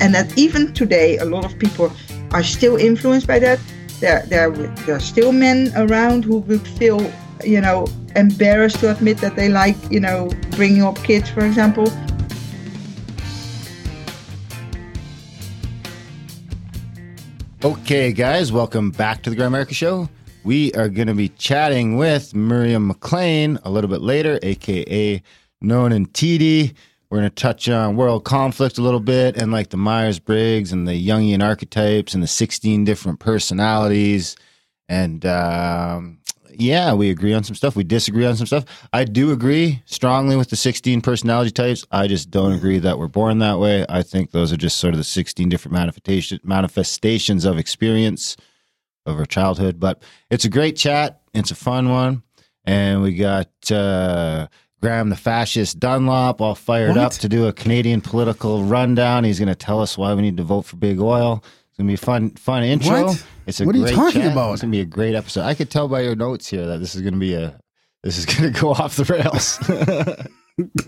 [0.00, 1.92] And that even today a lot of people
[2.32, 3.58] are still influenced by that.
[4.00, 7.10] There there there are still men around who would feel
[7.44, 11.90] you know embarrassed to admit that they like you know bringing up kids for example.
[17.64, 20.10] Okay, guys, welcome back to the Grimerica Show.
[20.44, 25.22] We are going to be chatting with Mirjam MacLean a little bit later, aka
[25.64, 26.74] Nonen Titi.
[27.10, 30.72] We're going to touch on world conflict a little bit and like the Myers Briggs
[30.72, 34.36] and the Jungian archetypes and the 16 different personalities.
[34.88, 36.18] And um,
[36.58, 37.76] yeah, we agree on some stuff.
[37.76, 38.64] We disagree on some stuff.
[38.92, 41.86] I do agree strongly with the 16 personality types.
[41.90, 43.84] I just don't agree that we're born that way.
[43.88, 48.36] I think those are just sort of the 16 different manifestation, manifestations of experience
[49.06, 49.78] of our childhood.
[49.78, 51.20] But it's a great chat.
[51.32, 52.22] It's a fun one.
[52.64, 54.48] And we got uh,
[54.84, 56.98] Graham the fascist Dunlop all fired What?
[56.98, 59.24] up to do a Canadian political rundown.
[59.24, 61.42] He's going to tell us why we need to vote for big oil.
[61.70, 63.04] It's going to be a fun, fun intro.
[63.06, 63.26] What?
[63.46, 64.32] It's a What are you talking chat.
[64.32, 64.52] about?
[64.52, 65.44] It's going to be a great episode.
[65.44, 67.58] I could tell by your notes here that this is going to be a
[68.02, 69.58] this is going to go off the rails.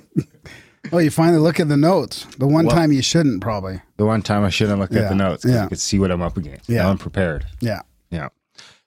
[0.92, 2.26] Oh, you finally look at the notes.
[2.38, 3.80] The one Well- time you shouldn't, probably.
[3.96, 5.64] the one time I shouldn't look at the notes yeah.
[5.64, 6.68] I could see what I'm up against.
[6.68, 6.82] Yeah.
[6.82, 7.44] Now I'm prepared.
[7.60, 7.80] Yeah.
[8.10, 8.28] Yeah.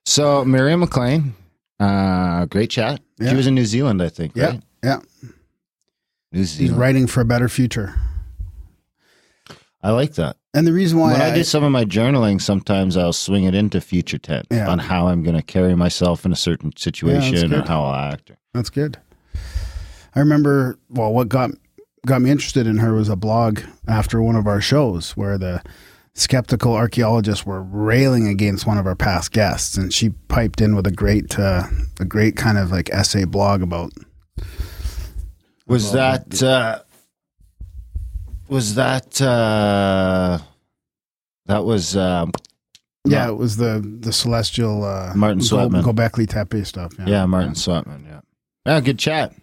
[0.05, 1.33] So Mirjam MacLean,
[1.77, 3.01] uh, great chat.
[3.19, 3.31] Yeah.
[3.31, 4.31] She was in New Zealand, I think.
[4.33, 4.45] Yeah.
[4.51, 4.61] Right?
[4.83, 4.99] Yeah.
[6.31, 7.95] New He's writing for a better future.
[9.81, 10.35] I like that.
[10.53, 13.45] And the reason why when I, I, do some of my journaling, sometimes I'll swing
[13.45, 14.69] it into future tense Yeah.
[14.69, 18.31] on how I'm going to carry myself in a certain situation or how I'll act.
[18.53, 18.97] That's good.
[20.15, 20.77] I remember.
[20.89, 21.51] Well, what got
[22.05, 25.61] got me interested in her was a blog after one of our shows where the
[26.15, 30.87] skeptical archaeologists were railing against one of our past guests, and she piped in with
[30.87, 31.63] a great, uh,
[31.99, 33.93] a great kind of like essay blog about.
[35.69, 36.79] Was Well, that uh,
[38.47, 40.39] was that uh,
[41.45, 42.31] that was um,
[43.05, 45.83] Yeah, Ma- it was the the celestial uh, Martin Go- Sweatman.
[45.83, 46.93] Gobekli Tepe stuff.
[46.97, 48.03] Yeah, yeah, Martin Sweatman.
[48.07, 48.21] Yeah,
[48.65, 49.33] yeah, good chat.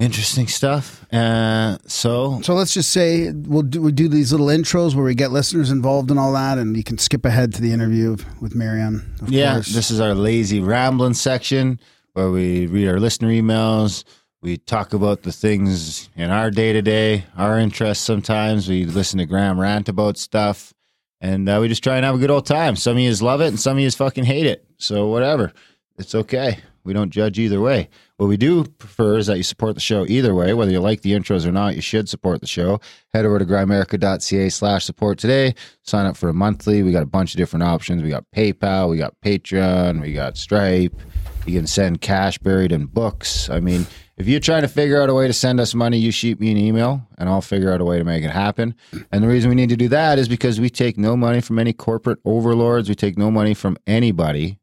[0.00, 1.04] Interesting stuff.
[1.12, 5.14] Uh, so So let's just say we'll do, we do these little intros where we
[5.14, 8.54] get listeners involved and all that, and you can skip ahead to the interview with
[8.56, 9.14] Marianne.
[9.22, 9.72] Of yeah, course.
[9.72, 11.78] this is our lazy rambling section
[12.14, 14.04] where we read our listener emails.
[14.44, 18.04] We talk about the things in our day to day, our interests.
[18.04, 20.74] Sometimes we listen to Graham rant about stuff,
[21.18, 22.76] and uh, we just try and have a good old time.
[22.76, 24.66] Some of you love it, and some of you fucking hate it.
[24.76, 25.50] So whatever,
[25.96, 26.58] it's okay.
[26.84, 27.88] We don't judge either way.
[28.18, 31.00] What we do prefer is that you support the show either way, whether you like
[31.00, 31.74] the intros or not.
[31.74, 32.82] You should support the show.
[33.14, 35.54] Head over to grimerica.ca slash support today.
[35.84, 36.82] Sign up for a monthly.
[36.82, 38.02] We got a bunch of different options.
[38.02, 41.00] We got PayPal, we got Patreon, we got Stripe.
[41.46, 43.50] You can send cash buried in books.
[43.50, 46.10] I mean, if you're trying to figure out a way to send us money, you
[46.10, 48.74] shoot me an email and I'll figure out a way to make it happen.
[49.10, 51.58] And the reason we need to do that is because we take no money from
[51.58, 52.88] any corporate overlords.
[52.88, 54.58] We take no money from anybody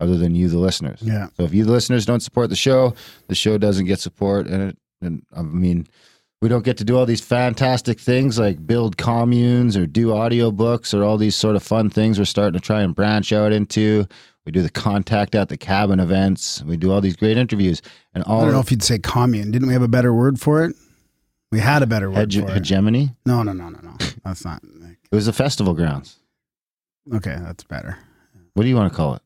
[0.00, 1.00] other than you, the listeners.
[1.02, 1.28] Yeah.
[1.36, 2.94] So if you, the listeners, don't support the show,
[3.28, 4.46] the show doesn't get support.
[4.46, 5.86] And, it, and I mean,
[6.42, 10.92] we don't get to do all these fantastic things like build communes or do audiobooks
[10.92, 14.06] or all these sort of fun things we're starting to try and branch out into.
[14.44, 16.62] We do the contact at the cabin events.
[16.62, 17.82] We do all these great interviews
[18.14, 19.50] and all I don't know if you'd say commune.
[19.50, 20.76] Didn't we have a better word for it?
[21.50, 22.54] We had a better word hege- for it.
[22.54, 23.14] hegemony.
[23.24, 23.96] No, no, no, no, no.
[24.24, 24.62] That's not.
[25.10, 26.18] It was the festival grounds.
[27.14, 27.98] Okay, that's better.
[28.54, 29.22] What do you want to call it?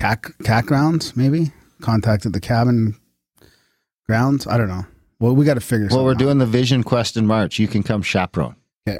[0.00, 1.52] Cat cat grounds, maybe.
[1.80, 2.96] Contact at the cabin
[4.06, 4.46] grounds.
[4.46, 4.84] I don't know.
[5.22, 5.86] Well, we got to figure.
[5.88, 6.18] Well, we're out.
[6.18, 7.60] doing the Vision Quest in March.
[7.60, 8.56] You can come chaperone.
[8.88, 8.98] Okay.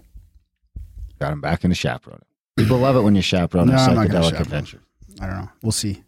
[1.19, 2.23] Got him back into chaperone.
[2.57, 4.81] People love it when you chaperone No, a I'm not gonna psychedelic adventure.
[5.21, 5.51] I don't know.
[5.65, 6.05] We'll see.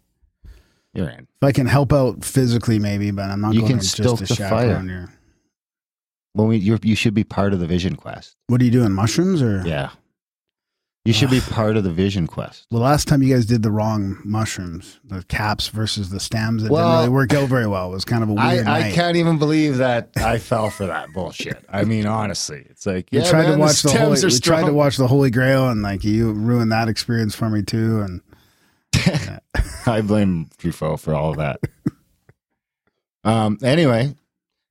[0.93, 1.19] You're in.
[1.41, 4.19] If I can help out physically, maybe, but I'm not You going can to stoke
[4.19, 4.69] just the fire.
[4.69, 5.09] chaperone your.
[6.33, 8.37] Well, we, you're, you should be part of the Vision Quest.
[8.47, 8.93] What are you doing?
[8.93, 9.63] Mushrooms or?
[9.65, 9.89] Yeah.
[11.05, 12.65] You should be part of the Vision Quest.
[12.71, 16.71] Well, last time you guys did the wrong mushrooms, the caps versus the stems, it
[16.71, 17.91] Well, didn't really work out very well.
[17.91, 18.93] It was kind of a weird I night.
[18.95, 21.63] can't even believe that I fell for that bullshit.
[21.71, 24.65] I mean, honestly, it's like We tried man, to watch the, stems Holy, we tried
[24.65, 28.01] to watch the Holy Grail, and like you ruined that experience for me too.
[28.01, 28.21] And
[29.85, 31.59] I blame Truffaut for all of that.
[33.23, 33.59] um.
[33.63, 34.15] Anyway,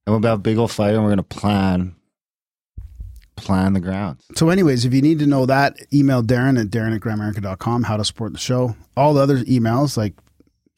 [0.07, 1.95] I'm about big old fight, and we're gonna plan
[3.37, 4.25] plan the grounds.
[4.37, 7.97] So, anyways, if you need to know that, email Darren at Darren at Grimerica.com, how
[7.97, 8.77] to support the show.
[8.97, 10.15] All the other emails like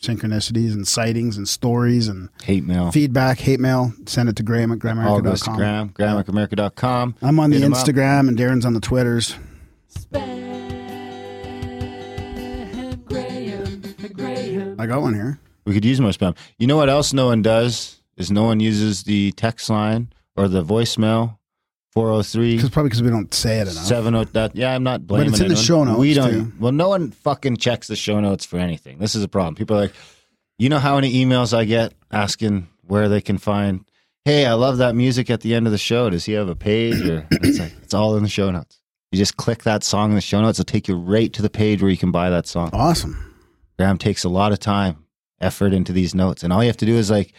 [0.02, 2.90] synchronicities and sightings and stories and Hate mail.
[2.92, 5.56] feedback, hate mail, send it to Graham at to Grimerica.com.
[5.56, 5.88] Graham.
[5.90, 7.14] Grimerica.com.
[7.22, 7.78] I'm on the Hit up.
[7.78, 9.36] Instagram and Darren's on the Twitters.
[14.78, 15.38] I got one here.
[15.64, 16.36] We could use more spam.
[16.58, 20.48] You know what else no one does is no one uses the text line or
[20.48, 21.38] the voicemail
[21.96, 23.84] 403 Because probably because we don't say it enough.
[23.84, 26.52] 70 that yeah, I'm not blaming But it's in the show notes, We don't too.
[26.60, 28.98] Well, no one fucking checks the show notes for anything.
[28.98, 29.54] This is a problem.
[29.54, 29.94] People are like,
[30.58, 33.86] "You know how many emails I get asking where they can find
[34.26, 36.10] Hey, I love that music at the end of the show.
[36.10, 38.78] Does he have a page or it's like it's all in the show notes.
[39.10, 41.48] You just click that song in the show notes, it'll take you right to the
[41.48, 42.68] page where you can buy that song.
[42.74, 43.34] Awesome.
[43.78, 45.06] Graham takes a lot of time,
[45.40, 47.32] effort into these notes, and all you have to do is like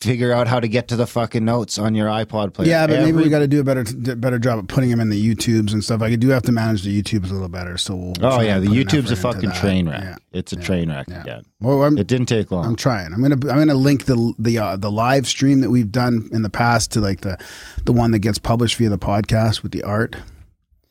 [0.00, 2.68] figure out how to get to the fucking notes on your iPod player.
[2.70, 3.84] Yeah, but maybe we got to do a better
[4.16, 6.00] better job of putting them in the YouTubes and stuff.
[6.00, 7.76] I do have to manage the YouTubes a little better.
[7.76, 8.14] So we'll.
[8.22, 10.02] Oh yeah, the YouTube's a fucking train wreck.
[10.02, 10.16] Yeah.
[10.32, 10.62] It's a Yeah.
[10.62, 11.20] train wreck Yeah.
[11.22, 11.42] again.
[11.60, 12.64] Well, I'm, It didn't take long.
[12.64, 13.12] I'm trying.
[13.12, 16.42] I'm gonna I'm gonna link the the uh, the live stream that we've done in
[16.42, 17.36] the past to like the
[17.84, 20.16] the one that gets published via the podcast with the art.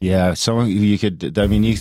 [0.02, 1.38] Yeah, some of you you could.
[1.38, 1.78] I mean, you,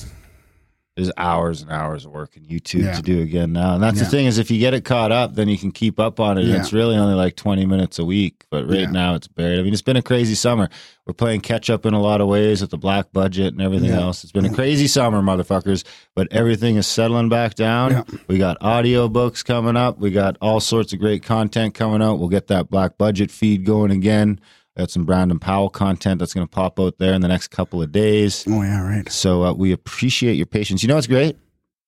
[0.98, 2.92] there's hours and hours of work in YouTube Yeah.
[2.96, 5.36] to do again now, and that's the thing is if you get it caught up,
[5.36, 6.42] then you can keep up on it.
[6.42, 6.56] And Yeah.
[6.58, 8.90] it's really only like 20 minutes a week, but right Yeah.
[8.90, 9.60] now it's buried.
[9.60, 10.68] I mean, it's been a crazy summer.
[11.06, 13.90] We're playing catch up in a lot of ways with the black budget and everything
[13.90, 14.00] Yeah.
[14.00, 14.24] else.
[14.24, 15.84] It's been a crazy summer, motherfuckers.
[16.16, 17.92] But everything is settling back down.
[17.92, 18.02] Yeah.
[18.26, 20.00] We got audio books coming up.
[20.00, 22.18] We got all sorts of great content coming out.
[22.18, 24.40] We'll get that black budget feed going again.
[24.78, 27.82] Got some Brandon Powell content that's going to pop out there in the next couple
[27.82, 28.44] of days.
[28.48, 29.10] Oh yeah, right.
[29.10, 30.84] So uh, we appreciate your patience.
[30.84, 31.36] You know what's great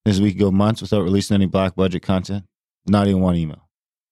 [0.04, 2.44] is we could go months without releasing any black budget content.
[2.88, 3.68] Not even one email.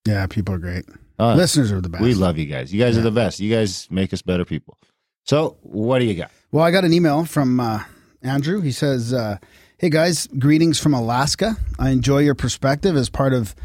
[0.06, 0.84] Yeah, people are great.
[1.18, 2.04] Uh, Listeners are the best.
[2.04, 2.72] we love you guys.
[2.72, 3.40] You guys are the best.
[3.40, 4.78] You guys make us better people.
[5.24, 6.30] So what do you got?
[6.52, 7.82] Well, I got an email from uh,
[8.22, 8.60] Andrew.
[8.60, 9.38] He says, uh,
[9.78, 11.56] "Hey guys, greetings from Alaska.
[11.80, 13.56] I enjoy your perspective as part of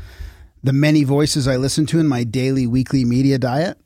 [0.64, 3.78] the many voices I listen to in my daily, weekly media diet.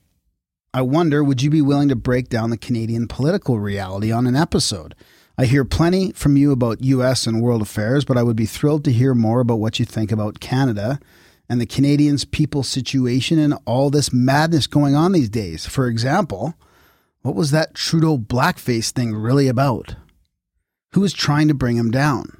[0.78, 4.36] I wonder, would you be willing to break down the Canadian political reality on an
[4.36, 4.94] episode?
[5.36, 7.26] I hear plenty from you about U.S.
[7.26, 10.12] and world affairs, but I would be thrilled to hear more about what you think
[10.12, 11.00] about Canada."
[11.50, 15.66] And the Canadians' people situation and all this madness going on these days.
[15.66, 16.54] For example,
[17.24, 19.96] what was that Trudeau blackface thing really about?
[20.92, 22.38] Who is trying to bring him down?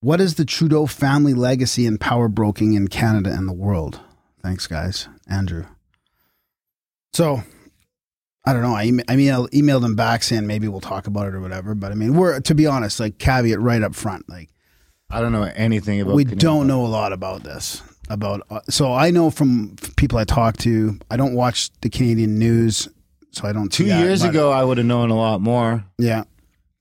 [0.00, 4.00] What is the Trudeau family legacy in power broking in Canada and the world?
[4.42, 5.06] Thanks, guys.
[5.28, 5.66] Andrew.
[7.14, 7.42] So,
[8.44, 8.74] I don't know.
[8.74, 11.74] I, I mean, I emailed him back saying maybe we'll talk about it or whatever.
[11.74, 14.28] But I mean, we're, to be honest, like, caveat right up front.
[14.28, 14.50] Like,
[15.10, 16.14] I don't know anything about.
[16.14, 20.18] we Canadian don't know a lot about this about uh, so i know from people
[20.18, 22.86] i talk to i don't watch the canadian news
[23.32, 26.24] so i don't Two that, years ago, I would have known a lot more, yeah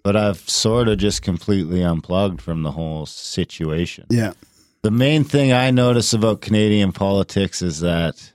[0.03, 4.06] but I've sort of just completely unplugged from the whole situation.
[4.09, 4.33] yeah
[4.81, 8.32] The main thing I notice about Canadian politics is that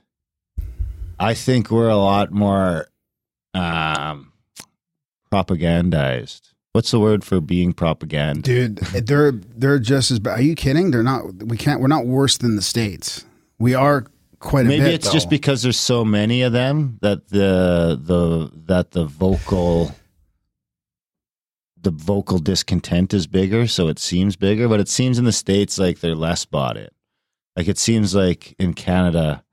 [1.19, 2.87] I think we're a lot more
[3.53, 4.31] um,
[5.31, 6.53] propagandized.
[6.73, 8.41] What's the word for being propaganda?
[8.41, 12.05] dude they're they're just as bad are you kidding they're not we can't we're not
[12.05, 13.25] worse than the states
[13.57, 14.05] we are
[14.39, 18.51] quite a Maybe bit it's just because there's so many of them that the the
[18.67, 19.93] that the vocal
[21.81, 24.67] the vocal discontent is bigger, so it seems bigger.
[24.67, 26.93] But it seems in the states like they're less bought it.
[27.55, 29.43] Like it seems like in Canada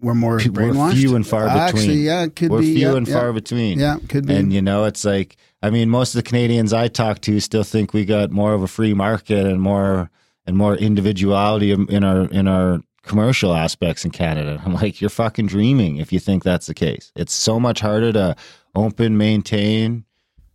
[0.00, 1.62] we're more we're few and far between.
[1.62, 3.78] actually yeah it could we're be few yeah, and yeah, far between.
[3.78, 6.88] yeah could be And you know, it's like I mean, most of the Canadians I
[6.88, 10.10] talk to still think we got more of a free market and more
[10.46, 14.60] and more individuality in in our in our commercial aspects in Canada.
[14.64, 17.12] I'm like, you're fucking dreaming if you think that's the case.
[17.14, 18.36] It's so much harder to
[18.74, 20.04] open, maintain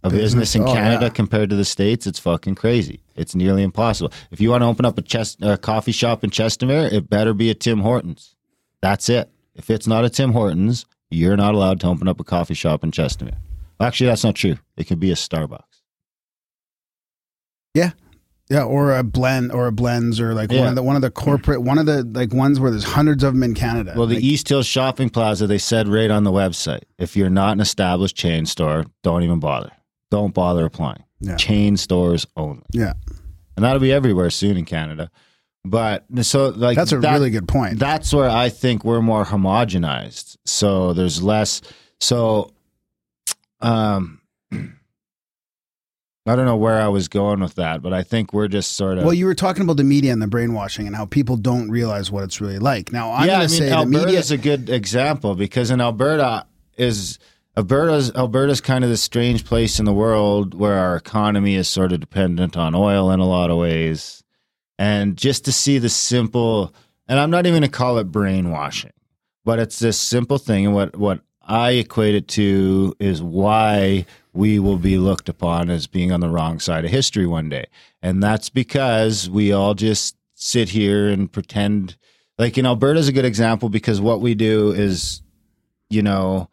[0.03, 1.09] a business, Business, in oh, Canada yeah.
[1.09, 2.05] compared to the states.
[2.05, 3.01] It's fucking crazy.
[3.15, 4.11] It's nearly impossible.
[4.29, 7.33] If you want to open up a chest a coffee shop in Chestermere, it better
[7.33, 8.35] be a Tim Hortons.
[8.81, 9.31] That's it.
[9.55, 12.83] If it's not a Tim Hortons, you're not allowed to open up a coffee shop
[12.83, 13.38] in Chestermere.
[13.79, 14.57] Actually, that's not true.
[14.77, 15.62] It could be a Starbucks.
[17.74, 17.91] Yeah,
[18.50, 21.12] Yeah, or a blend, or a blends, or like one of the one of the
[21.12, 23.93] corporate, one of the like ones where there's hundreds of them in Canada.
[23.97, 27.29] Well, the Like, East Hills Shopping Plaza, they said right on the website, if you're
[27.29, 29.71] not an established chain store, don't even bother.
[30.12, 31.03] Don't bother applying.
[31.19, 31.35] Yeah.
[31.35, 32.62] Chain stores only.
[32.71, 32.93] yeah,
[33.55, 35.09] And that'll be everywhere soon in Canada.
[35.65, 37.79] But so like that's a that- really good point.
[37.79, 40.38] That's where I think we're more homogenized.
[40.45, 41.62] So there's less.
[42.00, 42.51] So,
[43.62, 44.22] um,
[46.27, 48.98] I don't know where I was going with that, but I think we're just sort
[48.98, 49.03] of.
[49.03, 52.12] Well, you were talking about the media and the brainwashing and how people don't realize
[52.12, 52.91] what it's really like.
[52.91, 54.19] Now, I'm yeah, going I to mean, say the Alberta media.
[54.19, 57.19] is a good example because in Alberta is
[57.55, 61.91] Alberta's Alberta's kind of the strange place in the world where our economy is sort
[61.91, 64.24] of dependent on oil in a lot of ways,
[64.77, 66.74] and just to see the simple,
[67.08, 68.94] and I'm not even going to call it brainwashing,
[69.44, 74.60] but it's this simple thing, and what what I equate it to is why we
[74.60, 77.65] will be looked upon as being on the wrong side of history one day.
[78.01, 81.96] And that's because we all just sit here and pretend
[82.38, 85.22] like in Alberta is a good example because what we do is,
[85.89, 86.50] you know,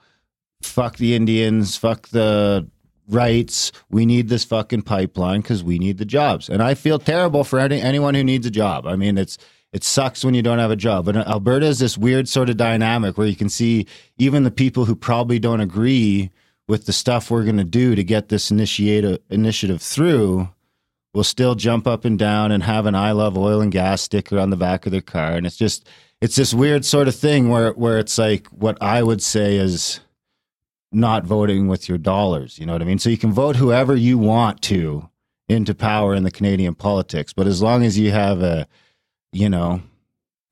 [0.63, 2.69] fuck the Indians, fuck the
[3.09, 3.73] rights.
[3.91, 6.49] We need this fucking pipeline because we need the jobs.
[6.49, 8.87] And I feel terrible for any, anyone who needs a job.
[8.87, 9.39] I mean, it's
[9.73, 11.07] it sucks when you don't have a job.
[11.07, 13.87] But uh, Alberta is this weird sort of dynamic where you can see
[14.19, 16.31] even the people who probably don't agree
[16.69, 20.49] with the stuff we're going to do to get this initiate initiative through
[21.15, 24.39] will still jump up and down and have an I love oil and gas sticker
[24.39, 25.33] on the back of their car.
[25.33, 25.87] And it's just,
[26.21, 30.01] it's this weird sort of thing where, where it's like what I would say is
[30.93, 32.59] not voting with your dollars.
[32.59, 32.99] You know what I mean?
[32.99, 35.09] So you can vote whoever you want to
[35.49, 37.33] into power in the Canadian politics.
[37.33, 38.67] But as long as you have a,
[39.33, 39.83] you know,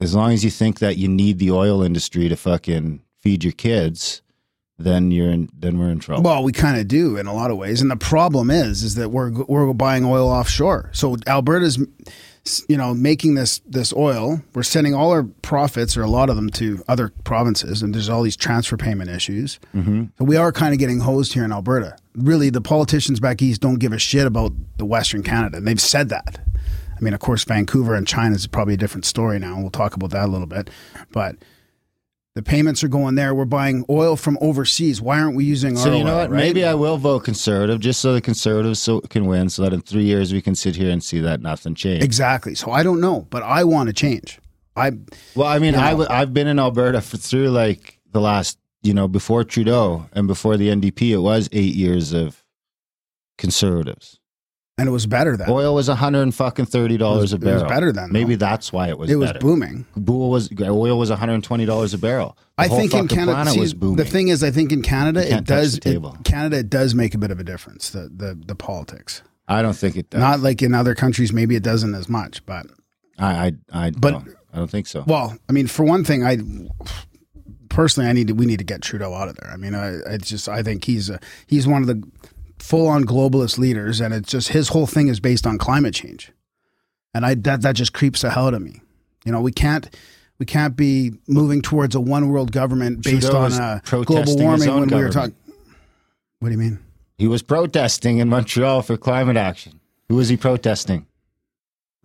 [0.01, 3.53] as long as you think that you need the oil industry to fucking feed your
[3.53, 4.23] kids,
[4.79, 6.23] then you're in, then we're in trouble.
[6.23, 8.95] Well, we kind of do in a lot of ways, and the problem is, is
[8.95, 10.89] that we're we're buying oil offshore.
[10.93, 11.79] So Alberta's,
[12.69, 14.41] you know, making this this oil.
[14.55, 18.09] We're sending all our profits, or a lot of them, to other provinces, and there's
[18.09, 19.59] all these transfer payment issues.
[19.75, 20.05] Mm-hmm.
[20.19, 21.97] So we are kind of getting hosed here in Alberta.
[22.15, 25.81] Really, the politicians back east don't give a shit about the Western Canada, and they've
[25.81, 26.41] said that.
[26.97, 29.59] I mean, of course, Vancouver and China is probably a different story now.
[29.59, 30.71] We'll talk about that a little bit,
[31.13, 31.37] but.
[32.37, 33.35] The payments are going there.
[33.35, 35.01] We're buying oil from overseas.
[35.03, 36.31] Why aren't we using our So you know oil, what?
[36.31, 36.39] right?
[36.39, 39.81] Maybe I will vote conservative just so the conservatives so can win, so that in
[39.83, 42.05] three years we can sit here and see that nothing changed.
[42.05, 42.55] Exactly.
[42.55, 44.39] So I don't know, but I want to change.
[44.77, 44.93] I
[45.35, 45.87] Well, I mean, You know.
[45.87, 50.07] I w- I've been in Alberta for through like the last, you know, before Trudeau
[50.13, 52.45] and before the NDP, it was eight years of
[53.39, 54.20] conservatives.
[54.81, 55.49] And it was better then.
[55.51, 57.61] Oil was a hundred and fucking thirty dollars a barrel.
[57.61, 58.47] It was better then, Maybe though.
[58.47, 59.11] that's why it was.
[59.11, 59.39] it was better.
[59.41, 59.87] booming.
[60.09, 62.37] Oil was oil was one hundred and twenty dollars a barrel.
[62.59, 63.97] The I think in Canada, see, was booming.
[63.97, 65.79] the thing is, I think in Canada it does.
[65.85, 67.91] It, Canada it does make a bit of a difference.
[67.91, 70.21] The the the politics, I don't think it does.
[70.21, 71.33] not like in other countries.
[71.33, 72.67] Maybe it doesn't as much, but
[73.19, 75.05] I I I, But- don't, I don't think so.
[75.07, 76.39] well, I mean, for one thing, I
[77.69, 78.33] personally, I need to.
[78.35, 79.51] We need to get Trudeau out of there.
[79.51, 82.03] I mean, I it's just I think he's a, he's one of the
[82.61, 86.33] full on globalist leaders, and it's just his whole thing is based on climate change,
[87.15, 88.81] and I that that just creeps the hell out of me.
[89.25, 89.89] You know, we can't.
[90.39, 94.89] We can't be moving towards a one world government based on uh, global warming when
[94.89, 95.35] we were talking.
[96.39, 96.79] What do you mean?
[97.19, 99.79] he was protesting in Montreal for climate action.
[100.09, 101.07] Who was he protesting?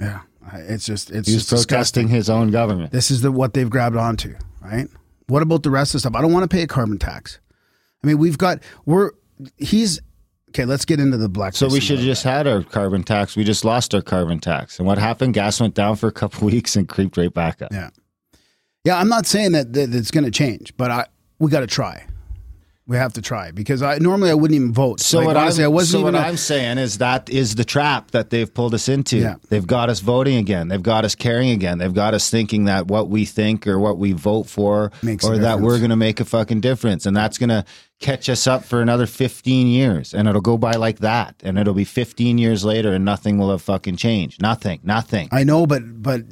[0.02, 0.20] Yeah,
[0.54, 2.08] it's just it's He was just disgusting.
[2.08, 2.92] protesting his own government.
[2.92, 4.90] This is the what they've grabbed onto, right?
[5.28, 6.16] What about the rest of the stuff?
[6.16, 7.40] I don't want to pay a carbon tax.
[8.04, 9.12] I mean, we've got we're
[9.56, 10.02] he's
[10.56, 10.66] okay.
[10.66, 11.54] Let's get into the black.
[11.56, 13.36] So we should have just had our carbon tax.
[13.36, 14.80] We just lost our carbon tax.
[14.80, 15.34] And what happened?
[15.34, 17.72] Gas went down for a couple weeks and creeped right back up.
[17.72, 17.90] yeah,
[18.84, 18.98] yeah.
[18.98, 21.08] I'm not saying that, that it's going to change, but I
[21.40, 22.08] we got to try.
[22.88, 25.00] We have to try because I normally I wouldn't even vote.
[25.00, 26.14] So Like, what honestly, I'm, I wasn't so even.
[26.14, 29.18] what a- I'm saying is that is the trap that they've pulled us into.
[29.18, 29.38] Yeah.
[29.50, 30.68] They've got us voting again.
[30.68, 31.80] They've got us caring again.
[31.80, 35.40] They've got us thinking that what we think or what we vote for Makes or
[35.40, 37.66] that we're going to make a fucking difference and that's going to
[38.00, 41.74] catch us up for another 15 years and it'll go by like that and it'll
[41.74, 44.42] be 15 years later and nothing will have fucking changed.
[44.42, 44.80] Nothing.
[44.84, 45.30] Nothing.
[45.32, 46.24] I know, but but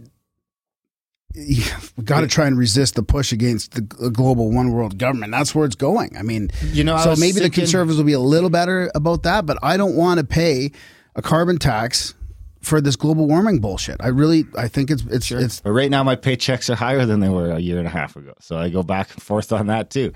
[1.36, 5.32] we got to try and resist the push against the global one world government.
[5.32, 6.16] That's where it's going.
[6.18, 9.24] I mean, You know, so was maybe the conservatives will be a little better about
[9.24, 10.72] that, but I don't want to pay
[11.16, 12.14] a carbon tax
[12.62, 13.98] for this global warming bullshit.
[14.00, 17.20] I really, I think it's it's it's But right now, my paychecks are higher than
[17.20, 18.34] they were a year and a half ago.
[18.40, 20.14] So I go back and forth on that too.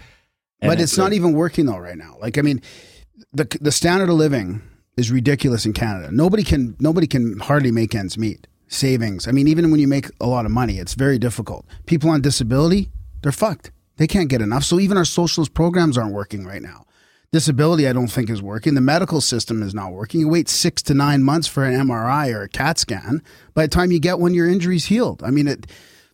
[0.62, 2.18] And but it's, not a- even working though right now.
[2.20, 2.62] Like I mean,
[3.34, 4.62] the the standard of living
[4.96, 6.10] is ridiculous in Canada.
[6.12, 8.48] Nobody can nobody can hardly make ends meet.
[8.70, 9.28] Savings.
[9.30, 11.66] I mean, even when you make a lot of money, it's very difficult.
[11.86, 12.90] People on disability,
[13.22, 13.72] they're fucked.
[13.96, 14.64] They can't get enough.
[14.66, 16.84] So even our socialist programs aren't working right now.
[17.32, 18.74] Disability, I don't think is working.
[18.74, 20.20] The medical system is not working.
[20.20, 23.22] You wait six to nine months for an MRI or a CAT scan.
[23.54, 25.24] By the time you get one, your injury's healed.
[25.24, 25.68] I mean, it.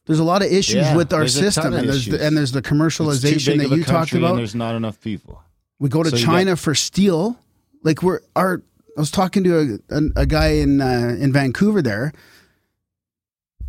[0.05, 2.25] There's a lot of issues Yeah, with our there's a ton system, and there's the,
[2.25, 4.31] and there's the commercialization that you talked about.
[4.31, 5.41] And there's not enough people.
[5.79, 7.37] We go to So China for steel.
[7.83, 8.61] Like we're our.
[8.97, 12.13] I was talking to a, a, a guy in uh, in Vancouver there.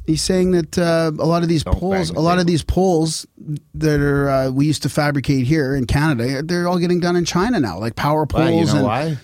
[0.07, 3.27] He's saying that uh, a lot of these Don't poles, a lot of these poles
[3.75, 7.25] that are uh, we used to fabricate here in Canada, they're all getting done in
[7.25, 8.45] China now, like power poles.
[8.45, 8.51] Why?
[8.51, 9.17] You know and why?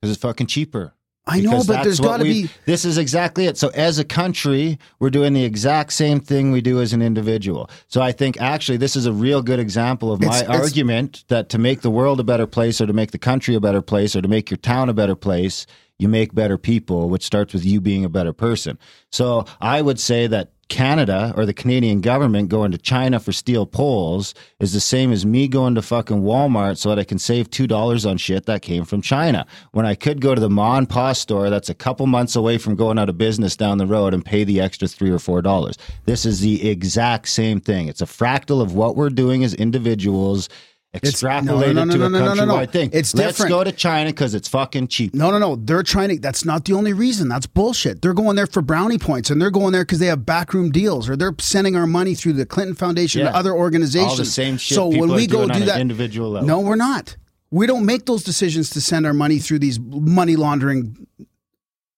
[0.00, 0.94] because it's fucking cheaper.
[1.28, 2.48] I know, but there's got to be.
[2.66, 3.58] This is exactly it.
[3.58, 7.68] So, as a country, we're doing the exact same thing we do as an individual.
[7.88, 11.24] So, I think actually this is a real good example of my It's- it's- argument
[11.28, 13.82] that to make the world a better place, or to make the country a better
[13.82, 15.66] place, or to make your town a better place,
[15.98, 18.78] you make better people, which starts with you being a better person.
[19.10, 23.66] So, I would say that Canada or the Canadian government going to China for steel
[23.66, 27.50] poles is the same as me going to fucking Walmart so that I can save
[27.50, 29.46] two dollars on shit that came from China.
[29.72, 32.74] When I could go to the and Pa store that's a couple months away from
[32.74, 35.76] going out of business down the road and pay the extra three or four dollars.
[36.04, 37.88] This is the exact same thing.
[37.88, 40.48] It's a fractal of what we're doing as individuals.
[40.94, 42.54] It's- no, no, no, to no, a no, no, no, no.
[42.54, 42.90] countrywide thing.
[42.94, 43.50] It's Let's different.
[43.50, 45.12] go to China because it's fucking cheap.
[45.14, 45.56] No, no, no.
[45.56, 46.18] They're trying to.
[46.18, 47.28] That's not the only reason.
[47.28, 48.00] That's bullshit.
[48.00, 51.08] They're going there for brownie points, and they're going there because they have backroom deals,
[51.10, 53.30] or they're sending our money through the Clinton Foundation Yeah.
[53.30, 54.10] to other organizations.
[54.12, 56.48] All the same shit So when we go do that, individual level.
[56.48, 57.16] no, we're not.
[57.50, 61.06] We don't make those decisions to send our money through these money laundering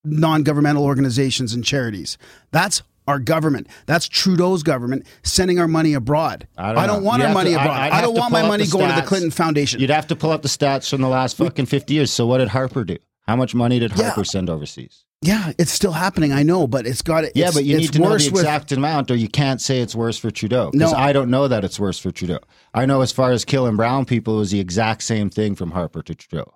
[0.05, 2.19] non-governmental organizations and charities.
[2.51, 3.67] That's our government.
[3.87, 6.47] That's Trudeau's government sending our money abroad.
[6.57, 6.99] I don't know.
[7.01, 7.79] want You'd our money to- I- abroad.
[7.81, 9.07] I'd I, don't want my money going to the.
[9.07, 9.81] Clinton Foundation.
[9.81, 12.13] You'd have to pull up the stats from the last fucking 50 years.
[12.13, 12.99] So what did Harper do?
[13.27, 14.05] How much money did Yeah.
[14.07, 15.05] Harper send overseas?
[15.21, 16.33] yeah, it's still happening.
[16.33, 17.25] I know, but it's got.
[17.25, 17.33] it.
[17.35, 19.81] Yeah, but you need to know the worse with- exact amount, or you can't say
[19.81, 20.71] it's worse for Trudeau.
[20.71, 20.99] Because No.
[20.99, 22.39] I don't know that it's worse for Trudeau.
[22.73, 25.73] I know as far as killing brown people, it was the exact same thing from
[25.73, 26.53] Harper to Trudeau.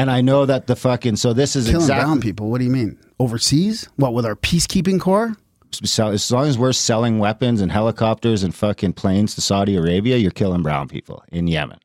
[0.00, 2.50] And I know that the fucking so this is killing exactly brown people.
[2.50, 2.98] What do you mean?
[3.18, 3.86] Overseas?
[3.96, 5.36] What with our peacekeeping corps?
[5.84, 10.16] so as long as we're selling weapons and helicopters and fucking planes to Saudi Arabia,
[10.16, 11.78] you're killing brown people in Yemen.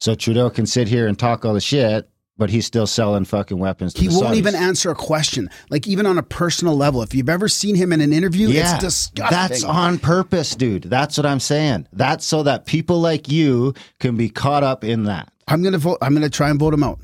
[0.00, 3.58] So Trudeau can sit here and talk all the shit, but he's still selling fucking
[3.58, 3.92] weapons.
[3.94, 4.36] To He won't Saudis.
[4.36, 5.50] even answer a question.
[5.70, 8.74] Like even on a personal level, if you've ever seen him in an interview, Yeah,
[8.74, 9.36] it's disgusting.
[9.38, 10.84] that's on purpose, dude.
[10.84, 11.86] That's what I'm saying.
[11.92, 15.30] That's so that people like you can be caught up in that.
[15.48, 15.98] I'm gonna vote.
[16.02, 16.98] I'm gonna try and vote him out.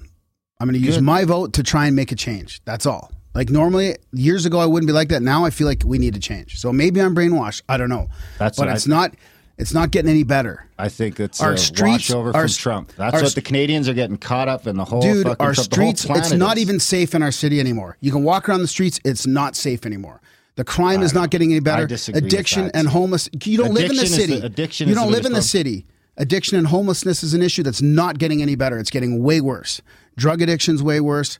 [0.60, 1.04] I'm gonna use Good.
[1.04, 2.60] my vote to try and make a change.
[2.64, 3.10] That's all.
[3.34, 5.22] Like normally, years ago, I wouldn't be like that.
[5.22, 6.58] Now I feel like we need to change.
[6.60, 7.62] So maybe I'm brainwashed.
[7.68, 8.07] I don't know.
[8.38, 9.14] That's but what it's I- not.
[9.57, 10.66] It's not getting any better.
[10.80, 12.92] I think it's Our a streets- our from Trump.
[12.96, 14.76] That's our what the Canadians are getting caught up in.
[14.76, 16.62] The whole Dude, our Trump- streets, it's not is.
[16.62, 17.96] even safe in our city anymore.
[18.00, 20.20] You can walk around the streets, it's not safe anymore.
[20.57, 21.85] The crime is not getting any better.
[22.14, 23.28] Addiction and homeless.
[23.44, 24.46] You don't live in the Addiction is the- city.
[24.46, 25.87] addiction you don't live in the city.
[26.16, 28.79] Addiction and homelessness is an issue that's not getting any better.
[28.79, 29.83] It's getting way worse.
[30.16, 31.38] Drug addiction's way worse.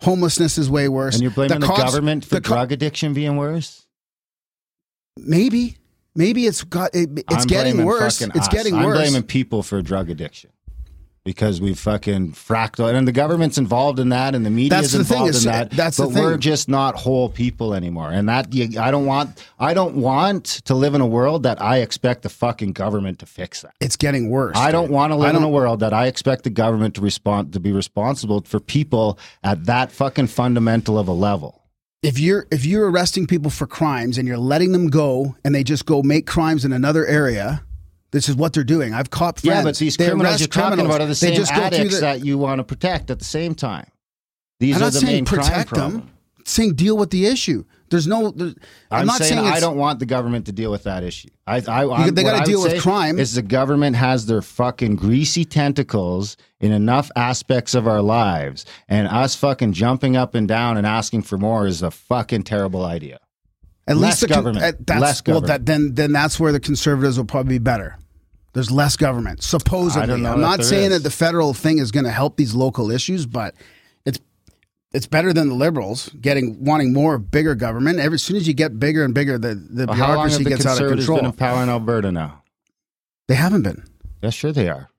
[0.00, 1.14] Homelessness is way worse.
[1.14, 3.86] And you're blaming the, cops- government for the co- drug addiction being worse.
[5.16, 5.76] Maybe,
[6.14, 6.94] maybe it's got.
[6.94, 8.22] It, it's I'm getting worse.
[8.22, 8.48] It's us.
[8.48, 8.84] getting worse.
[8.84, 10.51] I'm blaming people for drug addiction
[11.24, 15.36] because we fucking fractal, and the government's involved in that, and the media is involved
[15.36, 15.70] in that.
[15.70, 19.44] that's the but we're just not whole people anymore, and that you, I don't want.
[19.58, 23.26] I don't want to live in a world that I expect the fucking government to
[23.26, 23.74] fix that.
[23.80, 24.56] It's getting worse.
[24.56, 27.52] I don't want to live in a world that I expect the government to respond
[27.52, 31.62] to be responsible for people at that fucking fundamental of a level.
[32.02, 35.62] if you're if you're arresting people for crimes and you're letting them go and they
[35.62, 37.62] just go make crimes in another area,
[38.12, 38.94] this is what they're doing.
[38.94, 39.56] I've caught friends.
[39.56, 40.94] Yeah, but these They criminals you're talking criminals.
[40.94, 43.10] about are the They same just go through addicts the- that you want to protect
[43.10, 43.86] at the same time.
[44.60, 45.92] These I'm are not the saying main crime protect problem.
[45.92, 46.10] them.
[46.38, 47.64] I'm saying deal with the issue.
[47.90, 48.30] There's no.
[48.30, 48.54] There's,
[48.90, 51.28] I'm, I'm, not saying, saying, I don't want the government to deal with that issue.
[51.46, 53.18] I, I, I they gotta deal with crime.
[53.18, 59.06] Is the government has their fucking greasy tentacles in enough aspects of our lives, and
[59.08, 63.18] us fucking jumping up and down and asking for more is a fucking terrible idea.
[63.88, 64.64] At Less least the government.
[64.64, 67.98] uh, that's, Less well, that then then that's where the conservatives will probably be better.
[68.52, 70.02] There's less government, supposedly.
[70.02, 70.98] I don't know I'm not saying is.
[70.98, 73.54] that the federal thing is going to help these local issues, but
[74.04, 74.20] it's
[74.92, 77.98] it's better than the liberals getting wanting more bigger government.
[77.98, 80.38] Every as soon as you get bigger and bigger, the the Well, how long have
[80.38, 81.18] bureaucracy the gets out of conservatives control.
[81.18, 82.42] been in power in Alberta now?
[83.28, 83.82] they haven't been.
[84.22, 84.90] Yeah, sure they are.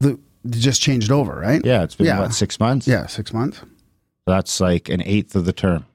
[0.00, 1.64] The, they just changed over, right?
[1.64, 2.20] Yeah, it's been Yeah.
[2.20, 2.86] what six months.
[2.86, 3.60] Yeah, six months.
[4.26, 5.86] That's like an eighth of the term.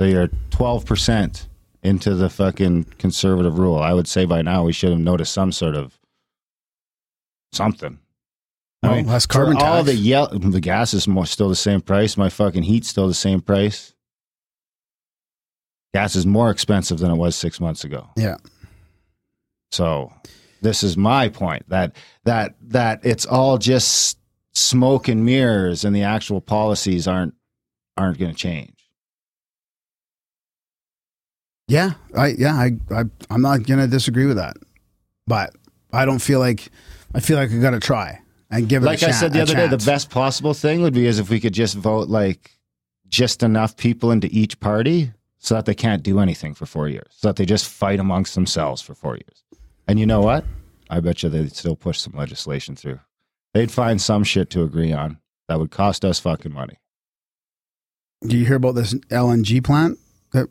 [0.00, 1.46] So you're 12%
[1.82, 3.76] into the fucking conservative rule.
[3.76, 5.98] I would say by now we should have noticed some sort of
[7.52, 7.98] something.
[8.82, 12.16] Well, less carbon for all the yell, the gas is more, still the same price.
[12.16, 13.94] My fucking heat's still the same price.
[15.92, 18.08] Gas is more expensive than it was six months ago.
[18.16, 18.38] Yeah.
[19.70, 20.10] So
[20.62, 24.16] this is my point that that that it's all just
[24.54, 27.34] smoke and mirrors, and the actual policies aren't
[27.98, 28.79] aren't going to change.
[31.70, 34.56] Yeah, I yeah, I, I I'm not gonna disagree with that,
[35.28, 35.54] but
[35.92, 36.68] I don't feel like
[37.14, 38.86] I feel like I got to try and give it.
[38.86, 41.38] Like I said the other day, the best possible thing would be is if we
[41.38, 42.58] could just vote like
[43.08, 47.06] just enough people into each party so that they can't do anything for four years,
[47.10, 49.44] so that they just fight amongst themselves for four years.
[49.86, 50.44] And you know what?
[50.90, 52.98] I bet you they'd still push some legislation through.
[53.54, 56.78] they'd find some shit to agree on that would cost us fucking money.
[58.26, 59.98] Do you hear about this LNG plant
[60.32, 60.48] that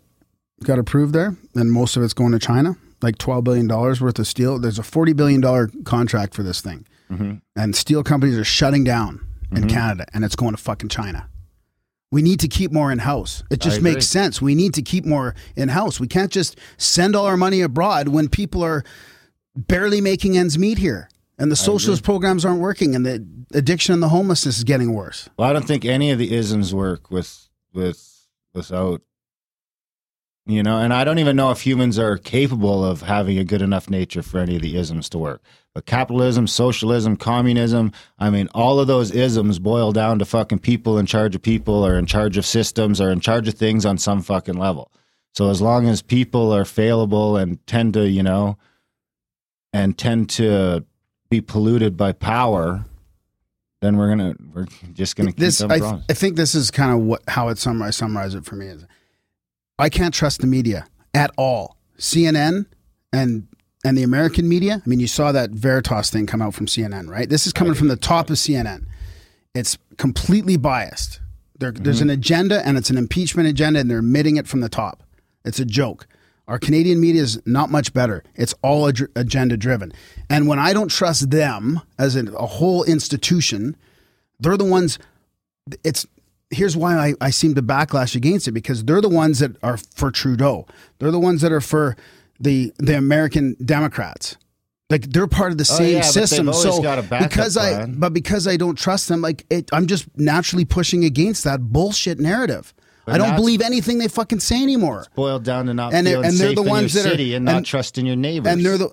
[0.64, 1.36] got approved there?
[1.56, 4.60] And most of it's going to China, like $12 billion worth of steel.
[4.60, 6.86] There's a $40 billion contract for this thing.
[7.10, 7.36] Mm-hmm.
[7.56, 9.70] And steel companies are shutting down in mm-hmm.
[9.70, 11.28] Canada and it's going to fucking China.
[12.12, 13.44] We need to keep more in house.
[13.52, 14.42] It just makes sense.
[14.42, 16.00] We need to keep more in house.
[16.00, 18.84] We can't just send all our money abroad when people are
[19.56, 21.08] barely making ends meet here.
[21.38, 25.30] And the socialist programs aren't working and the addiction and the homelessness is getting worse.
[25.38, 29.02] Well, I don't think any of the isms work with with without
[30.50, 33.62] you know, and I don't even know if humans are capable of having a good
[33.62, 35.44] enough nature for any of the isms to work.
[35.76, 40.98] But capitalism, socialism, communism, I mean, all of those isms boil down to fucking people
[40.98, 44.00] in charge of people or in charge of systems or in charge of things on
[44.00, 44.92] some fucking level.
[45.36, 48.58] So as long as people are failable and tend to, you know,
[49.72, 50.84] and tend to
[51.30, 52.86] be polluted by power,
[53.82, 56.04] then we're gonna we're just gonna keep this I, growing.
[56.10, 58.86] I think this is kind of what how it summarize summarize it for me is
[59.80, 61.78] I can't trust the media at all.
[61.98, 62.66] CNN
[63.12, 63.48] and
[63.86, 64.82] and the American media.
[64.86, 67.30] I mean, you saw that Veritas thing come out from CNN, right?
[67.30, 68.86] This is coming from the top of CNN.
[69.56, 71.22] It's completely biased.
[71.58, 72.14] There, There's an mm-hmm.
[72.16, 75.04] agenda, and it's an impeachment agenda, and they're admitting it from the top.
[75.46, 76.08] It's a joke.
[76.48, 78.24] Our Canadian media is not much better.
[78.36, 79.94] It's all ag- agenda driven.
[80.30, 83.78] And when I don't trust them as a, a whole institution,
[84.40, 85.00] they're the ones
[85.84, 86.08] it's
[86.52, 89.78] here's why I, I seem to backlash against it because they're the ones that are
[89.78, 90.66] for Trudeau.
[91.00, 91.96] They're the ones that are for
[92.40, 94.36] the the American Democrats.
[94.90, 96.52] Like they're part of the Oh, same yeah, system.
[96.52, 97.96] so got a backup because I plan.
[98.00, 102.20] but because I don't trust them, like it, I'm just naturally pushing against that bullshit
[102.20, 102.74] narrative.
[103.06, 105.06] I don't believe anything they fucking say anymore.
[105.16, 107.46] boiled down to not And they're- feeling and they're the ones your that are- and
[107.46, 108.52] not and- trusting your neighbors.
[108.54, 108.90] And they're the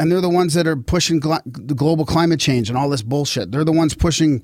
[0.00, 3.02] and they're the ones that are pushing gl- the global climate change and all this
[3.02, 3.50] bullshit.
[3.52, 4.42] They're the ones pushing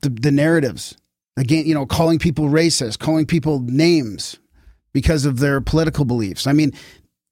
[0.00, 0.96] the, the narratives
[1.36, 1.66] again.
[1.66, 4.38] You know, calling people racist, calling people names
[4.92, 6.46] because of their political beliefs.
[6.46, 6.72] I mean,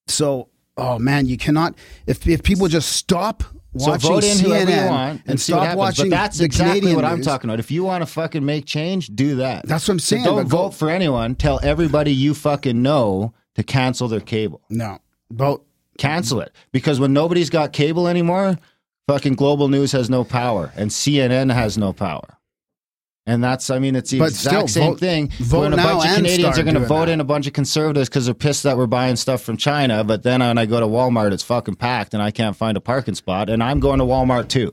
[0.07, 1.75] so oh man, you cannot
[2.07, 3.43] if if people just stop
[3.77, 6.97] so watching vote in CNN whoever you want and stop watching But that's exactly Canadian
[6.97, 7.59] what I'm talking about.
[7.59, 9.67] If you want to fucking make change, do that.
[9.67, 11.35] That's what I'm So saying, don't but vote vote- for anyone.
[11.35, 14.61] Tell everybody you fucking know to cancel their cable.
[14.69, 14.99] No,
[15.31, 15.67] vote.
[15.99, 18.59] Cancel it because when nobody's got cable anymore,
[19.09, 22.39] fucking global news has no power and CNN has no power.
[23.25, 25.29] And that's, I mean, it's the But exact still, same vote- thing.
[25.39, 27.13] vote when a bunch of Canadians are going to vote that.
[27.13, 30.03] in a bunch of conservatives because they're pissed that we're buying stuff from China.
[30.03, 32.81] But then when I go to Walmart, it's fucking packed and I can't find a
[32.81, 33.49] parking spot.
[33.49, 34.73] And I'm going to Walmart too.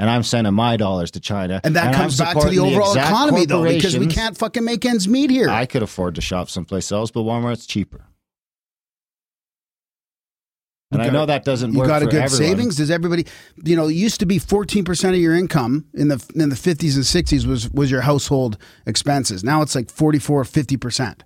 [0.00, 1.60] And I'm sending my dollars to China.
[1.62, 4.84] And that I'm comes back to the overall economy, though, because we can't fucking make
[4.84, 5.48] ends meet here.
[5.48, 8.04] I could afford to shop someplace else, but Walmart's cheaper.
[10.94, 12.30] And You I know that doesn't you got a good everyone.
[12.30, 12.76] savings.
[12.76, 13.26] Does everybody?
[13.64, 16.56] You know, it used to be fourteen percent of your income in the in the
[16.56, 19.42] fifties and sixties was was your household expenses.
[19.44, 21.24] Now it's like 44 50 percent.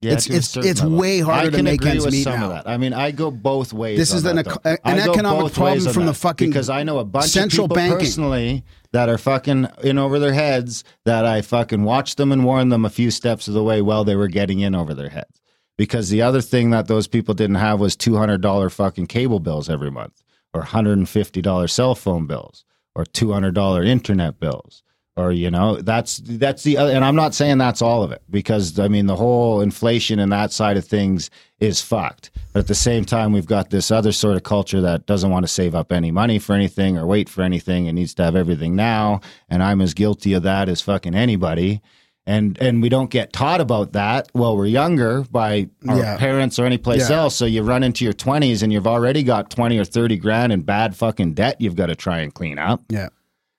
[0.00, 0.98] Yeah, It's- it's- it's level.
[0.98, 2.46] way harder to make ends meet some now.
[2.46, 2.68] of that.
[2.68, 3.96] I mean, I go both ways.
[3.96, 4.50] This is that, an though.
[4.50, 7.76] eco- an economic problem from the fucking because I know a bunch central of people
[7.76, 7.98] banking.
[7.98, 12.72] personally that are fucking in over their heads that I fucking watched them and warned
[12.72, 15.40] them a few steps of the way while they were getting in over their heads.
[15.82, 19.40] Because the other thing that those people didn't have was two hundred dollar fucking cable
[19.40, 20.22] bills every month,
[20.54, 22.64] or hundred and fifty dollar cell phone bills,
[22.94, 24.84] or two hundred dollar internet bills,
[25.16, 26.92] or you know that's that's the other.
[26.92, 30.30] And I'm not saying that's all of it because I mean the whole inflation and
[30.30, 32.30] that side of things is fucked.
[32.52, 35.42] But at the same time, we've got this other sort of culture that doesn't want
[35.42, 38.36] to save up any money for anything or wait for anything and needs to have
[38.36, 39.20] everything now.
[39.48, 41.82] And I'm as guilty of that as fucking anybody.
[42.24, 46.16] And and we don't get taught about that while we're younger by our Yeah.
[46.18, 47.16] parents or any place Yeah.
[47.22, 47.34] else.
[47.34, 50.60] So you run into your twenties and you've already got twenty or thirty grand in
[50.62, 52.82] bad fucking debt you've got to try and clean up.
[52.88, 53.08] Yeah,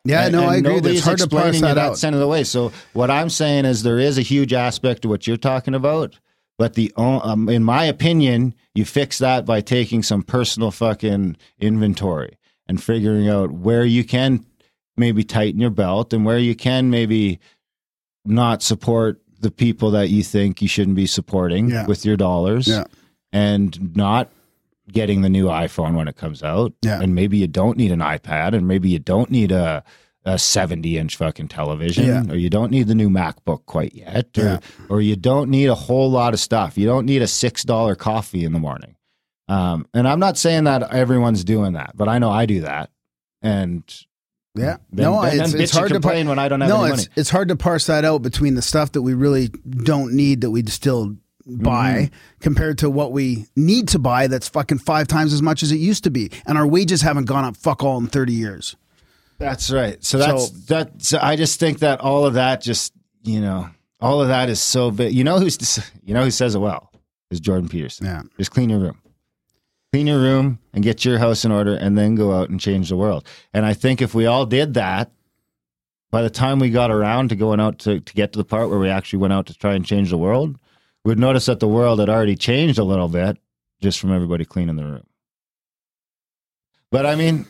[0.06, 0.24] yeah.
[0.28, 0.92] And- no, and I agree.
[0.94, 1.98] It's hard to parse that out.
[1.98, 2.46] side of the way.
[2.46, 6.18] So what I'm saying is there is a huge aspect to what you're talking about,
[6.58, 12.38] but the um, in my opinion, you fix that by taking some personal fucking inventory
[12.70, 14.46] and figuring out where you can
[14.96, 17.40] maybe tighten your belt and where you can maybe
[18.26, 21.86] not support the people that you think you shouldn't be supporting Yeah.
[21.86, 22.86] with your dollars Yeah.
[23.32, 24.30] and not
[24.92, 26.74] getting the new iPhone when it comes out.
[26.82, 27.02] Yeah.
[27.02, 29.84] And maybe you don't need an iPad and maybe you don't need a
[30.26, 32.24] a 70 inch fucking television Yeah.
[32.34, 34.60] or you don't need the new MacBook quite yet or, Yeah.
[34.88, 36.78] or you don't need a whole lot of stuff.
[36.78, 38.96] You don't need a $6 coffee in the morning.
[39.50, 42.90] Um, and I'm not saying that everyone's doing that, but I know I do that.
[43.42, 43.84] And
[44.56, 46.84] Yeah, then, no, then, it's, it's hard to par- complain when I don't have no,
[46.84, 47.14] any it's money.
[47.16, 50.52] it's hard to parse that out between the stuff that we really don't need that
[50.52, 52.16] we still buy Mm-hmm.
[52.40, 55.78] compared to what we need to buy that's fucking five times as much as it
[55.78, 58.76] used to be, and our wages haven't gone up fuck all in thirty years.
[59.40, 60.02] That's right.
[60.04, 61.02] So that's So- that.
[61.02, 64.62] So I just think that all of that, just you know, all of that is
[64.62, 65.14] so big.
[65.14, 66.92] You know who's you know who says it well
[67.32, 68.06] is Jordan Peterson.
[68.06, 68.22] Yeah.
[68.38, 69.00] Just clean your room,
[69.94, 72.90] clean your room, and get your house in order, and then go out and change
[72.90, 73.28] the world.
[73.54, 75.12] And I think if we all did that,
[76.10, 78.72] by the time we got around to going out to to get to the part
[78.72, 80.58] where we actually went out to try and change the world,
[81.06, 83.38] we'd notice that the world had already changed a little bit
[83.84, 85.06] just from everybody cleaning the room.
[86.90, 87.46] But I mean,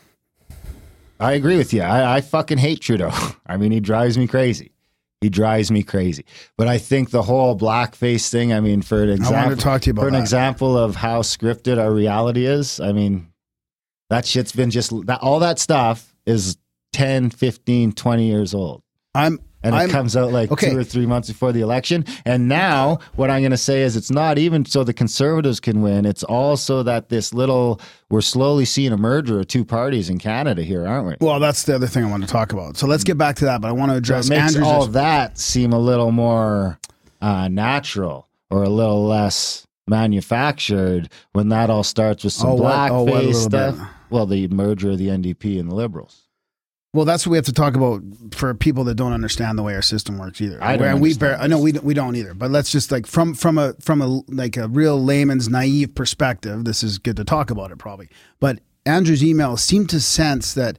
[1.18, 1.80] I agree with you.
[1.80, 3.10] I, I fucking hate Trudeau.
[3.46, 4.73] I mean, he drives me crazy.
[5.20, 6.24] He drives me crazy.
[6.58, 8.52] But I think the whole blackface thing.
[8.52, 10.20] I mean, for an example, wanted to talk to you about for an that.
[10.20, 12.78] example of how scripted our reality is.
[12.80, 13.32] I mean,
[14.10, 15.20] that shit's been just that.
[15.22, 16.58] All that stuff is
[16.92, 18.82] 10, 15, 20 years old
[19.14, 20.70] I'm and I'm, it comes out like okay.
[20.70, 22.04] two or three months before the election.
[22.24, 25.82] And now, what I'm going to say is, it's not even so the conservatives can
[25.82, 26.04] win.
[26.04, 30.62] It's also that this little we're slowly seeing a merger of two parties in Canada
[30.62, 31.26] here, aren't we?
[31.26, 32.76] Well, that's the other thing I want to talk about.
[32.76, 34.66] So let's get back to that, but I want to address makes Andrew's.
[34.66, 36.78] all that seem a little more
[37.20, 42.90] uh, natural or a little less manufactured when that all starts with some Oh, what-
[42.90, 43.76] oh, blackface stuff.
[43.76, 43.86] bit.
[44.10, 46.23] Well, the merger of the NDP and the Liberals.
[46.94, 49.74] Well, that's what we have to talk about for people that don't understand the way
[49.74, 50.62] our system works either.
[50.62, 52.34] I don't we I know we don't, we don't either.
[52.34, 56.64] But let's just like from from a from a like a real layman's naive perspective,
[56.64, 58.08] this is good to talk about it probably.
[58.38, 60.78] But Andrew's email seemed to sense that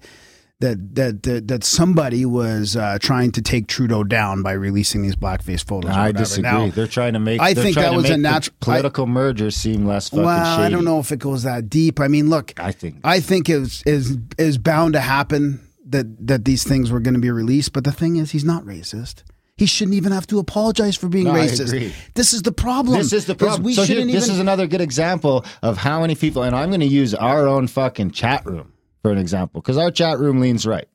[0.62, 5.18] that that that, that somebody was uh, trying to take Trudeau down by releasing these
[5.18, 5.92] blackface photos.
[5.92, 6.50] I disagree.
[6.50, 7.42] Now, they're trying to make.
[7.42, 10.68] I think that was a natural political merger seem less fucking well, shady.
[10.68, 12.00] I don't know if it goes that deep.
[12.00, 16.46] I mean, look, I think I think is is is bound to happen that that
[16.46, 17.74] these things were going to be released.
[17.74, 19.24] But the thing is, he's not racist.
[19.58, 21.68] He shouldn't even have to apologize for being No, I racist.
[21.68, 21.94] agree.
[22.14, 22.98] This is the problem.
[22.98, 23.64] This is the problem.
[23.64, 24.36] We so shouldn't this even.
[24.36, 27.68] is another good example of how many people, and I'm going to use our own
[27.68, 30.88] fucking chat room for an example, because our chat room leans right.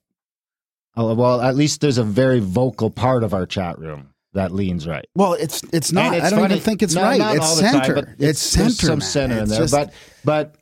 [0.97, 4.87] Oh, well, at least there's a very vocal part of our chat room that leans
[4.87, 5.07] right.
[5.15, 6.15] well, it's it's not.
[6.15, 7.37] It's I don't funny- even think it's no, right.
[7.37, 7.95] It's time, center.
[7.95, 8.87] but it's there's center.
[8.91, 9.09] some man.
[9.09, 9.93] center in there, just- but
[10.25, 10.57] but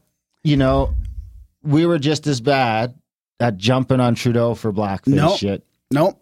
[0.44, 0.94] you know,
[1.62, 2.94] we were just as bad
[3.40, 5.36] at jumping on Trudeau for blackface No.
[5.36, 5.64] shit.
[5.90, 6.20] nope.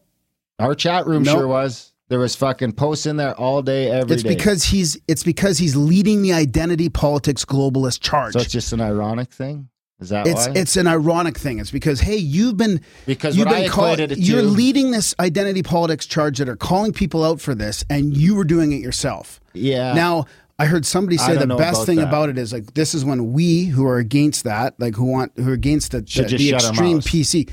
[0.58, 1.36] Our chat room Nope.
[1.38, 1.92] sure was.
[2.08, 4.14] There was fucking posts in there all day, every day.
[4.14, 8.34] It's because he's it's because he's leading the identity politics globalist charge.
[8.34, 9.68] so it's just an ironic thing.
[9.98, 10.52] Is that it's why?
[10.54, 11.58] it's an ironic thing.
[11.58, 15.14] It's because hey, you've been Because you've been call- equated it you're to- leading this
[15.18, 18.80] identity politics charge that are calling people out for this, and you were doing it
[18.80, 19.40] yourself.
[19.52, 19.92] yeah.
[19.94, 20.26] Now,
[20.58, 22.08] I heard somebody say the best about thing that.
[22.08, 25.32] about it is like this is when we who are against that, like who want
[25.36, 27.00] who are against the, the, the extreme.
[27.00, 27.50] PC,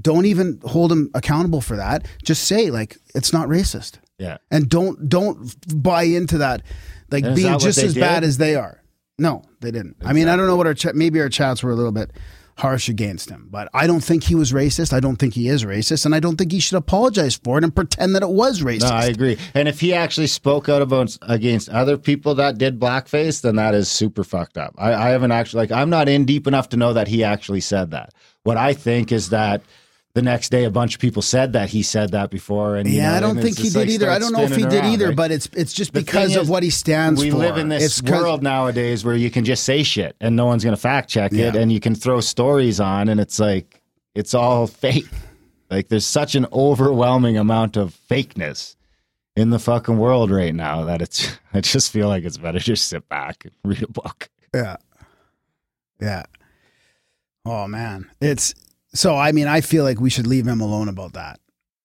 [0.00, 2.06] don't even hold them accountable for that.
[2.24, 4.38] Just say like it's not racist, yeah.
[4.50, 6.62] and don't don't buy into that,
[7.10, 8.82] like being that just as bad as they are.
[9.16, 9.96] No, they didn't.
[10.04, 10.96] I mean, I don't know what our chat.
[10.96, 12.10] Maybe our chats were a little bit
[12.58, 14.92] harsh against him, but I don't think he was racist.
[14.92, 17.64] I don't think he is racist, and I don't think he should apologize for it
[17.64, 18.90] and pretend that it was racist.
[18.90, 19.38] No, I agree.
[19.54, 23.74] And if he actually spoke out about against other people that did blackface, then that
[23.74, 24.74] is super fucked up.
[24.78, 27.60] I, I haven't actually like I'm not in deep enough to know that he actually
[27.60, 28.12] said that.
[28.42, 29.62] What I think is that
[30.20, 32.96] the next day a bunch of people said that he said that before, and you
[32.98, 34.10] Yeah, know, I don't think he did like, either.
[34.10, 36.50] I don't know if he did around, either, but it's it's just because of is,
[36.50, 37.38] what he stands we for.
[37.38, 40.62] live in this It's world nowadays where you can just say shit and no one's
[40.62, 43.80] going to fact check it, and you can throw stories on, and it's like
[44.14, 45.08] it's all fake.
[45.70, 48.76] Like there's such an overwhelming amount of fakeness
[49.36, 51.30] in the fucking world right now that it's.
[51.54, 54.28] I just feel like it's better just sit back and read a book.
[54.54, 54.76] Yeah.
[56.00, 56.24] Yeah.
[57.46, 58.10] Oh man.
[58.20, 58.52] It's
[58.94, 61.40] so I mean I feel like we should leave him alone about that.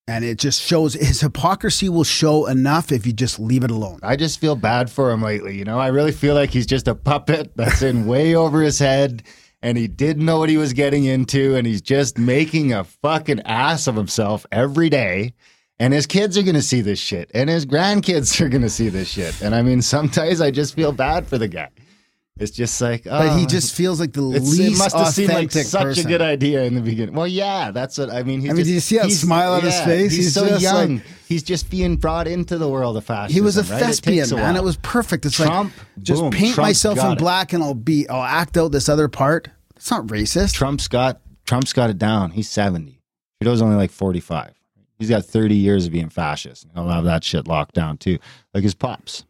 [0.08, 4.00] And it just shows his hypocrisy will show enough if you just leave it alone.
[4.04, 5.58] I just feel bad for him lately.
[5.58, 8.78] You know, I really feel like he's just a puppet that's in way over his
[8.78, 9.24] head
[9.64, 13.42] and he didn't know what he was getting into and he's just making a fucking
[13.46, 15.34] ass of himself every day.
[15.80, 18.70] And his kids are going to see this shit and his grandkids are going to
[18.70, 19.42] see this shit.
[19.42, 21.70] And I mean, sometimes I just feel bad for the guy.
[22.38, 25.08] It's just like, oh, But he oh, just feels like the least it must have
[25.08, 26.06] seemed like such person.
[26.06, 27.16] a good idea in the beginning.
[27.16, 28.42] Well, yeah, that's what I mean.
[28.42, 30.12] He's I mean, just, did you see that smile on his face?
[30.12, 30.96] He's, He's so young.
[30.96, 33.34] like- he's just being brought into the world of fascism.
[33.34, 33.82] He was a right?
[33.82, 34.58] Thespian, a man.
[34.58, 35.26] It was perfect.
[35.26, 37.20] It's Trump, like just boom, paint Trump's myself in it.
[37.20, 39.48] black and I'll be I'll act out this other part.
[39.78, 40.56] It's not racist.
[40.56, 42.32] Trump's got Trump's got it down.
[42.32, 43.00] He's seventy.
[43.42, 44.52] Trudeau's only like forty five.
[45.00, 46.68] He's got thirty years of being fascist.
[46.74, 48.18] He'll have that shit locked down too,
[48.54, 49.24] like his pops.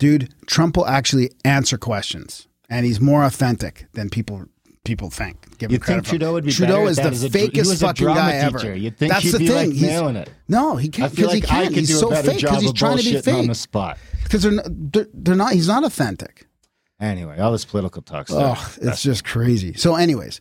[0.00, 4.46] Dude, Trump will actually answer questions and he's more authentic than people
[4.84, 5.58] people think.
[5.58, 6.08] Give him You'd credit think.
[6.20, 8.32] Trudeau would be Trudeau is the that as a dr- he fakest a fucking guy
[8.36, 8.74] ever.
[8.74, 9.70] You'd think That's the be, thing.
[9.70, 10.34] like, He's.
[10.48, 11.68] No, he can't because he like I can't.
[11.74, 13.98] could He's so fake because he's trying to be fake on the spot.
[14.22, 15.52] Because they're, not- they're they're not.
[15.52, 16.46] He's not authentic.
[17.00, 18.78] Anyway, all this political talk Oh, stuff.
[18.82, 19.72] it's just crazy.
[19.74, 20.40] So, anyways,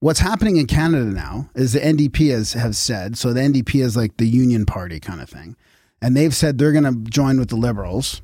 [0.00, 3.96] what's happening in Canada now is the NDP has have said so the NDP is
[3.96, 5.56] like the Union Party kind of thing,
[6.02, 8.20] and they've said they're going to join with the Liberals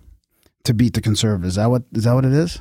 [0.64, 1.54] to beat the Conservatives.
[1.54, 2.60] Is that what is that what it is?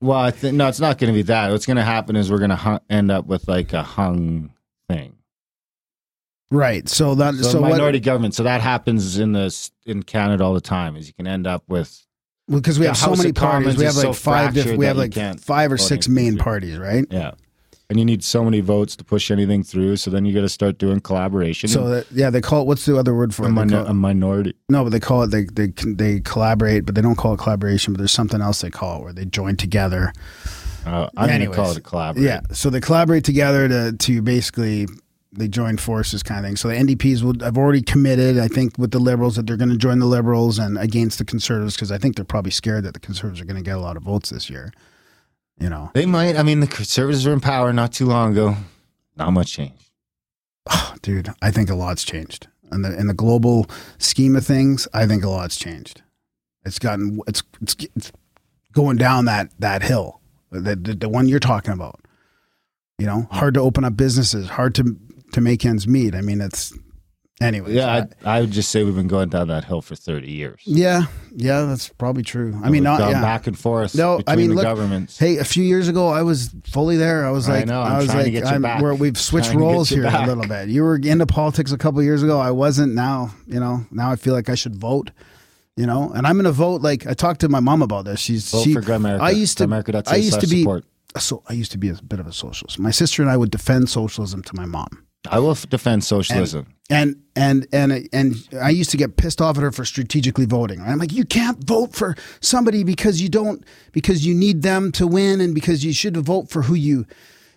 [0.00, 1.50] Well, I think no, it's not going to be that.
[1.50, 4.52] What's going to happen is we're going to hu- end up with like a hung
[4.88, 5.16] thing.
[6.50, 6.88] Right.
[6.88, 8.34] So that So, so, minority what government.
[8.34, 10.96] So that happens in this in Canada all the time.
[10.96, 12.06] Is you can end up with
[12.48, 13.76] because we have so House many parties.
[13.76, 14.78] We have like so five different.
[14.78, 17.04] We have like five or six main parties, right?
[17.10, 17.32] yeah,
[17.90, 19.96] and you need so many votes to push anything through.
[19.96, 21.68] So then you got to start doing collaboration.
[21.68, 22.66] So that, yeah, they call it.
[22.68, 23.54] What's the other word for a, it?
[23.54, 24.54] They call it- a minority.
[24.68, 27.92] No, but they call it they they they collaborate, but they don't call it collaboration.
[27.92, 30.12] But there's something else they call it where they join together.
[30.86, 32.26] Uh, I'm going to call it a collaboration.
[32.26, 34.86] Yeah, so they collaborate together to to basically
[35.32, 36.56] they join forces kind of thing.
[36.56, 39.70] So the NDPs will have already committed, I think, with the Liberals that they're going
[39.70, 42.94] to join the Liberals and against the Conservatives because I think they're probably scared that
[42.94, 44.72] the Conservatives are going to get a lot of votes this year.
[45.60, 46.36] You know, They might.
[46.36, 48.56] I mean, the conservatives were in power not too long ago.
[49.16, 49.74] Not much change.
[50.70, 52.48] Oh, dude, I think a lot's changed.
[52.72, 53.66] In the in the global
[53.98, 56.02] scheme of things, I think a lot's changed.
[56.64, 58.12] It's gotten it's it's, it's
[58.72, 60.20] going down that that hill,
[60.50, 62.00] the, the the one you're talking about.
[62.98, 64.96] You know, hard to open up businesses, hard to
[65.32, 66.14] to make ends meet.
[66.14, 66.72] I mean, it's
[67.40, 67.72] anyway.
[67.74, 70.60] Yeah, I, I would just say we've been going down that hill for 30 years.
[70.64, 72.52] yeah, yeah, that's probably true.
[72.56, 73.20] I mean, We've not gone yeah.
[73.20, 75.18] back and forth No, I mean, the look, governments.
[75.18, 77.26] Hey, a few years ago, I was fully there.
[77.26, 78.82] I was I like, know, I'm I was trying to like, get you I'm, back.
[78.82, 80.26] where we've switched roles here back.
[80.26, 80.68] a little bit.
[80.68, 82.38] You were into politics a couple years ago.
[82.38, 82.94] I wasn't.
[82.94, 85.10] Now, you know, now I feel like I should vote.
[85.76, 86.82] You know, and I'm going to vote.
[86.82, 88.20] Like I talked to my mom about this.
[88.20, 88.74] She's Vote she.
[88.74, 89.20] for Grimerica.
[89.20, 89.66] I used to.
[89.66, 90.62] Grimerica.ca I used to be.
[90.62, 90.84] support.
[91.18, 92.78] So I used to be a bit of a socialist.
[92.78, 95.06] My sister and I would defend socialism to my mom.
[95.28, 96.74] I will defend socialism.
[96.88, 100.80] And and and and I used to get pissed off at her for strategically voting.
[100.80, 105.06] I'm like, you can't vote for somebody because you don't because you need them to
[105.06, 107.06] win, and because you should vote for who you.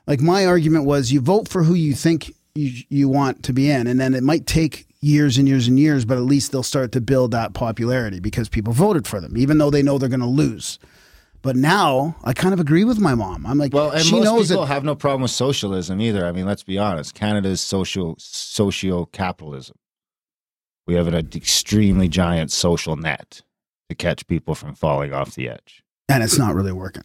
[0.05, 3.71] Like my argument was, you vote for who you think you you want to be
[3.71, 6.63] in, and then it might take years and years and years, but at least they'll
[6.63, 10.09] start to build that popularity because people voted for them, even though they know they're
[10.09, 10.79] going to lose.
[11.43, 13.45] But now I kind of agree with my mom.
[13.45, 14.73] I'm like, well, and she most knows people that.
[14.73, 16.25] have no problem with socialism either.
[16.25, 17.13] I mean, let's be honest.
[17.13, 19.75] Canada's social socio capitalism.
[20.87, 23.41] We have an extremely giant social net
[23.89, 25.83] to catch people from falling off the edge.
[26.09, 27.03] and it's not really working.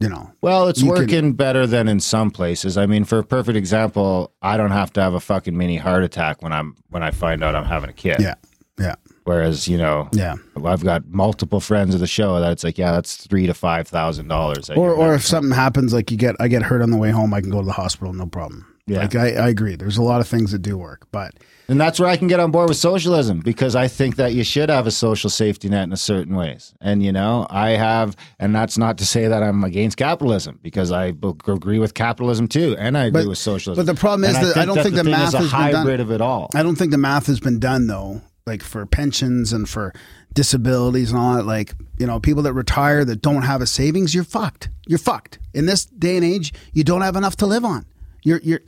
[0.00, 2.76] You know, Well, it's You can- working better than in some places.
[2.78, 6.04] I mean, for a perfect example, I don't have to have a fucking mini heart
[6.04, 8.18] attack when I'm when I find out I'm having a kid.
[8.20, 8.34] Yeah.
[9.28, 10.36] Whereas, you know, yeah.
[10.64, 13.86] I've got multiple friends of the show that it's like, yeah, that's three to five
[13.86, 14.70] thousand dollars.
[14.70, 17.34] Or, or if something happens, like you get, I get hurt on the way home,
[17.34, 18.64] I can go to the hospital, no problem.
[18.86, 19.00] Yeah.
[19.00, 19.76] Like I, I agree.
[19.76, 21.34] There's a lot of things that do work, but
[21.68, 24.44] And that's where I can get on board with socialism because I think that you
[24.44, 26.72] should have a social safety net in a certain ways.
[26.80, 30.90] And you know, I have, and that's not to say that I'm against capitalism because
[30.90, 31.12] I
[31.46, 33.84] agree with capitalism too, and I agree But- with socialism.
[33.84, 35.50] but the problem is And that I don't think the thing math is a has
[35.50, 36.48] been done- hybrid of it all.
[36.54, 39.92] I don't think the math has been done though, like for pensions and for
[40.34, 41.44] disabilities and all that.
[41.46, 44.68] Like, you know, people that retire that don't have a savings, you're fucked.
[44.86, 45.38] You're fucked.
[45.54, 47.86] In this day and age, you don't have enough to live on.
[48.24, 48.60] You're, you're,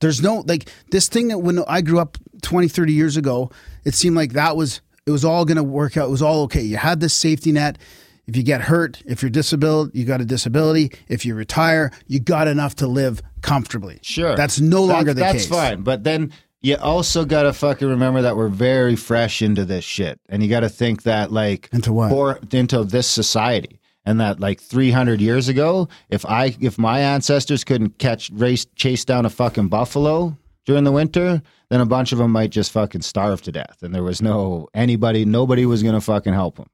[0.00, 3.50] there's no, like, this thing that when I grew up 20, 30 years ago,
[3.84, 6.08] it seemed like that was, it was all going to work out.
[6.08, 6.62] It was all okay.
[6.62, 7.78] You had this safety net.
[8.26, 10.92] If you get hurt, if you're disabled, you got a disability.
[11.08, 13.98] If you retire, you got enough to live comfortably.
[14.02, 14.36] Sure.
[14.36, 15.48] That's no longer the that's case.
[15.48, 15.82] fine.
[15.82, 20.20] But then you also got to fucking remember that we're very fresh into this shit.
[20.28, 22.10] And you got to think that, like, Into what?
[22.10, 23.80] For, into this society.
[24.04, 29.04] And that, like, 300 years ago, if I, if my ancestors couldn't catch, race, chase
[29.04, 33.02] down a fucking buffalo during the winter, then a bunch of them might just fucking
[33.02, 33.78] starve to death.
[33.82, 36.68] And there was no, anybody, nobody was going to fucking help them.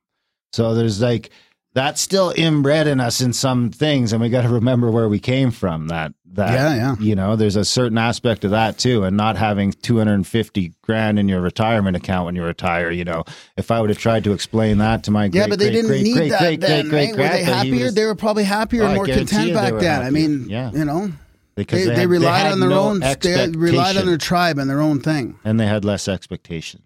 [0.53, 1.31] So there's like,
[1.77, 5.21] that's still inbred in us in some things, and we got to remember where we
[5.21, 5.89] came from.
[5.89, 6.97] That that Yeah, yeah.
[6.99, 11.29] you know, there's a certain aspect of that too, and not having 250 grand in
[11.29, 12.91] your retirement account when you retire.
[12.91, 13.25] You know,
[13.57, 15.73] if I would have tried to explain that to my Yeah, great, but they great,
[15.75, 17.31] didn't great, need great, that great, then, great, right?
[17.31, 17.85] Were they happier?
[17.85, 20.03] was- they were probably happier and more content back then.
[20.03, 20.73] I mean, Yeah.
[20.73, 21.13] you know,
[21.55, 23.01] because they, they, they, relied had on their no own.
[23.01, 25.39] They relied on their tribe and their own thing.
[25.45, 26.83] and they had less expectation.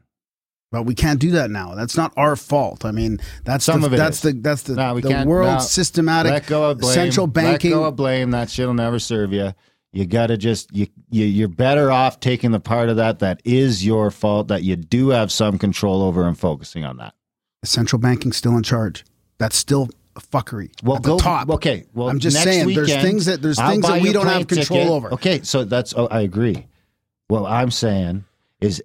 [0.70, 1.74] But we can't do that now.
[1.74, 2.84] That's not our fault.
[2.84, 4.34] I mean, that's Some the, of it that's is.
[4.34, 5.58] the that's the, No, the world no.
[5.58, 6.94] systematic let go of blame.
[6.94, 7.72] central banking.
[7.72, 8.30] Let go of blame.
[8.30, 9.52] That shit'll never serve you.
[9.92, 13.84] You gotta just you, you you're better off taking the part of that that is
[13.84, 17.14] your fault that you do have some control over and focusing on that.
[17.64, 19.04] central banking still in charge.
[19.38, 21.50] That's still a fuckery Well, go the top.
[21.50, 24.46] Okay, well, I'm just saying, there's things that- there's I'll things that we don't have
[24.46, 24.92] control ticket.
[24.92, 25.12] over.
[25.14, 26.66] Okay, so that's oh, I agree.
[27.26, 28.24] What I'm saying
[28.60, 28.80] is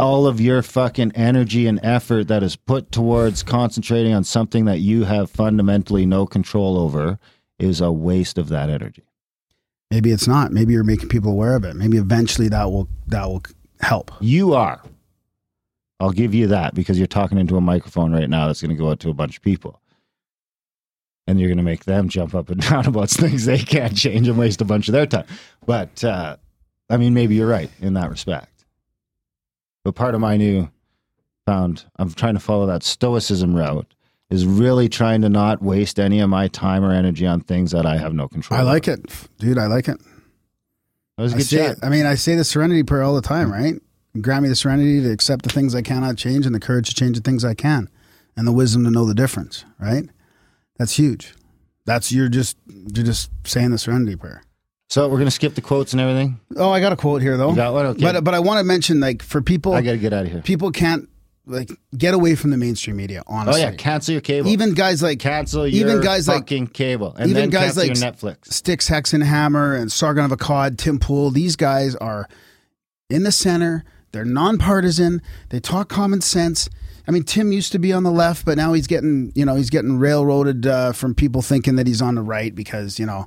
[0.00, 4.78] all of your fucking energy and effort that is put towards concentrating on something that
[4.78, 7.18] you have fundamentally no control over
[7.58, 9.04] is a waste of that energy.
[9.90, 10.52] Maybe it's not.
[10.52, 11.76] Maybe you're making people aware of it.
[11.76, 13.42] Maybe eventually that will that will
[13.80, 14.10] help.
[14.20, 14.80] You are.
[16.00, 18.82] I'll give you that because you're talking into a microphone right now that's going to
[18.82, 19.82] go out to a bunch of people.
[21.26, 24.26] And you're going to make them jump up and down about things they can't change
[24.26, 25.26] and waste a bunch of their time.
[25.66, 26.38] But, uh,
[26.88, 28.59] I mean, maybe you're right in that respect.
[29.84, 30.70] But part of my new
[31.46, 33.92] found, I'm trying to follow that stoicism route,
[34.28, 37.86] is really trying to not waste any of my time or energy on things that
[37.86, 38.68] I have no control over.
[38.68, 39.00] I like over.
[39.00, 39.58] it, dude.
[39.58, 39.98] I like it.
[41.16, 41.78] That was a I good say chat.
[41.78, 41.84] it.
[41.84, 43.74] I mean, I say the serenity prayer all the time, right?
[44.20, 46.94] Grant me the serenity to accept the things I cannot change and the courage to
[46.94, 47.88] change the things I can
[48.36, 50.08] and the wisdom to know the difference, right?
[50.78, 51.34] That's huge.
[51.86, 54.42] That's you're just you're just saying the serenity prayer.
[54.90, 56.40] So we're going to skip the quotes and everything.
[56.56, 57.50] Oh, I got a quote here though.
[57.50, 57.86] You got one?
[57.86, 58.02] Okay.
[58.02, 60.32] But but I want to mention like for people I got to get out of
[60.32, 60.42] here.
[60.42, 61.08] people can't
[61.46, 63.74] like get away from the mainstream media, Honestly, Oh, yeah.
[63.76, 64.48] Cancel your cable.
[64.50, 68.52] Even guys like cancel your even guys like cable and even then guys like Netflix.
[68.52, 72.28] Styx Hexenhammer and Sargon of Akkad, Tim Pool, these guys are
[73.08, 73.84] in the center.
[74.12, 75.22] They're nonpartisan.
[75.50, 76.68] They talk common sense.
[77.06, 79.54] I mean, Tim used to be on the left, but now he's getting, you know,
[79.54, 83.26] he's getting railroaded uh, from people thinking that he's on the right because, you know,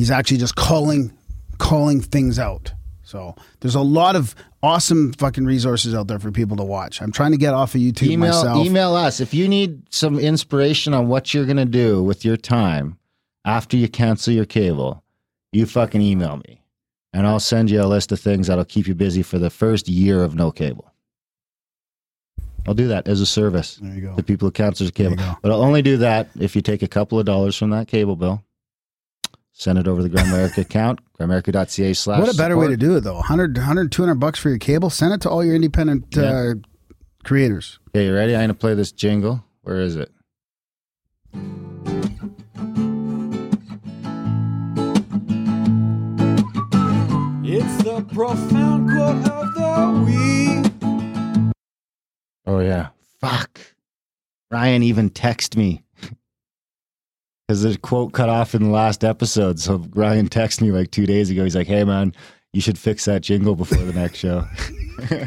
[0.00, 1.12] he's actually just calling,
[1.58, 2.72] calling things out.
[3.02, 7.02] So there's a lot of awesome fucking resources out there for people to watch.
[7.02, 8.66] I'm trying to get off of YouTube Email myself.
[8.66, 12.96] email us if you need some inspiration on what you're gonna do with your time
[13.44, 15.04] after you cancel your cable.
[15.52, 16.62] You fucking email me,
[17.12, 19.86] and I'll send you a list of things that'll keep you busy for the first
[19.86, 20.90] year of no cable.
[22.66, 24.16] I'll do that as a service There you go.
[24.16, 25.36] to people who cancel There cable.
[25.42, 28.16] But I'll only do that if you take a couple of dollars from that cable
[28.16, 28.42] bill,
[29.60, 32.20] send it over to the Grimerica account, grimerica.ca slash.
[32.20, 33.14] What a better way to do it, though.
[33.14, 34.90] 100, 100 200 bucks for your cable.
[34.90, 36.54] Send it to all your independent uh,
[37.24, 37.78] creators.
[37.88, 38.34] Okay, you ready?
[38.34, 39.44] I'm gonna play this jingle.
[39.62, 40.10] Where is it?
[47.42, 50.72] It's the profound quote of the week.
[52.46, 52.88] Oh yeah.
[53.20, 53.60] Fuck.
[54.50, 55.82] Ryan even texted me.
[57.50, 59.58] Because the quote cut off in the last episode.
[59.58, 61.42] So Ryan texted me like two days ago.
[61.42, 62.14] He's like, hey man,
[62.52, 64.46] you should fix that jingle before the next show.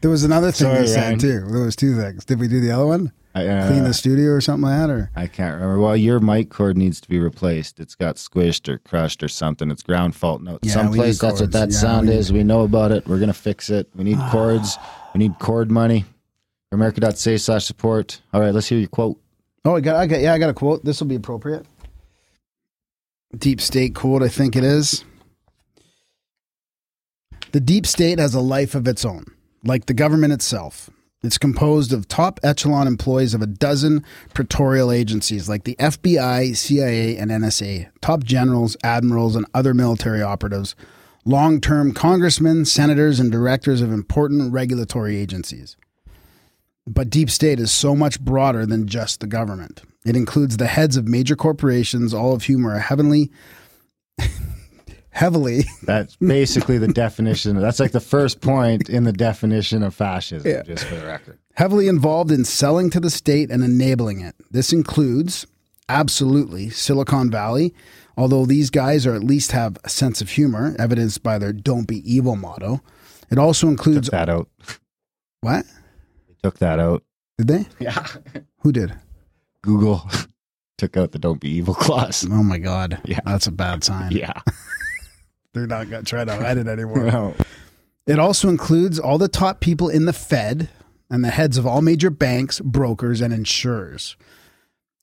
[0.00, 1.18] There was another thing Sorry, you said Ryan.
[1.18, 1.40] too.
[1.46, 2.24] There was two things.
[2.24, 3.12] Did we do the other one?
[3.34, 4.88] I, uh, Clean the studio or something like that?
[4.90, 5.78] Or I can't remember.
[5.78, 7.78] Well, your mic cord needs to be replaced.
[7.78, 9.70] It's got squished or crushed or something.
[9.70, 10.60] It's ground fault note.
[10.62, 12.32] Yeah, Someplace that's what that Yeah, sound we is.
[12.32, 13.06] We know about it.
[13.06, 13.88] We're gonna fix it.
[13.94, 14.78] We need cords.
[15.14, 16.06] We need cord money.
[16.72, 18.22] America.ca slash support.
[18.32, 19.20] All right, let's hear your quote.
[19.64, 20.84] Oh, I got, I got, yeah, I got a quote.
[20.84, 21.66] This will be appropriate.
[23.36, 25.04] Deep state quote, I think it is.
[27.52, 29.24] The deep state has a life of its own,
[29.64, 30.88] like the government itself.
[31.22, 37.16] It's composed of top echelon employees of a dozen Praetorian agencies like the FBI, CIA,
[37.18, 40.74] and NSA, top generals, admirals, and other military operatives,
[41.26, 45.76] long term congressmen, senators, and directors of important regulatory agencies.
[46.92, 49.82] But deep state is so much broader than just the government.
[50.04, 53.30] It includes the heads of major corporations, all of whom are heavily,
[55.10, 57.56] heavily That's basically the definition.
[57.60, 60.62] That's like the first point in the definition of fascism, Yeah.
[60.62, 61.38] just for the record.
[61.54, 64.34] heavily involved in selling to the state and enabling it.
[64.50, 65.46] This includes
[65.88, 67.74] absolutely Silicon Valley,
[68.16, 71.86] although these guys are at least have a sense of humor, evidenced by their "Don't
[71.86, 72.80] be evil" motto.
[73.30, 74.48] It also includes Took that out.
[75.40, 75.64] what?
[76.42, 77.02] Took that out.
[77.38, 77.66] Did they?
[77.78, 78.06] Yeah.
[78.60, 78.94] Who did?
[79.62, 80.08] Google
[80.78, 82.26] took out the "Don't be evil" clause.
[82.30, 83.00] Oh my god.
[83.04, 83.20] Yeah.
[83.24, 84.12] That's a bad sign.
[84.12, 84.40] Yeah.
[85.54, 87.04] They're not gonna try to hide it anymore.
[87.04, 87.34] No.
[88.06, 90.68] It also includes all the top people in the Fed
[91.10, 94.16] and the heads of all major banks, brokers, and insurers.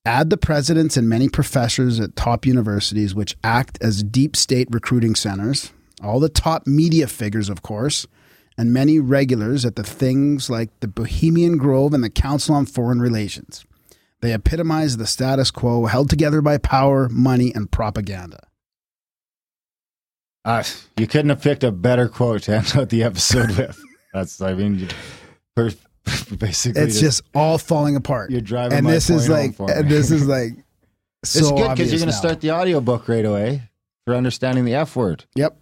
[0.06, 5.16] Add the presidents and many professors at top universities, which act as deep state recruiting
[5.16, 8.08] centers, all the top media figures, of course,
[8.58, 13.00] and many regulars at the things like the Bohemian Grove and the Council on Foreign
[13.00, 13.66] Relations.
[14.22, 18.48] They epitomize the status quo held together by power, money, and propaganda.
[20.44, 20.64] Uh,
[20.96, 23.80] you couldn't have picked a better quote to end out the episode with.
[24.14, 24.88] That's, I mean,
[25.56, 25.72] per,
[26.38, 28.32] basically, It's just all falling apart.
[28.32, 28.78] you're driving.
[28.78, 30.54] and this is like and this is like
[31.26, 33.64] so it's good because you're going to start the audiobook right away
[34.06, 35.26] for understanding the F word.
[35.36, 35.58] Yep,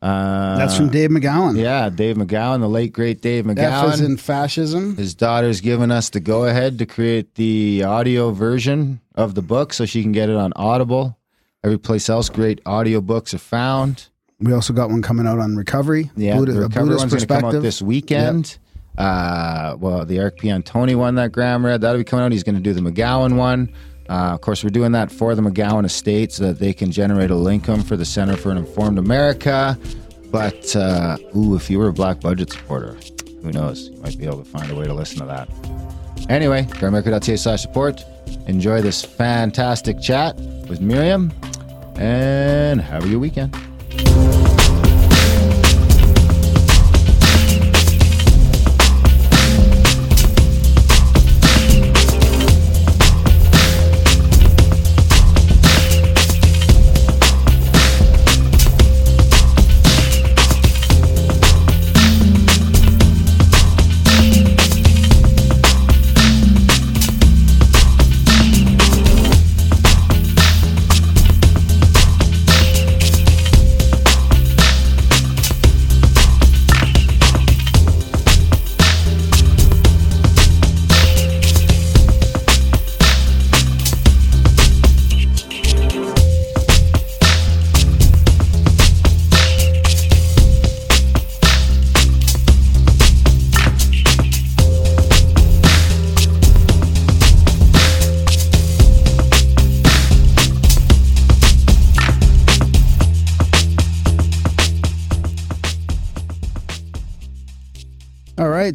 [0.00, 1.56] Uh, that's from Dave McGowan.
[1.58, 3.94] Yeah, Dave McGowan, the late great Dave F McGowan.
[3.94, 4.96] is in fascism.
[4.96, 9.72] His daughter's given us the go ahead to create the audio version of the book
[9.72, 11.18] so she can get it on Audible.
[11.64, 14.08] Every place else great audio books are found.
[14.38, 16.12] We also got one coming out on recovery.
[16.16, 18.58] Yeah, Buddha- the recovery one's going to come out this weekend.
[18.96, 22.32] Uh, well, the Eric Piantoni one that Graham read, that'll be coming out.
[22.32, 23.72] He's going to do the McGowan one.
[24.08, 27.30] Uh, of course, we're doing that for the McGowan Estate so that they can generate
[27.30, 29.78] a income for the Center for an Informed America.
[30.30, 32.96] But, uh, ooh, if you were a Black Budget supporter,
[33.42, 33.88] who knows?
[33.88, 35.48] You might be able to find a way to listen to that.
[36.28, 38.04] Anyway, grimerica.ca slash support.
[38.46, 40.36] Enjoy this fantastic chat
[40.68, 41.32] with Mirjam
[41.98, 43.56] and have a good weekend.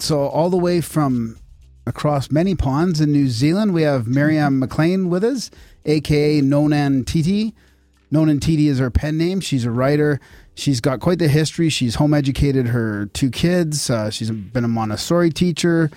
[0.04, 1.38] So all the way from
[1.88, 5.50] across many ponds in New Zealand, we have Mirjam MacLean with us,
[5.86, 7.56] aka Nonen Titi.
[8.12, 9.40] Nonen Titi is her pen name.
[9.40, 10.20] She's a writer.
[10.56, 11.70] She's got quite the history.
[11.70, 13.90] She's home educated her two kids.
[13.90, 15.90] Uh, she's been a Montessori teacher.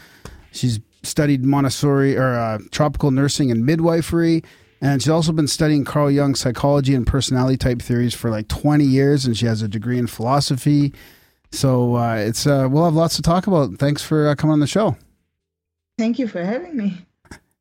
[0.53, 4.45] She's studied Montessori or uh, tropical nursing and midwifery.
[4.81, 8.85] And she's also been studying Carl Jung's psychology and personality type theories for like 20
[8.85, 9.27] years.
[9.27, 10.95] And she has a degree in philosophy.
[11.53, 13.77] So uh, it's uh, we'll have lots to talk about.
[13.79, 14.97] Thanks for uh, coming on the show.
[15.99, 16.99] Thank you for having me.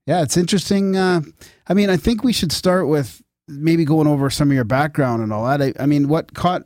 [0.06, 0.96] Yeah, it's interesting.
[0.96, 1.22] Uh,
[1.68, 5.24] I mean, I think we should start with maybe going over some of your background
[5.24, 5.62] and all that.
[5.62, 6.64] I, I mean, what caught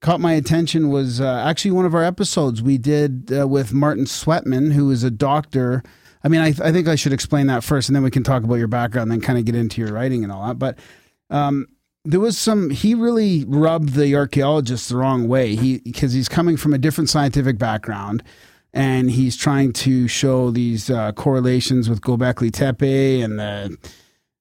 [0.00, 4.04] caught my attention was uh, actually one of our episodes we did uh, with Martin
[4.04, 5.82] Sweatman, who is a doctor.
[6.24, 8.42] I mean, I, I think I should explain that first, and then we can talk
[8.42, 10.58] about your background, and then kind of get into your writing and all that.
[10.58, 10.78] But
[11.30, 11.66] um,
[12.08, 12.70] there was some.
[12.70, 15.54] He really rubbed the archaeologists the wrong way.
[15.56, 18.22] He because he's coming from a different scientific background
[18.72, 23.76] and he's trying to show these uh, correlations with Gobekli Tepe and the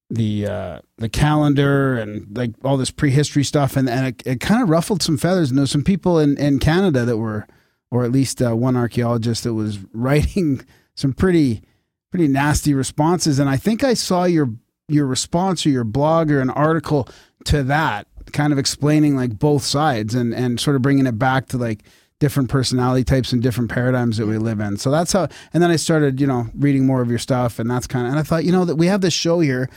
[0.09, 4.63] the uh, the calendar and like all this prehistory stuff, and, and it, it kind
[4.63, 5.49] of ruffled some feathers.
[5.49, 7.47] And there there's some people in, in Canada that were,
[7.91, 10.65] or at least uh, one archaeologist that was writing
[10.95, 11.63] some pretty
[12.11, 13.39] pretty nasty responses.
[13.39, 14.53] And I think I saw your
[14.87, 17.09] your response or your blog or an article
[17.47, 21.47] to that, kind of explaining like both sides and and sort of bringing it back
[21.47, 21.83] to like
[22.19, 24.43] different personality types and different paradigms that we mm-hmm.
[24.43, 24.77] live in.
[24.77, 27.69] So that's how, and then I started, you know, reading more of your stuff and
[27.69, 29.69] that's kind of, and I thought, you know, that we have this show here,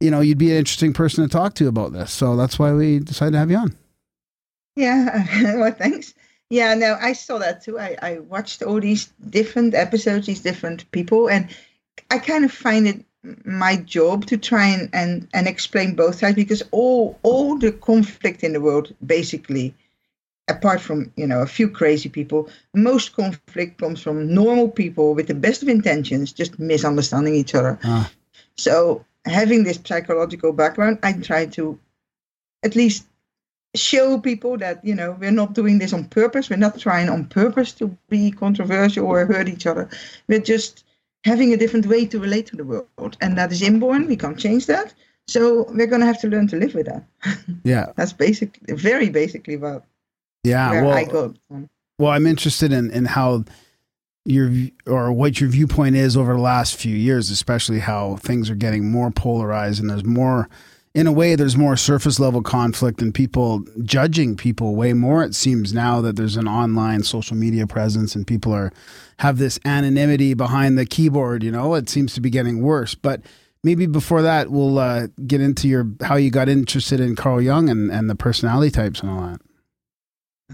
[0.00, 2.12] you know, you'd be an interesting person to talk to about this.
[2.12, 3.76] So that's why we decided to have you on.
[4.76, 6.14] Yeah, well, thanks.
[6.48, 7.78] Yeah, no, I saw that too.
[7.78, 11.48] I, I watched all these different episodes, these different people, and
[12.10, 13.04] I kind of find it
[13.44, 18.42] my job to try and, and, and explain both sides because all all the conflict
[18.42, 19.74] in the world basically
[20.48, 25.28] apart from you know a few crazy people most conflict comes from normal people with
[25.28, 27.78] the best of intentions just misunderstanding each other.
[27.84, 28.10] Ah.
[28.56, 31.78] so having this psychological background i try to
[32.64, 33.04] at least
[33.74, 36.50] show people that you know we're not doing this on purpose.
[36.50, 39.88] We're not trying on purpose to be controversial or hurt each other.
[40.28, 40.84] We're just
[41.24, 44.38] having a different way to relate to the world and that is inborn we can't
[44.38, 44.92] change that
[45.28, 47.04] so we're going to have to learn to live with that
[47.64, 47.86] Yeah.
[47.96, 49.84] that's basically very basically about
[50.44, 50.82] Yeah.
[50.82, 51.34] well, I go.
[51.98, 53.44] Well, I'm interested in, in how
[54.24, 54.50] your
[54.86, 58.90] or what your viewpoint is over the last few years, especially how things are getting
[58.90, 60.48] more polarized and there's more,
[60.94, 65.24] in a way, there's more surface level conflict and people judging people way more.
[65.24, 68.72] It seems now that there's an online social media presence and people are
[69.18, 71.42] have this anonymity behind the keyboard.
[71.42, 72.94] You know, it seems to be getting worse.
[72.94, 73.22] But
[73.64, 77.70] maybe before that, we'll uh, get into your how you got interested in Carl Jung
[77.70, 79.40] and, and the personality types and all that.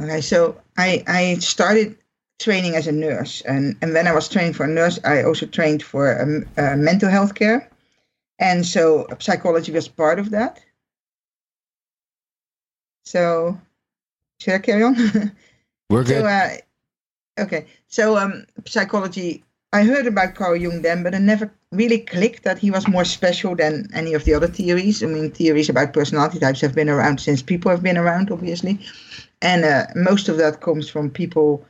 [0.01, 1.97] Okay, so I I started
[2.39, 5.47] training as a nurse, and and when I was training for a nurse, I also
[5.47, 7.69] trained for um, uh, mental health care,
[8.39, 10.61] and so psychology was part of that.
[13.05, 13.59] So,
[14.41, 14.95] should I carry on?
[15.91, 16.23] We're good.
[16.23, 16.51] So, uh,
[17.41, 17.67] okay.
[17.89, 19.45] So, um, psychology.
[19.73, 23.05] I heard about Carl Jung then, but it never really clicked that he was more
[23.05, 25.03] special than any of the other theories.
[25.03, 28.79] I mean, theories about personality types have been around since people have been around, obviously,
[29.43, 31.67] and uh, most of that comes from people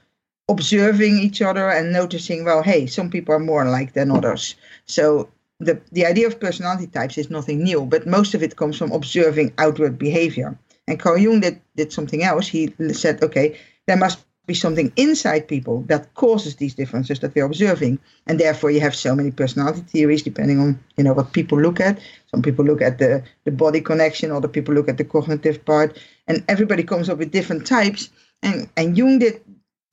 [0.49, 4.55] observing each other and noticing, well, hey, some people are more alike than others.
[4.87, 5.29] So
[5.61, 8.93] the the idea of personality types is nothing new, but most of it comes from
[8.93, 10.59] observing outward behavior.
[10.87, 12.49] And Carl Jung did, did something else.
[12.49, 17.45] He said, okay, there must be something inside people that causes these differences that we're
[17.45, 17.99] observing.
[18.27, 21.79] And therefore you have so many personality theories depending on, you know, what people look
[21.79, 22.01] at.
[22.31, 25.99] Some people look at the, the body connection, other people look at the cognitive part,
[26.27, 28.09] and everybody comes up with different types.
[28.43, 29.43] And and Jung did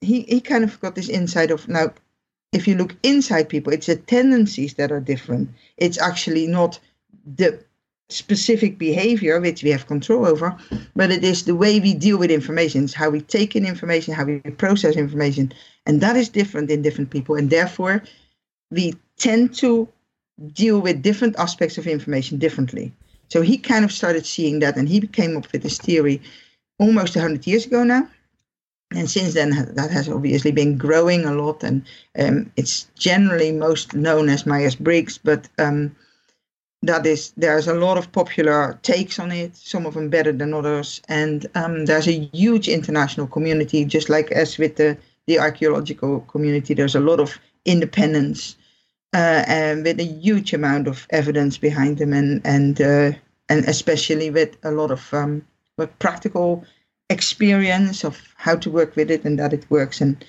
[0.00, 1.92] he, he kind of got this insight of now
[2.52, 5.50] if you look inside people, it's the tendencies that are different.
[5.76, 6.78] It's actually not
[7.24, 7.62] the
[8.08, 10.56] specific behavior which we have control over,
[10.94, 14.14] but it is the way we deal with information, it's how we take in information,
[14.14, 15.52] how we process information,
[15.86, 18.02] and that is different in different people, and therefore
[18.70, 19.88] we tend to
[20.52, 22.92] deal with different aspects of information differently.
[23.28, 26.22] So he kind of started seeing that, and he came up with this theory
[26.78, 28.08] almost 100 years ago now.
[28.92, 31.84] And since then, that has obviously been growing a lot, and
[32.18, 35.18] um, it's generally most known as Myers Briggs.
[35.18, 35.96] But um,
[36.82, 40.54] that is there's a lot of popular takes on it some of them better than
[40.54, 46.20] others and um, there's a huge international community just like as with the the archaeological
[46.20, 48.56] community there's a lot of independence
[49.14, 53.10] uh, and with a huge amount of evidence behind them and and uh,
[53.48, 55.44] and especially with a lot of um,
[55.98, 56.64] practical
[57.10, 60.24] experience of how to work with it and that it works and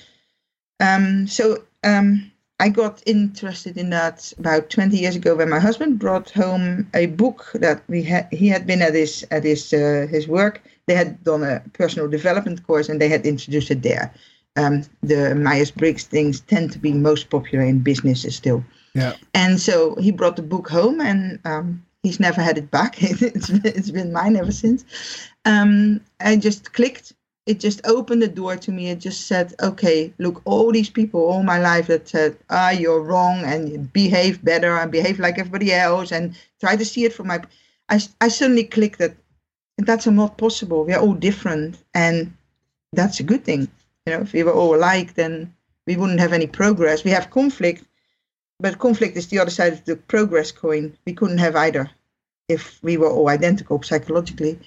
[0.79, 5.99] um, so um, I got interested in that about 20 years ago when my husband
[5.99, 8.27] brought home a book that we had.
[8.31, 10.61] He had been at his at his uh, his work.
[10.87, 14.11] They had done a personal development course and they had introduced it there.
[14.55, 18.63] Um, the Myers Briggs things tend to be most popular in businesses still.
[18.95, 19.13] Yeah.
[19.35, 22.95] And so he brought the book home and um, he's never had it back.
[23.01, 24.85] it's, it's been mine ever since.
[25.45, 27.13] Um, I just clicked
[27.47, 28.89] it just opened the door to me.
[28.89, 33.01] It just said, okay, look, all these people all my life that said, ah, you're
[33.01, 37.27] wrong and behave better and behave like everybody else and try to see it from
[37.27, 37.41] my.
[37.87, 39.15] I, I suddenly clicked that
[39.77, 40.83] that's not possible.
[40.83, 42.33] We're all different and
[42.91, 43.69] that's a good thing.
[44.05, 45.53] You know, if we were all alike, then
[45.85, 47.05] we wouldn't have any progress.
[47.05, 47.85] We have conflict,
[48.59, 50.97] but conflict is the other side of the progress coin.
[51.05, 51.89] We couldn't have either
[52.47, 54.59] if we were all identical psychologically.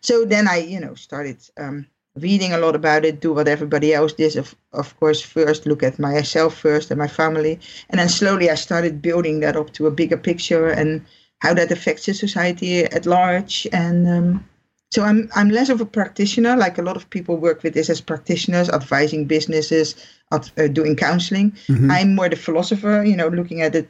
[0.00, 1.86] So then I, you know, started um,
[2.16, 4.36] reading a lot about it, do what everybody else did.
[4.36, 7.58] Of, of course, first look at myself first and my family.
[7.90, 11.04] And then slowly I started building that up to a bigger picture and
[11.40, 13.66] how that affects the society at large.
[13.72, 14.48] And um,
[14.90, 17.90] so I'm, I'm less of a practitioner, like a lot of people work with this
[17.90, 19.96] as practitioners, advising businesses,
[20.30, 20.38] uh,
[20.72, 21.52] doing counseling.
[21.66, 21.90] Mm-hmm.
[21.90, 23.88] I'm more the philosopher, you know, looking at it.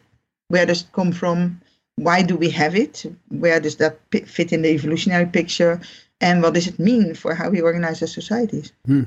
[0.49, 1.61] Where does it come from?
[1.97, 3.05] Why do we have it?
[3.29, 5.81] Where does that fit in the evolutionary picture?
[6.23, 8.73] and what does it mean for how we organize our societies?
[8.87, 9.03] Hmm.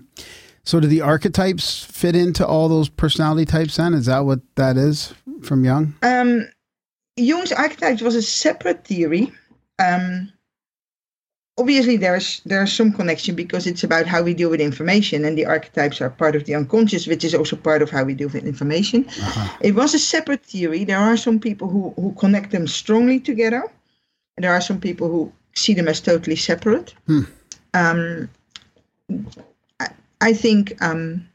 [0.64, 3.78] So, do the archetypes fit into all those personality types?
[3.78, 5.96] Then is that what that is from Jung?
[6.02, 6.48] Um,
[7.18, 9.32] Jung's archetypes was a separate theory.
[9.80, 10.32] Um,
[11.58, 15.46] obviously, there's there's some connection because it's about how we deal with information, and the
[15.46, 18.46] archetypes are part of the unconscious, which is also part of how we deal with
[18.46, 19.06] information.
[19.08, 19.58] Uh-huh.
[19.62, 20.84] It was a separate theory.
[20.84, 23.64] There are some people who who connect them strongly together,
[24.38, 26.94] and there are some people who see them as totally separate.
[27.08, 27.22] Hmm.
[27.74, 28.30] Um,
[29.80, 29.88] I,
[30.22, 31.28] I, think um,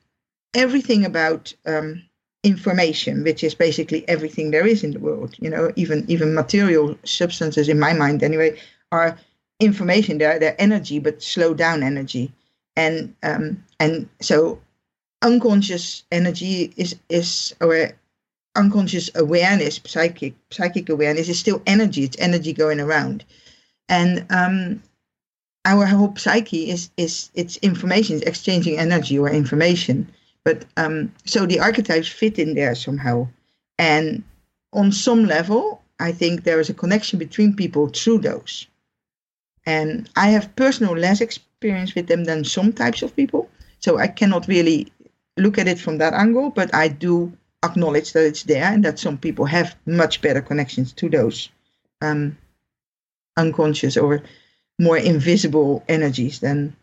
[0.54, 2.02] everything about um,
[2.42, 6.98] information, which is basically everything there is in the world, you know, even even material
[7.04, 8.58] substances, in my mind anyway,
[8.90, 9.18] are
[9.60, 10.18] information.
[10.18, 12.32] They're they're energy, but slow down energy,
[12.76, 14.60] and um, and so
[15.22, 17.92] unconscious energy is is or
[18.56, 22.04] unconscious awareness, psychic psychic awareness is still energy.
[22.04, 23.24] It's energy going around
[23.90, 24.82] and um,
[25.66, 30.10] our whole psyche is is it's information, it's exchanging energy or information.
[30.44, 33.28] But um, so the archetypes fit in there somehow,
[33.78, 34.22] and
[34.72, 38.66] on some level, I think there is a connection between people through those.
[39.66, 44.08] And I have personal less experience with them than some types of people, so I
[44.08, 44.90] cannot really
[45.36, 46.50] look at it from that angle.
[46.50, 47.32] But I do
[47.62, 51.50] acknowledge that it's there and that some people have much better connections to those.
[52.00, 52.38] Um,
[53.36, 54.22] unconscious or
[54.78, 56.74] more invisible energies than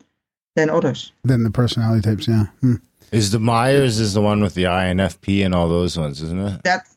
[0.56, 1.12] than others.
[1.24, 2.46] Than the personality types, yeah.
[2.62, 2.76] Hmm.
[3.12, 6.64] Is the Myers is the one with the INFP and all those ones, isn't it?
[6.64, 6.88] That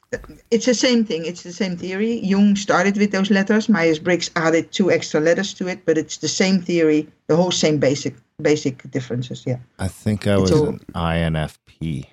[0.50, 1.24] it's the same thing.
[1.24, 2.18] It's the same theory.
[2.18, 3.68] Jung started with those letters.
[3.68, 7.08] Myers Briggs added two extra letters to it, but it's the same theory.
[7.28, 9.44] The whole same basic basic differences.
[9.46, 9.58] Yeah.
[9.78, 12.06] I think I was all, an INFP.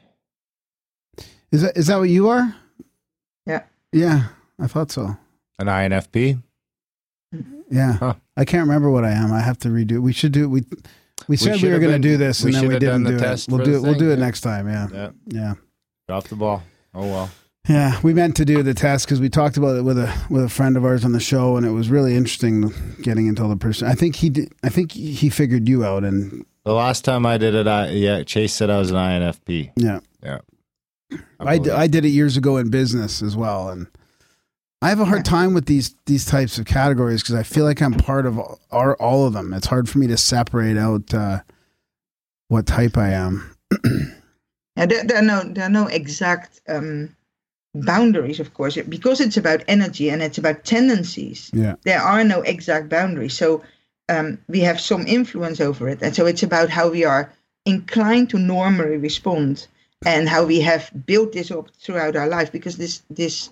[1.51, 2.55] Is that is that what you are?
[3.45, 3.63] Yeah.
[3.91, 4.27] Yeah,
[4.59, 5.17] I thought so.
[5.59, 6.41] An INFP.
[7.33, 7.59] Mm-hmm.
[7.71, 8.13] Yeah, huh.
[8.35, 9.33] I can't remember what I am.
[9.33, 9.99] I have to redo.
[10.01, 10.49] We should do.
[10.49, 10.65] We
[11.27, 13.45] we said we, we were going to do this, and then we didn't do it.
[13.49, 13.81] We'll do it.
[13.81, 14.67] We'll do it next time.
[14.67, 14.87] Yeah.
[14.93, 15.09] yeah.
[15.25, 15.53] Yeah.
[16.07, 16.63] Drop the ball.
[16.93, 17.29] Oh well.
[17.67, 20.43] Yeah, we meant to do the test because we talked about it with a with
[20.43, 23.57] a friend of ours on the show, and it was really interesting getting into the
[23.57, 23.87] person.
[23.89, 24.53] I think he did.
[24.63, 28.23] I think he figured you out, and The last time I did it, I yeah,
[28.23, 29.71] Chase said I was an INFP.
[29.75, 30.39] yeah, Yeah.
[31.39, 33.87] I, d- I did it years ago in business as well, and
[34.81, 37.81] I have a hard time with these these types of categories because I feel like
[37.81, 39.51] I'm part of all, all all of them.
[39.53, 41.41] It's hard for me to separate out uh,
[42.47, 43.55] what type I am.
[44.77, 47.15] Yeah, there, there are no there are no exact um,
[47.85, 51.51] boundaries, of course, because it's about energy and it's about tendencies.
[51.53, 51.75] Yeah.
[51.83, 53.63] There are no exact boundaries, so
[54.09, 57.33] um, we have some influence over it, and so it's about how we are
[57.65, 59.67] inclined to normally respond
[60.05, 62.51] and how we have built this up throughout our life.
[62.51, 63.49] Because this this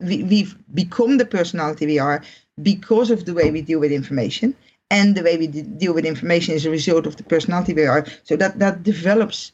[0.00, 2.22] we, we've become the personality we are
[2.62, 4.54] because of the way we deal with information
[4.90, 7.84] and the way we de- deal with information is a result of the personality we
[7.84, 9.52] are so that that develops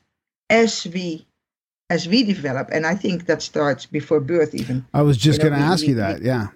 [0.51, 1.27] as we
[1.95, 5.45] as we develop and i think that starts before birth even I was just You
[5.45, 6.22] know, going to ask we- you that.
[6.22, 6.47] Yeah.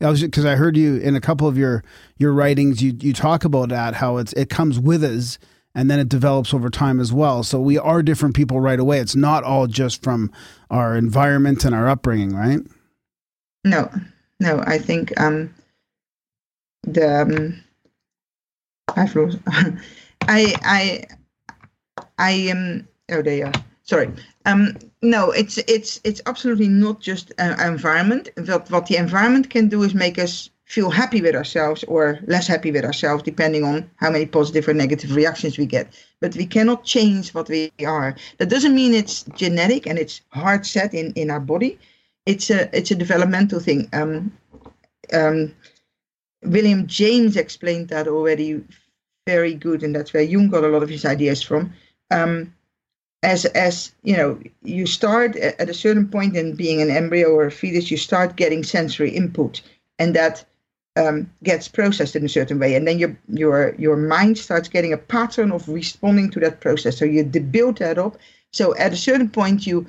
[0.00, 1.82] I was because I heard you in a couple of your
[2.18, 2.82] your writings.
[2.82, 5.38] You you talk about that how it's it comes with us
[5.74, 7.42] and then it develops over time as well.
[7.42, 8.98] So we are different people right away.
[9.00, 10.30] It's not all just from
[10.70, 12.60] our environment and our upbringing, right?
[13.64, 13.90] no
[14.40, 15.54] no i think um
[16.82, 17.64] the um,
[18.94, 19.38] i've lost
[20.36, 21.04] i i
[22.18, 23.52] i am oh there you are
[23.84, 24.10] sorry.
[24.44, 28.28] Um no it's it's it's absolutely not just uh, environment.
[28.36, 32.46] What what the environment can do is make us feel happy with ourselves or less
[32.46, 35.92] happy with ourselves depending on how many positive or negative reactions we get.
[36.20, 38.16] But we cannot change what we are.
[38.38, 41.78] That doesn't mean it's genetic and it's hard set in in our body.
[42.26, 43.88] It's a it's a developmental thing.
[43.92, 44.32] Um
[45.12, 45.54] um
[46.42, 48.62] william james explained that already
[49.26, 51.72] very good and that's where jung got a lot of his ideas from.
[52.10, 52.53] Um
[53.24, 57.46] as as you know you start at a certain point in being an embryo or
[57.46, 59.62] a fetus you start getting sensory input
[59.98, 60.44] and that
[60.96, 64.92] um, gets processed in a certain way and then your your your mind starts getting
[64.92, 68.16] a pattern of responding to that process so you build that up
[68.52, 69.86] so at a certain point you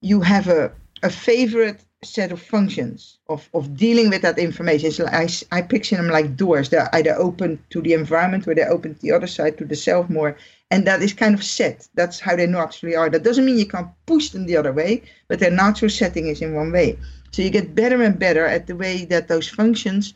[0.00, 0.70] you have a
[1.02, 4.90] a favorite set of functions of, of dealing with that information.
[4.92, 6.68] So I, I picture them like doors.
[6.68, 9.76] They're either open to the environment or they're open to the other side, to the
[9.76, 10.36] self more.
[10.70, 11.88] And that is kind of set.
[11.94, 13.08] That's how they naturally are.
[13.08, 16.42] That doesn't mean you can't push them the other way, but their natural setting is
[16.42, 16.98] in one way.
[17.30, 20.14] So you get better and better at the way that those functions,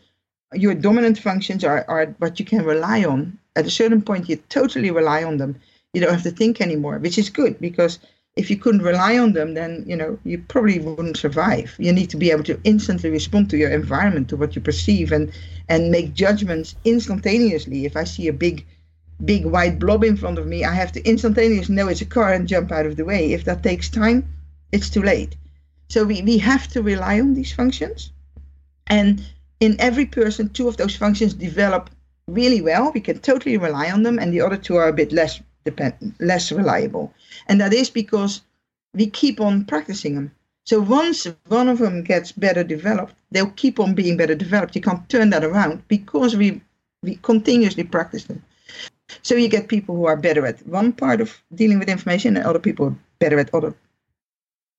[0.52, 3.38] your dominant functions, are, are what you can rely on.
[3.56, 5.56] At a certain point, you totally rely on them.
[5.92, 7.98] You don't have to think anymore, which is good because
[8.34, 11.74] if you couldn't rely on them, then you know you probably wouldn't survive.
[11.78, 15.12] You need to be able to instantly respond to your environment, to what you perceive,
[15.12, 15.30] and
[15.68, 17.84] and make judgments instantaneously.
[17.84, 18.64] If I see a big,
[19.24, 22.32] big white blob in front of me, I have to instantaneously know it's a car
[22.32, 23.32] and jump out of the way.
[23.32, 24.26] If that takes time,
[24.72, 25.36] it's too late.
[25.88, 28.10] So we, we have to rely on these functions,
[28.86, 29.24] and
[29.60, 31.90] in every person, two of those functions develop
[32.26, 32.90] really well.
[32.92, 36.14] We can totally rely on them, and the other two are a bit less depend
[36.18, 37.14] less reliable.
[37.46, 38.42] And that is because
[38.94, 40.32] we keep on practicing them.
[40.64, 44.76] So once one of them gets better developed, they'll keep on being better developed.
[44.76, 46.60] You can't turn that around because we
[47.02, 48.42] we continuously practice them.
[49.22, 52.46] So you get people who are better at one part of dealing with information, and
[52.46, 53.74] other people are better at other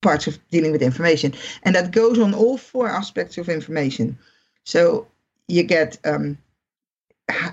[0.02, 4.18] parts of dealing with information, and that goes on all four aspects of information.
[4.66, 5.08] So
[5.48, 6.38] you get um,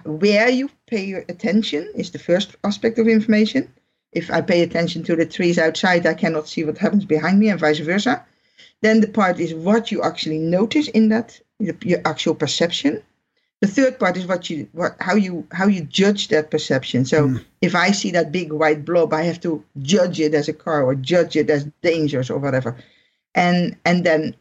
[0.05, 3.73] where you pay your attention is the first aspect of information.
[4.13, 7.49] If I pay attention to the trees outside, I cannot see what happens behind me,
[7.49, 8.25] and vice versa.
[8.83, 13.03] Then the part is what you actually notice in that, your actual perception.
[13.61, 17.05] The third part is what you, what, how you, how you judge that perception.
[17.05, 20.55] So if I see that big white blob, I have to judge it as a
[20.55, 22.77] car or judge it as dangerous or whatever.
[23.35, 24.35] And and then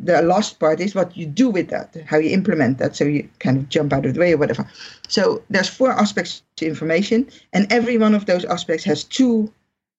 [0.00, 3.28] the last part is what you do with that, how you implement that, so you
[3.38, 4.68] kind of jump out of the way or whatever.
[5.08, 9.52] So there's four aspects to information, and every one of those aspects has two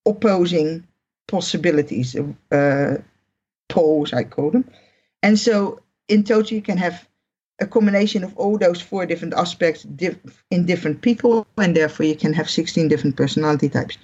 [0.05, 0.85] opposing
[1.27, 2.17] possibilities,
[2.51, 2.97] uh,
[3.69, 4.69] poles I call them.
[5.21, 7.07] And so in total, you can have
[7.59, 12.15] a combination of all those four different aspects diff- in different people, and therefore you
[12.15, 13.97] can have 16 different personality types.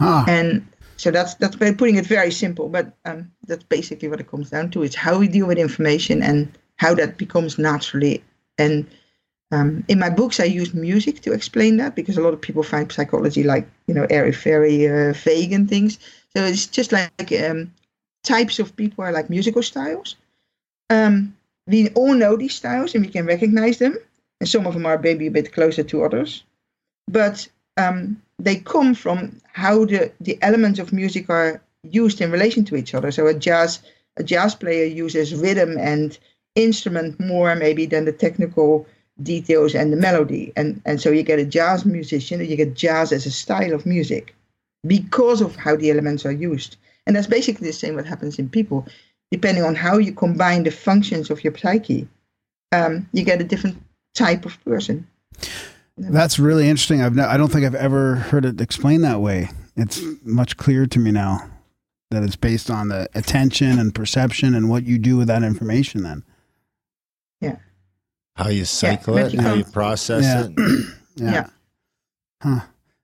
[0.00, 0.66] Ah, And
[0.96, 4.50] so that's that's by putting it very simple, but um, that's basically what it comes
[4.50, 4.82] down to.
[4.82, 8.22] It's how we deal with information and how that becomes naturally.
[8.58, 8.86] And
[9.52, 12.62] um, in my books, I use music to explain that because a lot of people
[12.62, 15.98] find psychology like you know airy fairy, uh, vague and things.
[16.36, 17.72] So it's just like um,
[18.24, 20.16] types of people are like musical styles.
[20.90, 21.35] Um,
[21.66, 23.96] we all know these styles and we can recognize them,
[24.40, 26.44] and some of them are maybe a bit closer to others,
[27.08, 32.64] but um, they come from how the, the elements of music are used in relation
[32.64, 33.10] to each other.
[33.10, 33.80] So a jazz
[34.18, 36.18] a jazz player uses rhythm and
[36.54, 38.86] instrument more maybe than the technical
[39.22, 40.52] details and the melody.
[40.56, 43.74] And and so you get a jazz musician, and you get jazz as a style
[43.74, 44.34] of music
[44.86, 46.76] because of how the elements are used.
[47.06, 48.86] And that's basically the same what happens in people.
[49.30, 52.06] Depending on how you combine the functions of your psyche,
[52.72, 53.82] um, you get a different
[54.14, 55.06] type of person.
[55.98, 57.02] That's really interesting.
[57.02, 59.48] I've no, I don't think I've ever heard it explained that way.
[59.76, 61.50] It's much clearer to me now
[62.10, 66.02] that it's based on the attention and perception and what you do with that information.
[66.02, 66.22] Then,
[67.40, 67.56] Yeah.
[68.36, 70.46] How you cycle but it, you how you process Yeah.
[70.48, 70.86] it.
[71.16, 71.32] yeah.
[71.32, 71.46] Yeah.
[72.42, 72.60] Huh.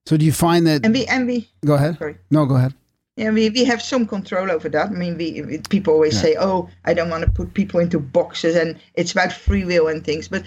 [0.06, 0.84] So do you find that?
[0.84, 1.98] And we and we go ahead.
[1.98, 2.16] sorry.
[2.30, 2.74] No, go ahead.
[3.16, 4.88] Yeah, we, we have some control over that.
[4.88, 7.98] I mean, we, we people always say, "Oh, I don't want to put people into
[8.00, 10.28] boxes," and it's about free will and things.
[10.28, 10.44] But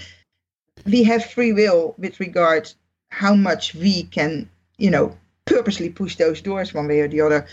[0.86, 2.74] we have free will with regard
[3.10, 7.46] how much we can, you know, purposely push those doors one way or the other.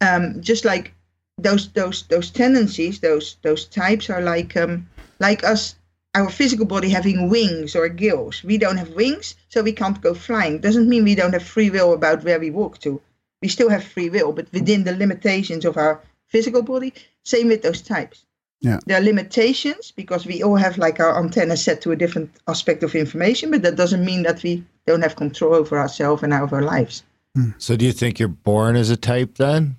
[0.00, 0.94] Um, just like
[1.36, 4.88] those those those tendencies, those those types are like um,
[5.20, 5.74] like us,
[6.14, 8.42] our physical body having wings or gills.
[8.42, 10.60] We don't have wings, so we can't go flying.
[10.60, 13.02] Doesn't mean we don't have free will about where we walk to
[13.44, 16.94] we still have free will, but within the limitations of our physical body.
[17.24, 18.24] Same with those types.
[18.62, 18.78] Yeah.
[18.86, 22.82] There are limitations because we all have like our antenna set to a different aspect
[22.82, 26.56] of information, but that doesn't mean that we don't have control over ourselves and over
[26.56, 27.02] our lives.
[27.36, 27.50] Hmm.
[27.58, 29.76] So do you think you're born as a type then?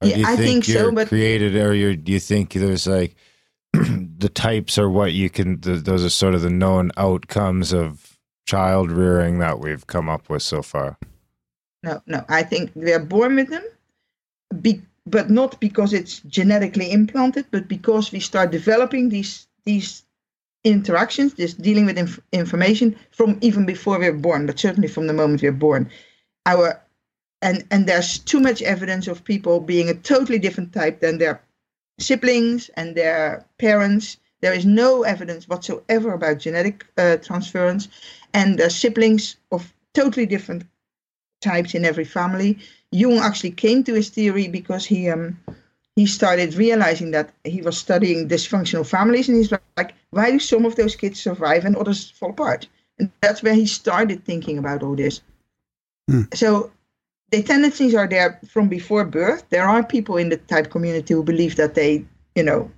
[0.00, 2.54] Or Yeah, do you I think so, you're but- created or you're, do you think
[2.54, 3.14] there's like
[3.74, 8.16] the types are what you can th those are sort of the known outcomes of
[8.46, 10.96] child rearing that we've come up with so far.
[11.84, 12.24] No, no.
[12.30, 13.64] I think we are born with them,
[14.62, 20.02] be, but not because it's genetically implanted, but because we start developing these these
[20.64, 25.12] interactions, this dealing with inf- information from even before we're born, but certainly from the
[25.12, 25.90] moment we're born.
[26.46, 26.80] Our
[27.42, 31.42] and and there's too much evidence of people being a totally different type than their
[31.98, 34.16] siblings and their parents.
[34.40, 37.88] There is no evidence whatsoever about genetic uh, transference,
[38.32, 40.64] and there's siblings of totally different
[41.44, 42.58] types in every family.
[42.90, 45.38] Jung actually came to his theory because he um,
[45.96, 50.66] he started realizing that he was studying dysfunctional families, and he's like, why do some
[50.66, 52.68] of those kids survive and others fall apart?
[52.98, 55.20] And that's where he started thinking about all this.
[56.34, 56.70] So
[57.30, 59.44] the tendencies are there from before birth.
[59.50, 62.70] There are people in the type community who believe that they, you know,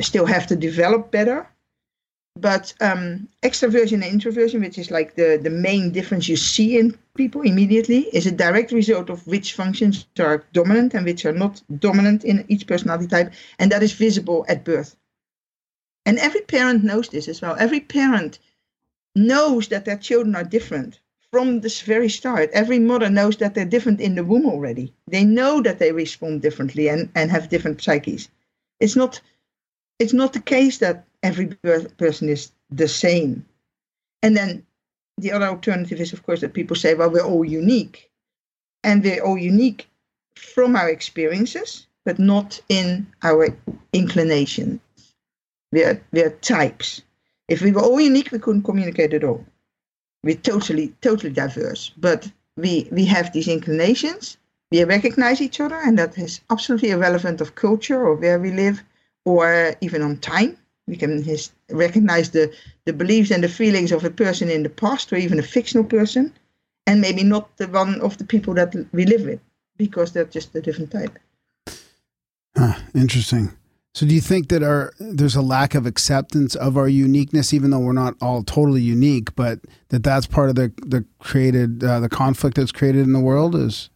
[0.00, 1.46] still have to develop better.
[2.36, 6.96] But um, extroversion and introversion, which is like the, the main difference you see in
[7.16, 11.60] people immediately, is a direct result of which functions are dominant and which are not
[11.78, 13.32] dominant in each personality type.
[13.58, 14.96] And that is visible at birth.
[16.06, 17.56] And every parent knows this as well.
[17.58, 18.38] Every parent
[19.14, 21.00] knows that their children are different
[21.32, 22.50] from this very start.
[22.52, 24.94] Every mother knows that they're different in the womb already.
[25.08, 28.28] They know that they respond differently and, and have different psyches.
[28.80, 29.20] It's not
[30.00, 31.46] it's not the case that every
[31.98, 33.44] person is the same.
[34.22, 34.66] And then
[35.18, 38.10] the other alternative is, of course, that people say, well, we're all unique.
[38.82, 39.88] And we're all unique
[40.34, 43.54] from our experiences, but not in our
[43.92, 44.80] inclinations.
[45.70, 47.02] We're, we're types.
[47.48, 49.44] If we were all unique, we couldn't communicate at all.
[50.24, 51.92] We're totally, totally diverse.
[51.98, 54.38] But we, we have these inclinations.
[54.72, 58.82] We recognize each other, and that is absolutely irrelevant of culture or where we live
[59.24, 60.56] or even on time.
[60.86, 62.52] We can his, recognize the,
[62.84, 65.84] the beliefs and the feelings of a person in the past or even a fictional
[65.84, 66.32] person,
[66.86, 69.40] and maybe not the one of the people that we live with
[69.76, 71.18] because they're just a different type.
[72.56, 73.52] Huh, interesting.
[73.94, 77.70] So, do you think that our there's a lack of acceptance of our uniqueness, even
[77.70, 81.98] though we're not all totally unique, but that that's part of the the created uh,
[81.98, 83.56] the conflict that's created in the world?
[83.56, 83.90] Is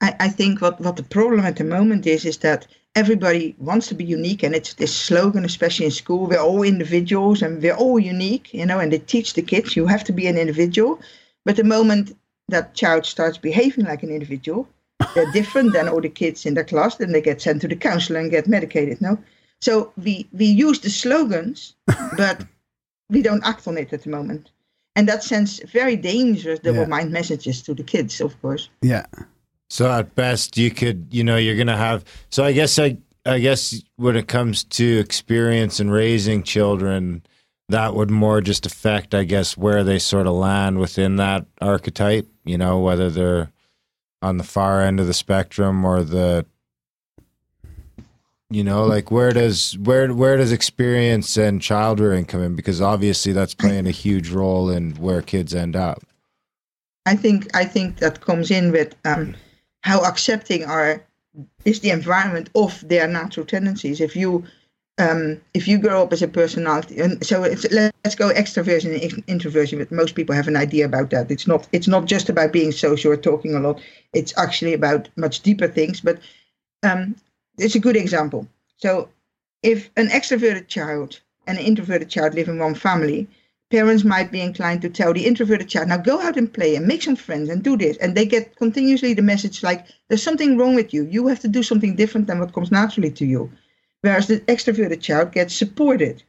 [0.00, 2.66] I, I think what, what the problem at the moment is is that
[2.96, 7.42] everybody wants to be unique and it's this slogan especially in school we're all individuals
[7.42, 10.26] and we're all unique you know and they teach the kids you have to be
[10.26, 10.98] an individual.
[11.44, 12.16] But the moment
[12.48, 14.66] that child starts behaving like an individual
[15.14, 17.76] they're different than all the kids in their class then they get sent to the
[17.76, 19.18] counselor and get medicated no?
[19.60, 21.74] So we we use the slogans
[22.16, 22.44] but
[23.10, 24.50] we don't act on it at the moment.
[24.96, 26.86] And that sends very dangerous double Yeah.
[26.96, 28.70] mind messages to the kids of course.
[28.80, 29.04] Yeah,
[29.68, 32.04] So at best, you could, you know, you're gonna have.
[32.30, 37.22] So I guess I, I guess when it comes to experience and raising children,
[37.68, 42.28] that would more just affect, I guess, where they sort of land within that archetype.
[42.44, 43.50] You know, whether they're
[44.22, 46.46] on the far end of the spectrum or the,
[48.50, 52.54] you know, like where does where where does experience and child rearing come in?
[52.54, 56.04] Because obviously that's playing a huge role in where kids end up.
[57.04, 59.34] I think I think that comes in with um,
[59.86, 61.00] how accepting are
[61.64, 64.00] is the environment of their natural tendencies.
[64.00, 64.44] If you
[64.98, 69.78] um, if you grow up as a personality, and so let's go extroversion and introversion.
[69.78, 71.30] But most people have an idea about that.
[71.30, 73.80] It's not it's not just about being social or talking a lot.
[74.12, 76.00] It's actually about much deeper things.
[76.00, 76.18] But
[76.82, 77.14] um,
[77.58, 78.48] it's a good example.
[78.78, 79.08] So
[79.62, 83.28] if an extroverted child and an introverted child live in one family,
[83.70, 86.86] parents might be inclined to tell the introverted child, now go out and play and
[86.86, 87.96] make some friends and do this.
[87.96, 91.04] And they get continuously the message like, there's something wrong with you.
[91.10, 93.50] You have to do something different than what comes naturally to you.
[94.02, 96.22] Whereas the extroverted child gets supported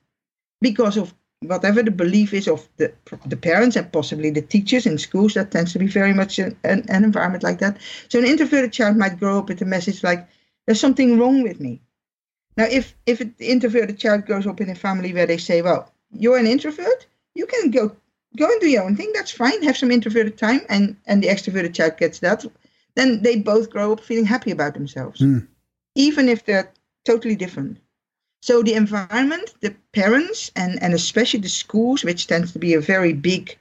[0.61, 2.91] because of whatever the belief is of the,
[3.27, 5.35] the parents and possibly the teachers in schools.
[5.35, 7.77] That tends to be very much an, an, environment like that.
[8.09, 10.27] So an introverted child might grow up with a message like,
[10.65, 11.81] there's something wrong with me.
[12.57, 15.93] Now, if if an introverted child grows up in a family where they say, "Well,
[16.11, 17.05] you're an introvert,
[17.39, 17.83] you can go
[18.41, 19.11] go and do your own thing.
[19.13, 19.59] That's fine.
[19.63, 22.45] Have some introverted time," and and the extroverted child gets that,
[22.95, 25.47] then they both grow up feeling happy about themselves, Mm.
[25.95, 26.69] even if they're
[27.05, 27.77] totally different.
[28.41, 32.87] So the environment, the parents, and and especially the schools, which tends to be a
[32.93, 33.57] very big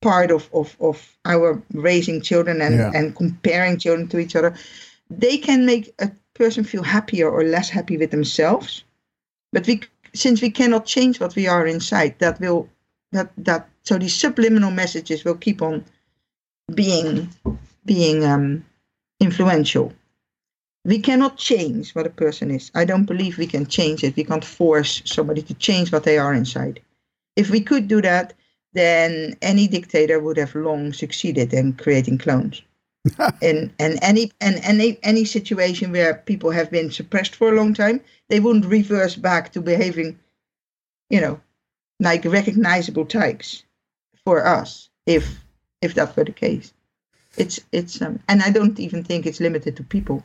[0.00, 2.92] part of of, of our raising children and, Yeah.
[2.94, 4.52] and comparing children to each other,
[5.20, 8.84] they can make a person feel happier or less happy with themselves.
[9.52, 9.80] But we,
[10.14, 12.68] since we cannot change what we are inside, that will
[13.12, 15.84] that that so these subliminal messages will keep on
[16.74, 17.28] being
[17.84, 18.64] being um,
[19.20, 19.92] influential.
[20.84, 22.70] We cannot change what a person is.
[22.74, 24.16] I don't believe we can change it.
[24.16, 26.80] We can't force somebody to change what they are inside.
[27.36, 28.34] If we could do that,
[28.72, 32.62] then any dictator would have long succeeded in creating clones.
[33.42, 37.74] and and any and any any situation where people have been suppressed for a long
[37.74, 40.18] time, they wouldn't reverse back to behaving,
[41.10, 41.40] you know,
[42.00, 43.64] like recognizable types
[44.24, 45.38] for us if
[45.82, 46.72] if that were the case.
[47.36, 50.22] It's it's um, and I don't even think it's limited to people.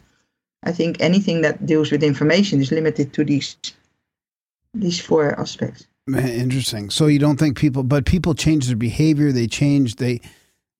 [0.63, 3.57] I think anything that deals with information is limited to these
[4.73, 5.87] these four aspects.
[6.07, 6.89] Interesting.
[6.89, 9.31] So you don't think people, but people change their behavior.
[9.31, 9.95] They change.
[9.97, 10.19] They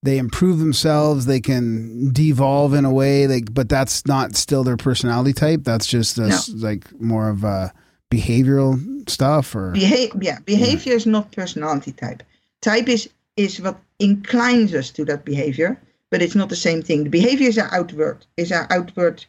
[0.02, 1.26] they improve themselves.
[1.28, 3.28] They can devolve in a way.
[3.28, 5.62] Like, but that's not still their personality type.
[5.64, 7.74] That's just a, s- like more of a
[8.14, 9.56] behavioral stuff.
[9.56, 12.24] Or Beha- yeah, behavior is not personality type.
[12.62, 15.80] Type is is what inclines us to that behavior,
[16.12, 17.04] but it's not the same thing.
[17.04, 19.26] The behavior is our outward is our outward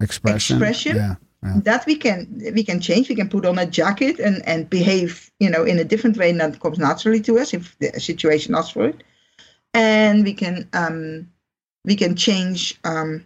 [0.00, 0.56] expression.
[0.56, 0.96] expression?
[0.96, 1.14] Yeah.
[1.42, 1.60] Yeah.
[1.62, 3.08] that we can we can change.
[3.08, 6.32] We can put on a jacket and and behave, you know, in a different way
[6.32, 9.04] that comes naturally to us if the situation asks for it,
[9.72, 11.28] and we can um
[11.84, 13.24] we can change um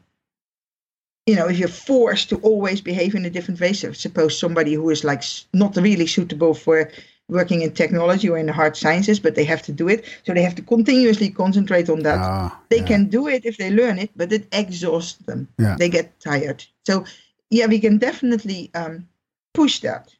[1.26, 3.72] you know if you're forced to always behave in a different way.
[3.72, 6.90] So suppose somebody who is like not really suitable for
[7.28, 10.04] working in technology or in the hard sciences but they have to do it.
[10.24, 12.18] So they have to continuously concentrate on that.
[12.18, 12.86] Ah, they yeah.
[12.86, 15.48] can do it if they learn it but it exhausts them.
[15.58, 15.76] Yeah.
[15.78, 16.64] they get tired.
[16.84, 17.04] So
[17.50, 19.08] yeah we can definitely um,
[19.54, 20.12] push that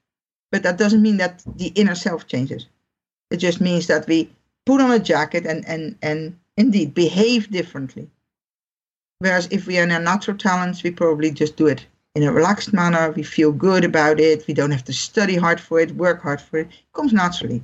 [0.53, 2.67] but that doesn't mean that the inner self changes.
[3.31, 4.31] It just means that we
[4.67, 8.09] put on a jacket and and and indeed behave differently
[9.23, 12.33] whereas if we are in our natural talents we probably just do it in a
[12.33, 16.01] relaxed manner we feel good about it we don't have to study hard for it
[16.05, 17.63] work hard for it it comes naturally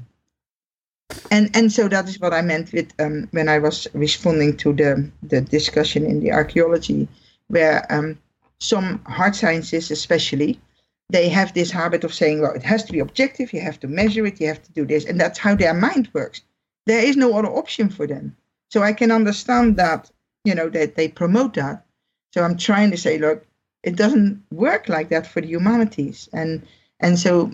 [1.31, 4.73] and and so that is what I meant with um, when I was responding to
[4.73, 7.09] the the discussion in the archaeology,
[7.49, 8.19] where um,
[8.61, 10.61] some hard sciences, especially,
[11.09, 13.53] they have this habit of saying, well, it has to be objective.
[13.53, 14.41] You have to measure it.
[14.41, 16.43] You have to do this, and that's how their mind works.
[16.87, 18.37] There is no other option for them.
[18.71, 20.11] So I can understand that
[20.49, 21.85] you know that they promote that.
[22.33, 23.47] So I'm trying to say, look,
[23.83, 26.67] it doesn't work like that for the humanities, and
[27.01, 27.53] and so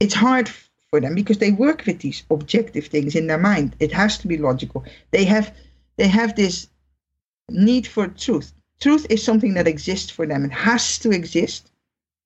[0.00, 0.48] it's hard
[0.90, 3.76] for them because they work with these objective things in their mind.
[3.78, 4.84] It has to be logical.
[5.10, 5.54] They have
[5.96, 6.68] they have this
[7.48, 8.52] need for truth.
[8.80, 10.44] Truth is something that exists for them.
[10.44, 11.70] It has to exist,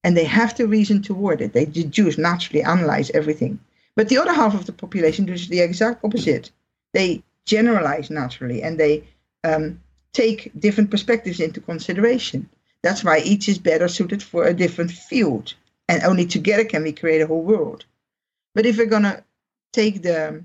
[0.04, 1.52] and they have to reason toward it.
[1.52, 3.58] They deduce, naturally analyze everything.
[3.96, 6.50] But the other half of the population does the exact opposite.
[6.92, 9.04] They generalize naturally, and they
[9.44, 9.80] um,
[10.12, 12.48] take different perspectives into consideration.
[12.82, 15.54] That's why each is better suited for a different field,
[15.88, 17.84] and only together can we create a whole world.
[18.54, 19.24] But if we're gonna
[19.72, 20.44] take the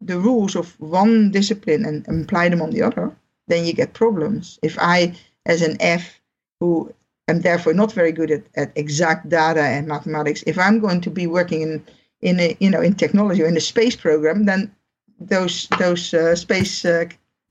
[0.00, 3.16] the rules of one discipline and apply them on the other,
[3.48, 4.58] then you get problems.
[4.62, 5.14] If I,
[5.46, 6.20] as an F,
[6.60, 6.92] who
[7.28, 11.10] am therefore not very good at, at exact data and mathematics, if I'm going to
[11.10, 11.84] be working in
[12.22, 14.74] in a, you know in technology or in a space program, then
[15.20, 17.04] those those uh, space uh,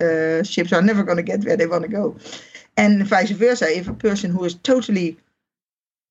[0.03, 2.15] uh, ships are never going to get where they want to go,
[2.77, 3.67] and vice versa.
[3.69, 5.17] If a person who is totally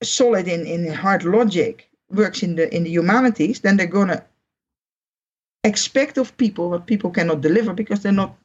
[0.03, 4.25] solid in in hard logic works in the in the humanities, then they're gonna
[5.65, 8.37] expect of people what people cannot deliver because they're not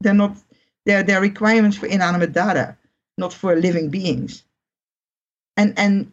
[0.00, 0.36] they're not
[0.86, 2.76] they're they're requirements for inanimate data,
[3.18, 4.44] not for living beings.
[5.58, 6.12] and and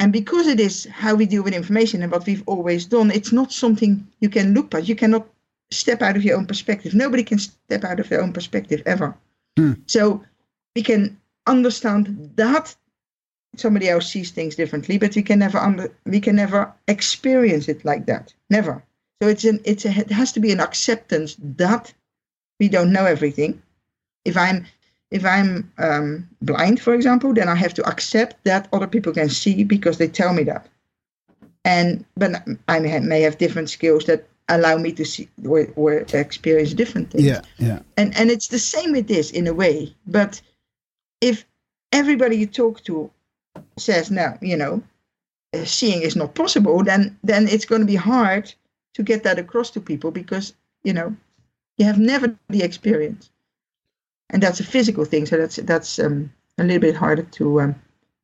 [0.00, 3.32] and because it is how we deal with information and what we've always done, it's
[3.32, 4.88] not something you can look past.
[4.88, 5.28] You cannot
[5.72, 6.94] step out of your own perspective.
[6.94, 9.16] Nobody can step out of their own perspective ever.
[9.56, 9.72] Hmm.
[9.86, 10.22] So
[10.76, 12.74] we can understand that
[13.56, 17.84] somebody else sees things differently, but we can never under, we can never experience it
[17.84, 18.32] like that.
[18.50, 18.82] Never.
[19.22, 21.92] So it's an it's a, it has to be an acceptance that
[22.58, 23.62] we don't know everything.
[24.24, 24.66] If I'm
[25.10, 29.28] if I'm um, blind, for example, then I have to accept that other people can
[29.28, 30.66] see because they tell me that.
[31.64, 35.66] And but I may have, may have different skills that allow me to see or,
[35.76, 37.24] or experience different things.
[37.24, 37.80] Yeah, yeah.
[37.96, 39.94] And and it's the same with this in a way.
[40.06, 40.40] But
[41.20, 41.44] if
[41.92, 43.10] everybody you talk to
[43.76, 44.82] says no, you know,
[45.64, 48.52] seeing is not possible, then then it's going to be hard
[48.94, 51.16] to get that across to people because you know
[51.78, 53.30] you have never the experience,
[54.30, 55.26] and that's a physical thing.
[55.26, 57.60] So that's that's um, a little bit harder to.
[57.60, 57.74] Um,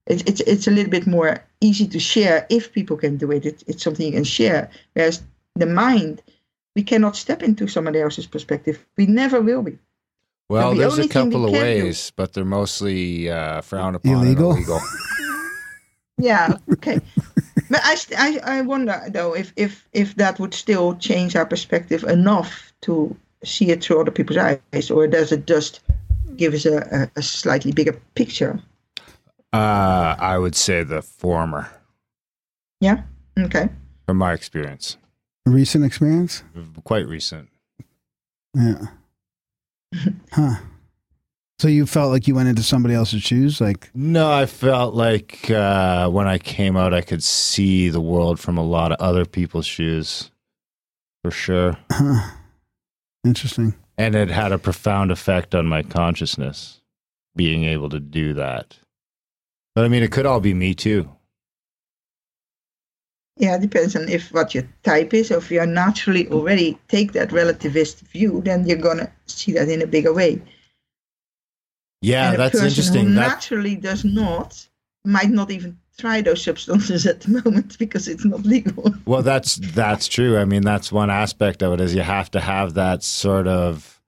[0.07, 3.47] it's it's it's a little bit more easy to share if people can do it.
[3.47, 3.65] it.
[3.67, 4.71] It's something you can share.
[4.95, 5.23] Whereas
[5.59, 6.23] the mind,
[6.77, 8.85] we cannot step into somebody else's perspective.
[8.97, 9.79] We never will be.
[10.49, 14.13] Well, the there's a couple of can do- ways, but they're mostly uh, frowned upon.
[14.13, 14.53] and Illegal?
[14.53, 14.81] illegal.
[16.21, 16.57] Yeah.
[16.73, 16.99] Okay.
[17.71, 21.47] but I, st- I I wonder though if if if that would still change our
[21.47, 25.81] perspective enough to see it through other people's eyes, or does it just
[26.35, 26.79] give us a,
[27.15, 28.59] a, a slightly bigger picture?
[29.53, 31.69] Uh, I would say the former,
[32.81, 33.03] Yeah.
[33.39, 33.69] Okay.
[34.07, 34.97] from my experience,
[35.53, 36.43] Recent experience?
[36.85, 37.49] quite recent.
[38.55, 38.87] Yeah.
[40.33, 40.57] huh.
[41.61, 43.61] So you felt like you went into somebody else's shoes?
[43.61, 48.39] Like, No, I felt like uh, when I came out, I could see the world
[48.39, 50.31] from a lot of other people's shoes,
[51.25, 52.31] for sure, huh.
[53.25, 53.75] Interesting.
[53.97, 56.81] and it had a profound effect on my consciousness,
[57.35, 58.79] being able to do that.
[59.75, 61.11] But I mean, it could all be me too.
[63.39, 65.31] Yeah, it depends on if what your type is.
[65.31, 69.69] Or if you are naturally already take that relativist view, then you're gonna see that
[69.69, 70.43] in a bigger way.
[72.01, 73.07] Yeah, that's interesting.
[73.09, 74.69] Who That naturally does not
[75.05, 78.93] might not even try those substances at the moment because it's not legal.
[79.07, 80.39] Well, that's that's true.
[80.39, 84.01] I mean, that's one aspect of it is you have to have that sort of,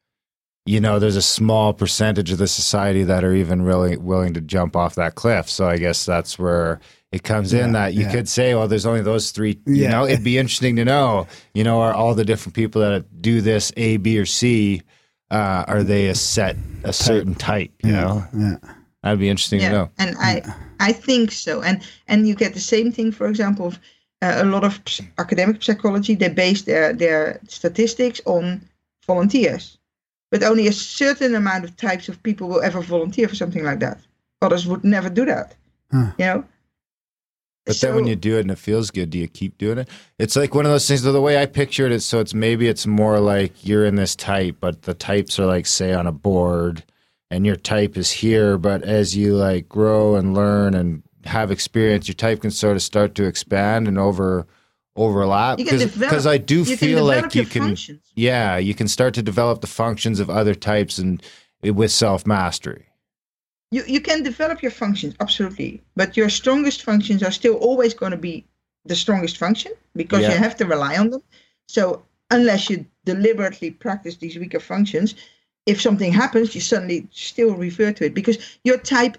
[0.66, 4.40] you know, there's a small percentage of the society that are even really willing to
[4.40, 5.48] jump off that cliff.
[5.48, 6.80] So I guess that's where
[7.12, 8.12] it comes in that you yeah.
[8.12, 9.58] could say, well, there's only those three.
[9.66, 9.90] You Yeah.
[9.90, 13.40] know, it'd be interesting to know, you know, are all the different people that do
[13.40, 14.82] this A, B, or C,
[15.30, 17.72] uh, are they a set a certain type?
[17.82, 18.56] You know, Yeah.
[19.02, 19.90] that'd be interesting to know.
[19.98, 20.42] and I
[20.78, 21.62] I think so.
[21.62, 23.78] And and you get the same thing, for example, of
[24.22, 26.14] uh, a lot of ps- academic psychology.
[26.14, 28.60] They base their their statistics on
[29.06, 29.78] volunteers,
[30.30, 33.80] but only a certain amount of types of people will ever volunteer for something like
[33.80, 33.98] that.
[34.42, 35.54] Others would never do that.
[35.92, 36.12] Huh.
[36.18, 36.44] You know.
[37.70, 39.88] But then when you do it and it feels good, do you keep doing it?
[40.18, 41.02] It's like one of those things.
[41.02, 44.56] The way I pictured it, so it's maybe it's more like you're in this type,
[44.60, 46.84] but the types are like say on a board,
[47.30, 48.58] and your type is here.
[48.58, 52.82] But as you like grow and learn and have experience, your type can sort of
[52.82, 54.46] start to expand and over
[54.96, 55.58] overlap.
[55.58, 58.00] You can develop- Because I do feel like you can, functions.
[58.16, 61.22] yeah, you can start to develop the functions of other types and
[61.62, 62.86] eh, with self mastery.
[63.70, 68.12] You, you can develop your functions absolutely but your strongest functions are still always going
[68.12, 68.44] to be
[68.84, 70.32] the strongest function because Yeah.
[70.32, 71.22] you have to rely on them.
[71.68, 75.14] So unless you deliberately practice these weaker functions
[75.66, 79.16] if something happens you suddenly still refer to it because your type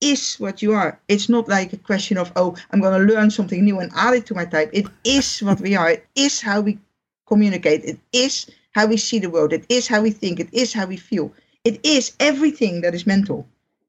[0.00, 1.00] is what you are.
[1.08, 4.14] It's not like a question of oh i'm going to learn something new and add
[4.14, 4.70] it to my type.
[4.72, 5.90] It is what we are.
[5.90, 6.78] It is how we
[7.26, 7.84] communicate.
[7.84, 9.52] It is how we see the world.
[9.54, 10.38] It is how we think.
[10.40, 11.32] It is how we feel.
[11.64, 13.46] It is everything that is mental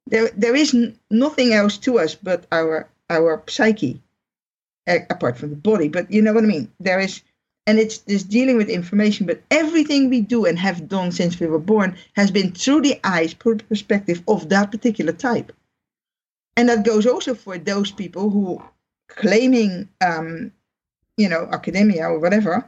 [0.10, 0.76] there there is
[1.12, 4.02] nothing else to us but our our psyche
[4.88, 6.72] apart from the body but you know what i mean?
[6.80, 7.22] There is
[7.66, 11.48] and it's this dealing with information but everything we do and have done since we
[11.48, 15.52] were born has been through the eyes perspective of that particular type.
[16.56, 18.64] And that goes also for those people who
[19.10, 20.52] claiming um
[21.18, 22.68] you know academia or whatever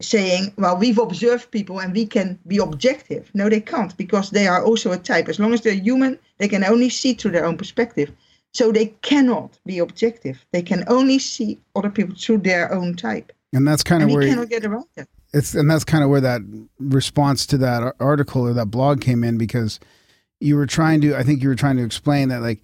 [0.00, 3.30] saying, well, we've observed people and we can be objective.
[3.34, 5.28] No, they can't because they are also a type.
[5.28, 8.10] As long as they're human, they can only see through their own perspective.
[8.52, 10.44] So they cannot be objective.
[10.52, 13.32] They can only see other people through their own type.
[13.52, 15.08] And that's kind of And where cannot get around that.
[15.32, 16.40] it's and that's kind of where that
[16.78, 19.80] response to that article or that blog came in because
[20.40, 22.62] you were trying to I think you were trying to explain that like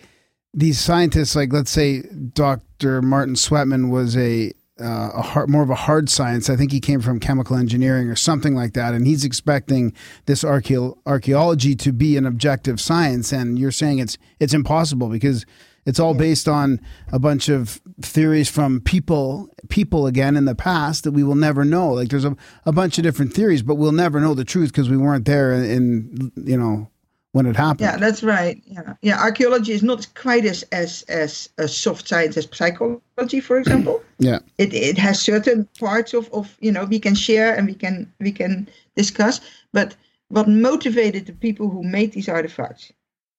[0.54, 3.02] these scientists like let's say Dr.
[3.02, 6.50] Martin Sweatman was a uh, a hard, more of a hard science.
[6.50, 9.92] I think he came from chemical engineering or something like that, and he's expecting
[10.26, 13.32] this archaeology to be an objective science.
[13.32, 15.46] And you're saying it's it's impossible because
[15.86, 16.80] It's all based on
[17.12, 21.64] a bunch of theories from people, people again in the past that we will never
[21.64, 21.92] know.
[21.92, 24.90] Like there's a, a bunch of different theories, but we'll never know the truth because
[24.90, 26.90] we weren't there in, in, you know,
[27.36, 27.80] when it happened.
[27.80, 28.62] Yeah, that's right.
[28.64, 29.20] Yeah, yeah.
[29.20, 34.02] Archaeology is not quite as as as a soft science as psychology, for example.
[34.18, 34.38] Yeah.
[34.56, 38.10] It it has certain parts of of you know we can share and we can
[38.18, 39.42] we can discuss,
[39.72, 39.94] but
[40.28, 42.92] what motivated the people who made these artifacts,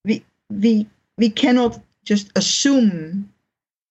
[0.06, 0.24] we
[0.64, 0.88] we
[1.18, 3.28] we cannot just assume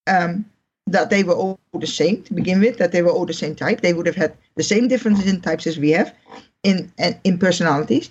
[0.07, 0.45] um,
[0.87, 3.57] that they were all the same to begin with, that they were all the same
[3.57, 3.81] type.
[3.81, 6.15] They would have had the same differences in types as we have
[6.63, 6.93] in
[7.25, 8.11] in personalities,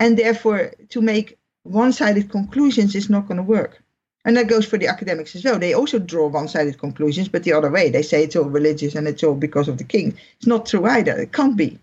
[0.00, 3.82] and therefore to make one-sided conclusions is not going to work.
[4.26, 5.58] And that goes for the academics as well.
[5.58, 7.90] They also draw one-sided conclusions, but the other way.
[7.90, 10.16] They say it's all religious and it's all because of the king.
[10.36, 11.18] It's not true either.
[11.18, 11.78] It can't be.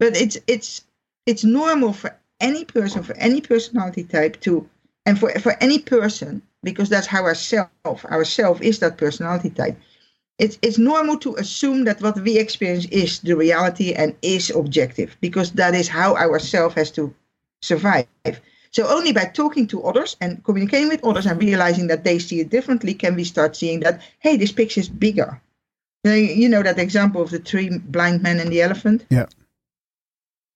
[0.00, 0.84] But it's it's
[1.26, 4.68] it's normal for any person, for any personality type to,
[5.06, 9.50] and for for any person because that's how our self, our self is that personality
[9.50, 9.78] type.
[10.38, 15.16] It's, it's normal to assume that what we experience is the reality and is objective
[15.20, 17.12] because that is how our self has to
[17.62, 18.06] survive.
[18.70, 22.40] So only by talking to others and communicating with others and realizing that they see
[22.40, 25.40] it differently can we start seeing that, hey, this picture is bigger.
[26.04, 29.04] You know that example of the three blind men and the elephant?
[29.10, 29.26] Yeah.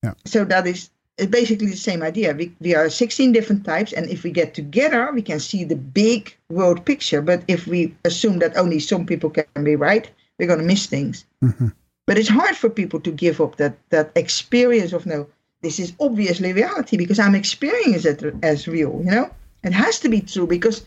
[0.03, 0.15] Yeah.
[0.25, 0.91] So that is
[1.31, 2.35] basically the same idea.
[2.35, 5.77] We, we are 16 different types, and if we get together, we can see the
[5.77, 7.23] big world picture.
[7.23, 10.87] But if we assume that only some people can be right, we're going to miss
[10.87, 11.25] things.
[11.43, 11.69] Mm-hmm.
[12.07, 15.29] But it's hard for people to give up that that experience of no,
[15.63, 19.01] this is obviously reality because I'm experiencing it as real.
[19.05, 19.31] You know,
[19.63, 20.85] it has to be true because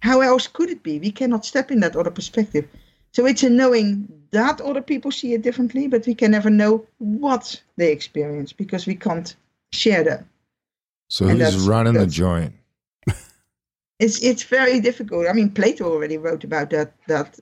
[0.00, 0.98] how else could it be?
[0.98, 2.66] We cannot step in that other perspective.
[3.12, 6.86] So it's a knowing that other people see it differently, but we can never know
[6.98, 9.36] what they experience because we can't
[9.72, 10.24] share that.
[11.08, 12.54] So And who's running the joint?
[13.98, 15.28] It's it's very difficult.
[15.28, 17.38] I mean, Plato already wrote about that that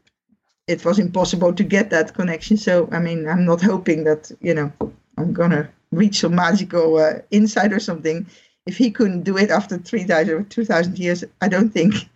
[0.66, 2.58] it was impossible to get that connection.
[2.58, 4.70] So I mean, I'm not hoping that you know
[5.16, 8.26] I'm gonna reach some magical uh, insight or something.
[8.66, 12.08] If he couldn't do it after three thousand or two thousand years, I don't think.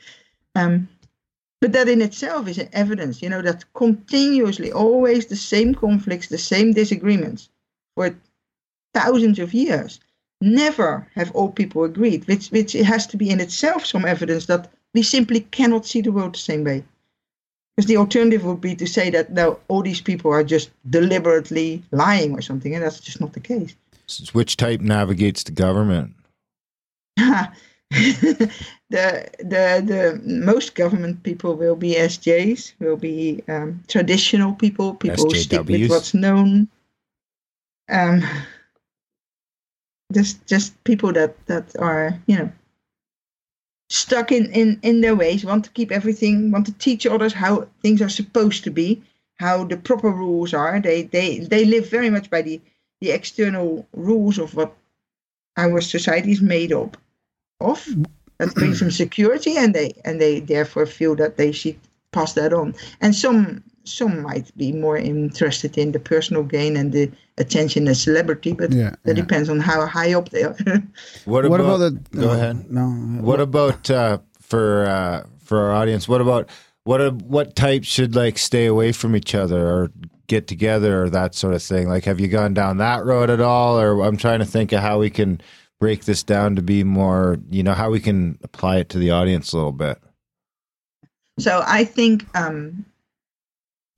[0.54, 0.88] Um,
[1.60, 6.28] but that in itself is an evidence, you know, that continuously, always the same conflicts,
[6.28, 7.48] the same disagreements
[7.94, 8.14] for
[8.92, 10.00] thousands of years.
[10.40, 14.70] Never have all people agreed, which which has to be in itself some evidence that
[14.92, 16.84] we simply cannot see the world the same way.
[17.76, 21.82] Because the alternative would be to say that no, all these people are just deliberately
[21.90, 23.74] lying or something, and that's just not the case.
[24.32, 26.14] Which type navigates the government?
[27.90, 28.52] the
[28.90, 35.34] the the most government people will be SJs, will be um, traditional people, people who
[35.34, 36.68] stick with what's known.
[37.90, 38.22] Um,
[40.12, 42.52] just just people that that are you know
[43.94, 47.68] stuck in in in their ways, want to keep everything, want to teach others how
[47.82, 49.02] things are supposed to be,
[49.36, 50.80] how the proper rules are.
[50.80, 52.60] They they they live very much by the
[53.00, 54.74] the external rules of what
[55.56, 56.96] our society is made up
[57.60, 57.86] of
[58.38, 61.78] that brings them security and they and they therefore feel that they should
[62.12, 66.92] pass that on and some some might be more interested in the personal gain and
[66.92, 69.22] the attention and celebrity but Yeah, that yeah.
[69.22, 70.56] depends on how high up they are
[71.24, 71.78] What, What about, about
[72.12, 72.18] the?
[72.18, 72.70] Go no, ahead.
[72.70, 72.86] No.
[73.20, 76.08] What about uh, for uh, for our audience?
[76.08, 76.48] What about
[76.84, 79.90] what a, what types should like stay away from each other or
[80.26, 81.88] get together or that sort of thing?
[81.88, 83.78] Like, have you gone down that road at all?
[83.80, 85.40] Or I'm trying to think of how we can
[85.80, 89.10] break this down to be more, you know, how we can apply it to the
[89.10, 89.98] audience a little bit.
[91.38, 92.84] so i think um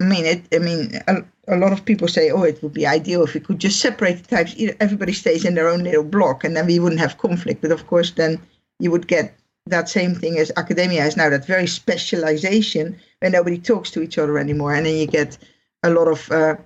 [0.00, 2.86] i mean it i mean a, a lot of people say oh it would be
[2.86, 4.54] ideal if we could just separate the types.
[4.80, 7.62] Everybody stays in their own little block and then we wouldn't have conflict.
[7.62, 8.40] But of course then
[8.78, 9.34] you would get
[9.66, 14.18] that same thing as academia is now that very specialization where nobody talks to each
[14.18, 14.74] other anymore.
[14.74, 15.38] And then you get
[15.82, 16.56] a lot of uh,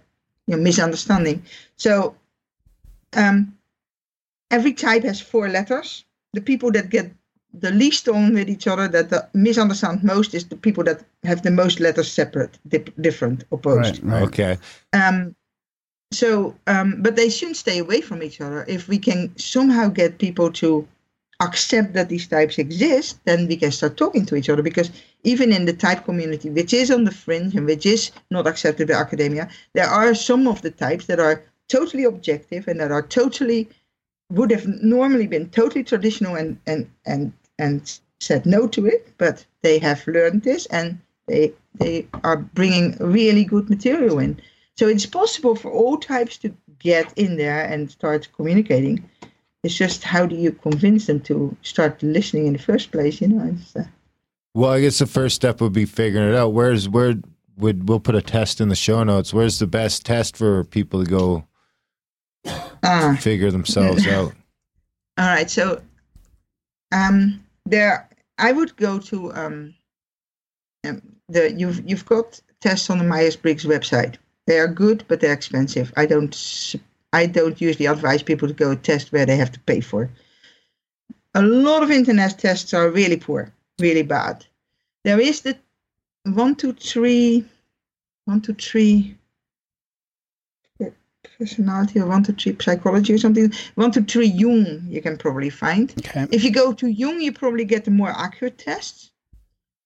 [0.47, 1.43] you know, misunderstanding.
[1.77, 2.15] So
[3.15, 3.57] um,
[4.51, 6.05] every type has four letters.
[6.33, 7.13] The people that get
[7.53, 11.43] the least on with each other that the misunderstand most is the people that have
[11.43, 14.13] the most letters separate dip, different opposed Right.
[14.13, 14.23] Right.
[14.23, 14.59] Okay.
[14.93, 15.35] um,
[16.13, 18.65] so, um, but they shouldn't stay away from each other.
[18.67, 20.87] If we can somehow get people to
[21.41, 24.63] accept that these types exist, then we can start talking to each other.
[24.63, 24.91] Because
[25.23, 28.89] even in the type community, which is on the fringe and which is not accepted
[28.89, 33.03] by academia, there are some of the types that are totally objective and that are
[33.03, 33.69] totally
[34.33, 39.45] would have normally been totally traditional and and and and said no to it, but
[39.63, 44.41] they have learned this and they they are bringing really good material in.
[44.77, 49.05] So it's possible for all types to get in there and start communicating.
[49.63, 53.21] It's just how do you convince them to start listening in the first place?
[53.21, 53.85] You know, it's, uh,
[54.55, 56.53] Well, I guess the first step would be figuring it out.
[56.55, 57.15] Where's where
[57.59, 59.35] would we'll put a test in the show notes.
[59.35, 61.45] Where's the best test for people to go
[62.83, 64.33] Ah, figure themselves out?
[65.19, 65.51] all right.
[65.51, 65.83] So,
[66.93, 69.75] um, there, I would go to um,
[70.87, 74.17] um, the you've you've got tests on the Myers Briggs website.
[74.47, 75.93] They are good, but they're expensive.
[75.97, 76.75] I don't
[77.13, 80.11] I don't usually advise people to go test where they have to pay for.
[81.35, 84.45] A lot of internet tests are really poor, really bad.
[85.05, 85.57] There is the
[86.25, 87.45] one, two, three,
[88.25, 89.17] one, two, three
[91.41, 93.53] personality or one to three psychology or something.
[93.75, 95.93] One, two, three Jung you can probably find.
[95.99, 96.27] Okay.
[96.31, 99.11] If you go to Jung, you probably get the more accurate tests.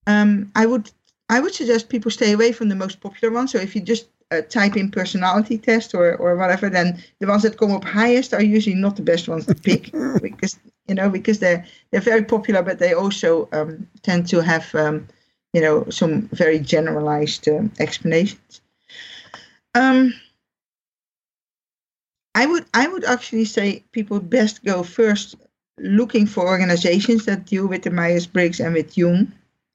[0.06, 0.90] Um, I would
[1.28, 3.52] I would suggest people stay away from the most popular ones.
[3.52, 7.42] So if you just uh, type in personality test or, or whatever, then the ones
[7.44, 10.58] that come up highest are usually not the best ones to pick because
[10.88, 15.06] you know because they're they're very popular, but they also um, tend to have um,
[15.52, 18.60] you know some very generalized um, explanations.
[19.74, 20.14] Um,
[22.34, 25.36] I would I would actually say people best go first
[25.78, 29.32] looking for organizations that deal with the Myers Briggs and with Jung,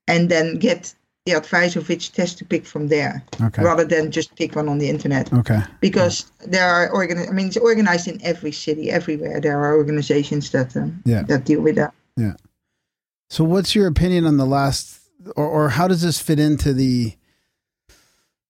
[0.07, 0.94] and then get
[1.26, 3.61] the advice of which test to pick from there, Okay.
[3.61, 5.31] rather than just pick one on the internet.
[5.34, 5.60] Okay.
[5.81, 9.40] Because there are organ I mean it's organized in every city, everywhere.
[9.41, 11.23] There are organizations that um, Yeah.
[11.23, 11.94] that deal with that.
[12.18, 12.34] Yeah.
[13.30, 15.02] So, what's your opinion on the last,
[15.36, 17.14] or, or how does this fit into the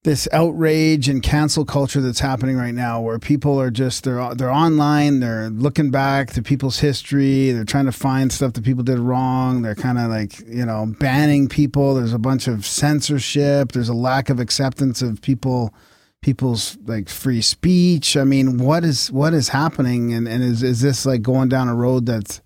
[0.04, 4.52] this outrage and cancel culture that's happening right now, where people are just they're they're
[4.52, 9.00] online, they're looking back to people's history, they're trying to find stuff that people did
[9.00, 11.96] wrong, they're kind of like you know banning people.
[11.96, 13.74] There's a bunch of censorship.
[13.74, 15.74] There's a lack of acceptance of people
[16.22, 18.16] people's like free speech.
[18.16, 21.68] I mean, what is what is happening, and and is is this like going down
[21.68, 22.42] a road that's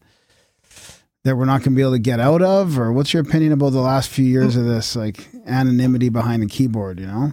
[1.23, 3.53] that we're not going to be able to get out of or what's your opinion
[3.53, 7.31] about the last few years of this like anonymity behind the keyboard you know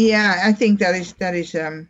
[0.00, 1.86] Yeah, I think that is that is um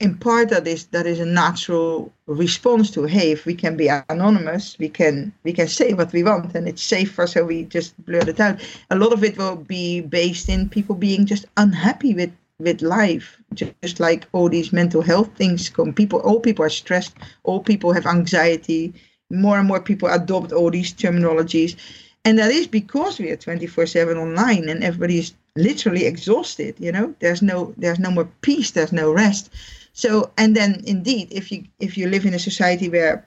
[0.00, 3.86] in part that is that is a natural response to hey if we can be
[4.08, 7.94] anonymous we can we can say what we want and it's safer so we just
[8.04, 8.58] blurt it out.
[8.90, 13.40] A lot of it will be based in people being just unhappy with with life
[13.54, 15.92] just like all these mental health things come.
[15.92, 17.14] People all people are stressed
[17.44, 18.92] all people have anxiety
[19.30, 21.76] more and more people adopt all these terminologies.
[22.24, 27.14] And that is because we are 24/7 online and everybody is literally exhausted you know
[27.20, 29.50] there's no there's no more peace there's no rest
[29.92, 33.26] so and then indeed if you if you live in a society where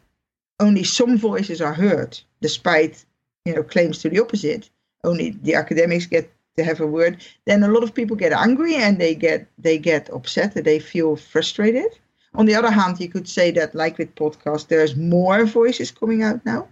[0.59, 3.05] only some voices are heard despite
[3.45, 4.69] you know claims to the opposite
[5.03, 8.75] only the academics get to have a word then a lot of people get angry
[8.75, 11.91] and they get they get upset and they feel frustrated
[12.35, 16.23] on the other hand you could say that like with podcasts there's more voices coming
[16.23, 16.67] out now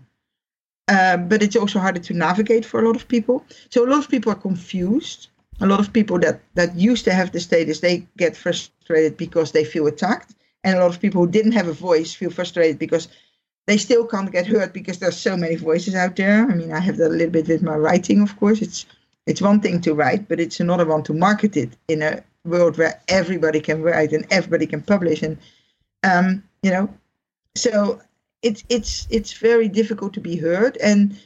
[0.92, 3.46] um, but it's also harder to navigate for a lot of people.
[3.70, 5.30] So a lot of people are confused.
[5.62, 9.52] A lot of people that that used to have the status, they get frustrated because
[9.52, 10.34] they feel attacked,
[10.64, 13.08] and a lot of people who didn't have a voice feel frustrated because
[13.68, 16.50] they still can't get heard because there's so many voices out there.
[16.50, 18.62] I mean, I have that a little bit with my writing, of course.
[18.62, 18.86] It's
[19.28, 22.78] it's one thing to write, but it's another one to market it in a world
[22.78, 25.38] where everybody can write and everybody can publish, and
[26.04, 26.90] um, you know,
[27.56, 28.02] so
[28.42, 31.18] it's it's it's very difficult to be heard and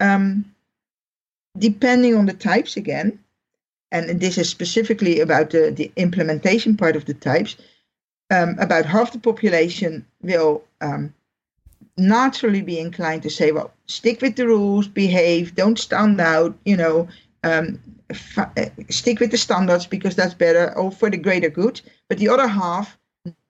[0.00, 0.44] um,
[1.58, 3.18] depending on the types again
[3.92, 7.56] and this is specifically about the, the implementation part of the types
[8.30, 11.12] um, about half the population will um,
[11.96, 16.76] naturally be inclined to say well stick with the rules behave don't stand out you
[16.76, 17.08] know
[17.44, 17.78] um,
[18.36, 18.46] uh,
[18.88, 22.48] stick with the standards because that's better or for the greater good but the other
[22.48, 22.98] half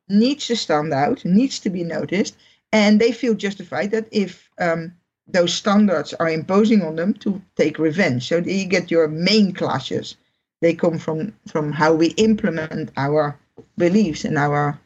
[0.09, 2.37] needs to stand out needs to be noticed
[2.73, 4.93] and they feel justified that if um,
[5.33, 8.29] those standards are imposing on them to take revenge.
[8.29, 10.17] So you get your main clashes.
[10.61, 13.39] They come from from how we implement our
[13.79, 14.79] beliefs and our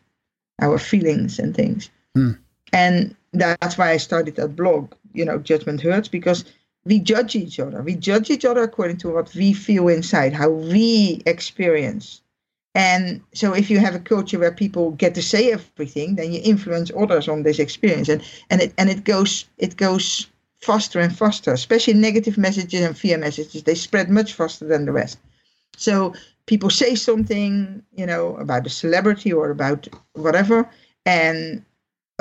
[0.60, 1.90] our feelings and things.
[2.14, 2.32] Hmm.
[2.72, 4.92] And that's why I started that blog.
[5.12, 6.44] You know, Judgment Hurts because
[6.84, 7.82] we judge each other.
[7.82, 12.20] We judge each other according to what we feel inside, how we experience.
[12.74, 16.40] And so if you have a culture where people get to say everything, then you
[16.42, 18.08] influence others on this experience.
[18.08, 20.26] And and it and it goes it goes
[20.60, 23.62] faster and faster, especially negative messages and fear messages.
[23.62, 25.18] They spread much faster than the rest.
[25.76, 26.14] So
[26.46, 30.68] people say something, you know, about a celebrity or about whatever,
[31.06, 31.64] and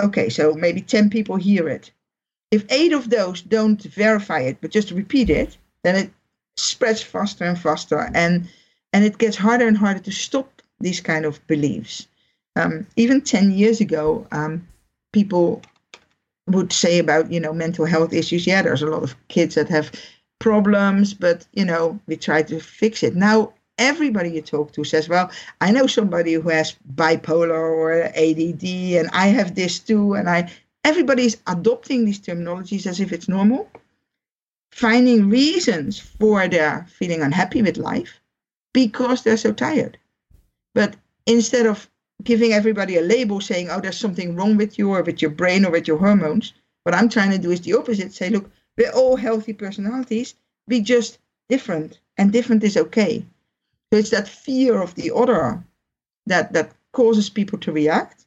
[0.01, 1.91] okay, so maybe 10 people hear it.
[2.51, 6.11] If eight of those don't verify it, but just repeat it, then it
[6.57, 8.11] spreads faster and faster.
[8.13, 8.47] And
[8.91, 12.07] and it gets harder and harder to stop these kind of beliefs.
[12.55, 14.67] Um, even 10 years ago, um,
[15.11, 15.63] people
[16.47, 18.45] would say about you know mental health issues.
[18.45, 19.91] Yeah, there's a lot of kids that have
[20.43, 23.15] problems, but you know we try to fix it.
[23.15, 27.91] Now everybody you talk to says, "Well, I know somebody who has bipolar or
[28.25, 28.65] ADD,
[28.99, 30.51] and I have this too." And I
[30.83, 33.69] everybody's adopting these terminologies as if it's normal,
[34.71, 38.19] finding reasons for their feeling unhappy with life
[38.73, 39.97] because they're so tired.
[40.75, 40.95] But
[41.25, 41.89] instead of
[42.23, 45.65] giving everybody a label saying, oh, there's something wrong with you or with your brain
[45.65, 46.53] or with your hormones,
[46.83, 50.35] what I'm trying to do is the opposite say, look, we're all healthy personalities,
[50.67, 51.19] we just
[51.49, 53.25] different, and different is okay.
[53.91, 55.63] So it's that fear of the other
[56.25, 58.25] that, that causes people to react.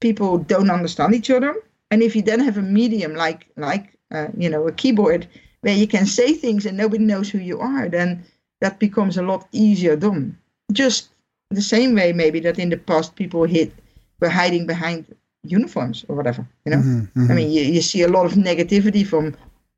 [0.00, 1.54] People don't understand each other.
[1.90, 5.26] And if you then have a medium like like uh, you know a keyboard
[5.62, 8.24] where you can say things and nobody knows who you are, then
[8.60, 10.36] that becomes a lot easier done.
[10.72, 11.08] Just
[11.50, 13.72] the same way maybe that in the past people hid
[14.20, 15.06] were hiding behind
[15.42, 16.46] uniforms or whatever.
[16.64, 17.30] You know, Mhm, mhm.
[17.30, 19.34] I mean, you, you see a lot of negativity from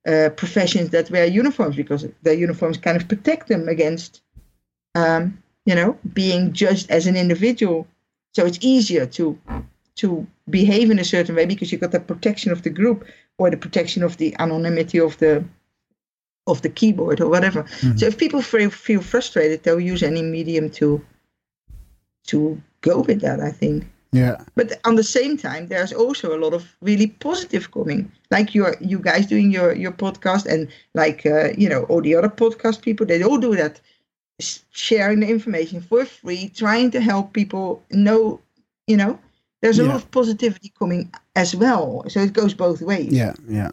[0.06, 4.22] uh, professions that wear uniforms because their uniforms kind of protect them against,
[4.94, 7.86] um, you know, being judged as an individual.
[8.32, 9.38] So it's easier to
[9.96, 13.06] to behave in a certain way because you've got the protection of the group
[13.36, 15.44] or the protection of the anonymity of the
[16.46, 17.66] of the keyboard or whatever.
[17.96, 21.04] So if people feel, feel frustrated, they'll use any medium to
[22.28, 23.40] to go with that.
[23.40, 23.84] I think.
[24.12, 24.36] Yeah.
[24.56, 28.74] But on the same time, there's also a lot of really positive coming, like your
[28.80, 32.82] you guys doing your your podcast, and like uh, you know all the other podcast
[32.82, 33.06] people.
[33.06, 33.80] They all do that,
[34.70, 38.40] sharing the information for free, trying to help people know.
[38.86, 39.18] You know,
[39.62, 39.88] there's a Yeah.
[39.92, 42.04] lot of positivity coming as well.
[42.08, 43.12] So it goes both ways.
[43.12, 43.70] Yeah, yeah,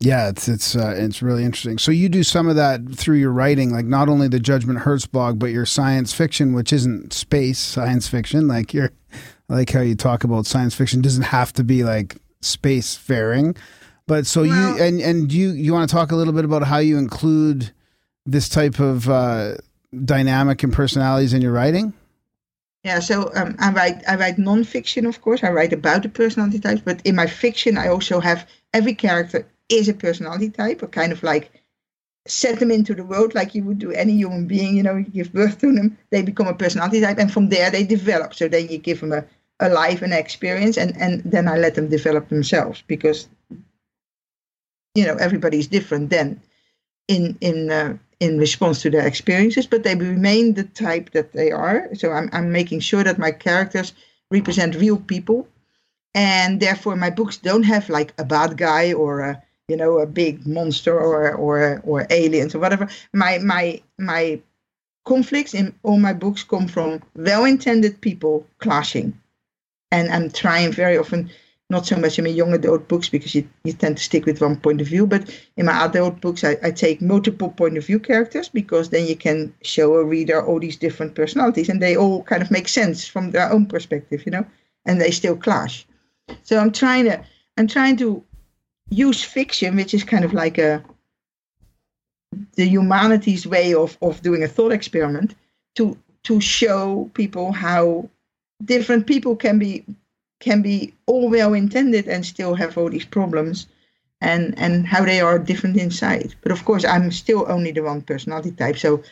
[0.00, 0.28] yeah.
[0.30, 1.78] It's it's uh, it's really interesting.
[1.78, 5.06] So you do some of that through your writing, like not only the Judgment Hurts
[5.06, 8.48] blog, but your science fiction, which isn't space science fiction.
[8.48, 8.90] Like you're,
[9.50, 13.56] I like how you talk about science fiction doesn't have to be like space faring,
[14.06, 16.78] but so you and and you you want to talk a little bit about how
[16.78, 17.72] you include
[18.24, 19.54] this type of uh,
[20.04, 21.92] dynamic and personalities in your writing.
[22.84, 25.42] Yeah, so um, I write I write non-fiction, of course.
[25.42, 29.46] I write about the personality types, but in my fiction, I also have every character
[29.68, 31.50] is a personality type, or kind of like
[32.26, 34.76] set them into the world like you would do any human being.
[34.76, 37.70] You know, you give birth to them, they become a personality type, and from there
[37.70, 38.34] they develop.
[38.34, 39.24] So then you give them a,
[39.60, 43.28] a life and experience, and and then I let them develop themselves because
[44.94, 46.40] you know everybody's different then
[47.08, 51.50] in in uh, in response to their experiences, but they remain the type that they
[51.50, 51.88] are.
[51.94, 53.92] So I'm I'm making sure that my characters
[54.30, 55.48] represent real people,
[56.14, 60.06] and therefore my books don't have like a bad guy or a you know a
[60.06, 62.88] big monster or or or aliens or whatever.
[63.12, 64.40] My my my
[65.04, 69.18] conflicts in all my books come from well-intended people clashing,
[69.90, 71.30] and I'm trying very often
[71.70, 74.40] not so much in my young adult books because you, you tend to stick with
[74.40, 77.86] one point of view, but in my adult books, I, I take multiple point of
[77.86, 81.96] view characters because then you can show a reader all these different personalities and they
[81.96, 84.44] all kind of make sense from their own perspective, you know,
[84.84, 85.86] and they still clash.
[86.42, 87.24] So I'm trying to
[87.56, 88.22] I'm trying to
[88.90, 90.82] use fiction, which is kind of like a
[92.54, 95.34] the humanities way of, of doing a thought experiment
[95.76, 98.08] to to show people how
[98.64, 99.84] different people can be
[100.40, 103.66] can be all well intended and still have all these problems
[104.20, 106.34] and and how they are different inside.
[106.42, 108.78] But of course i'm still only the one personality type.
[108.78, 109.02] So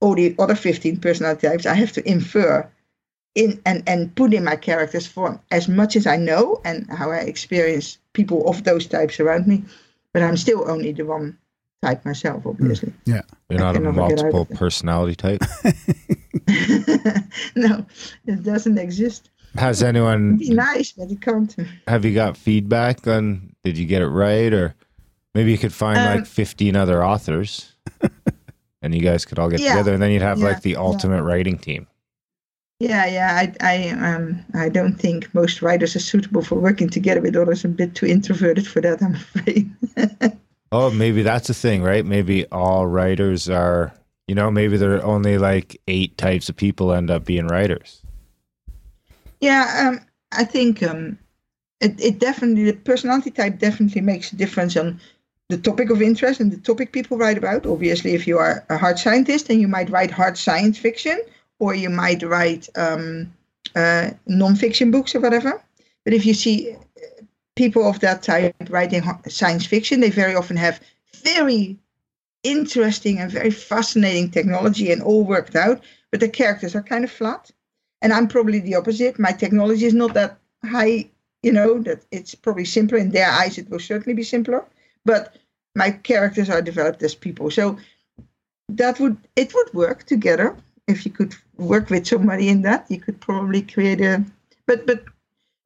[0.00, 2.68] all the other 15 personality types i have to infer
[3.34, 7.10] in and and put in my characters for as much as i know and how
[7.10, 9.64] i experience people of those types around me.
[10.12, 11.38] But i'm still only the one
[11.82, 13.22] type myself obviously Yeah.
[13.48, 15.40] You're not a can never get out of multiple personality type.
[17.56, 17.86] no
[18.26, 21.54] it doesn't exist Has it'd anyone be nice but it can't
[21.86, 24.74] have you got feedback on did you get it right or
[25.34, 27.72] maybe you could find Um, like 15 other authors
[28.82, 29.70] and you guys could all get Yeah.
[29.74, 30.46] together and then you'd have Yeah.
[30.46, 31.86] like the ultimate writing team.
[32.80, 33.34] Yeah, yeah.
[33.36, 37.62] I, I, um, I don't think most writers are suitable for working together with others.
[37.62, 39.70] I'm a bit too introverted for that, I'm afraid.
[40.72, 42.04] Oh, maybe that's the thing, right?
[42.04, 43.92] Maybe all writers are,
[44.28, 48.02] you know, maybe there are only like eight types of people end up being writers.
[49.40, 51.18] yeah, um, I think um,
[51.80, 55.00] it, it definitely the personality type definitely makes a difference on
[55.48, 57.66] the topic of interest and the topic people write about.
[57.66, 61.20] Obviously, if you are a hard scientist, then you might write hard science fiction,
[61.58, 63.32] or you might write um,
[63.74, 65.60] uh, non-fiction books or whatever.
[66.04, 66.76] But if you see
[67.62, 70.80] people of that type writing science fiction, they very often have
[71.22, 71.76] very
[72.42, 75.78] interesting and very fascinating technology and all worked out,
[76.10, 77.50] but the characters are kind of flat.
[78.02, 79.18] And I'm probably the opposite.
[79.18, 81.10] My technology is not that high
[81.42, 83.58] you know, that it's probably simpler in their eyes.
[83.58, 84.64] It will certainly be simpler,
[85.04, 85.36] but
[85.74, 87.50] my characters are developed as people.
[87.50, 87.78] So
[88.68, 90.56] that would it would work together
[90.86, 92.86] if you could work with somebody in that.
[92.88, 94.24] You could probably create a,
[94.66, 95.04] but but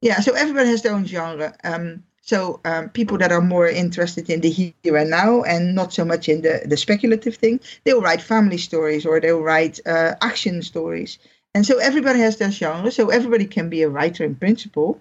[0.04, 0.20] yeah.
[0.20, 1.54] So everybody has their own genre.
[1.64, 5.92] Um, so um, people that are more interested in the here and now and not
[5.94, 10.14] so much in the, the speculative thing, they'll write family stories or they'll write uh,
[10.20, 11.18] action stories.
[11.54, 12.90] And so everybody has their genre.
[12.90, 15.00] So everybody can be a writer in principle,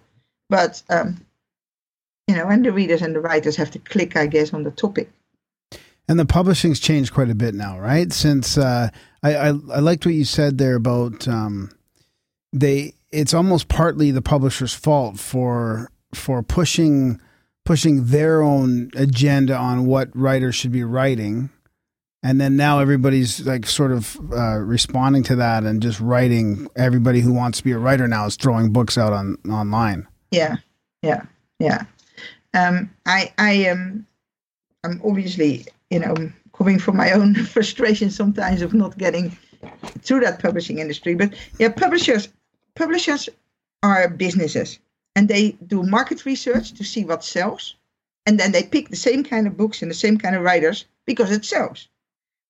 [0.50, 1.26] but um,
[2.28, 4.72] you know, and the readers and the writers have to click, I guess, on the
[4.72, 5.12] topic.
[6.08, 8.12] And the publishing's changed quite a bit now, right?
[8.14, 8.90] Since uh,
[9.22, 11.72] I, I, I liked what you said there about um,
[12.54, 12.94] they.
[13.14, 17.22] It's almost partly the publisher's fault for for pushing
[17.66, 21.50] pushing their own agenda on what writers should be writing.
[22.26, 26.68] And then now everybody's like sort of uh, responding to that and just writing.
[26.76, 30.08] Everybody who wants to be a writer now is throwing books out on online.
[30.32, 30.58] Yeah.
[31.02, 31.24] Yeah.
[31.60, 31.84] Yeah.
[32.56, 34.06] Um, i i am
[34.84, 36.14] i'm obviously you know
[36.56, 39.36] coming from my own frustration sometimes of not getting
[40.00, 41.16] through that publishing industry.
[41.16, 42.30] But yeah publishers
[42.76, 43.30] publishers
[43.82, 44.80] are businesses.
[45.16, 47.76] And they do market research to see what sells.
[48.26, 50.86] And then they pick the same kind of books and the same kind of writers
[51.06, 51.88] because it sells.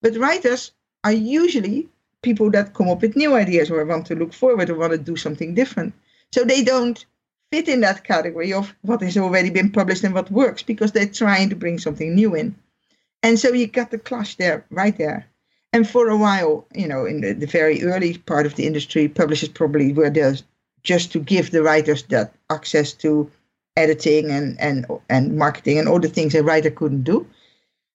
[0.02, 0.72] But writers
[1.04, 1.90] are usually
[2.22, 4.98] people that come up with new ideas or want to look forward or want to
[4.98, 5.94] do something different.
[6.32, 7.04] So they don't
[7.52, 11.06] fit in that category of what has already been published and what works because they're
[11.06, 12.56] trying to bring something new in.
[13.22, 15.28] And so you got the clash there right there
[15.74, 19.08] and for a while you know in the, the very early part of the industry
[19.08, 20.36] publishers probably were there
[20.84, 23.30] just to give the writers that access to
[23.76, 27.26] editing and and and marketing and all the things a writer couldn't do.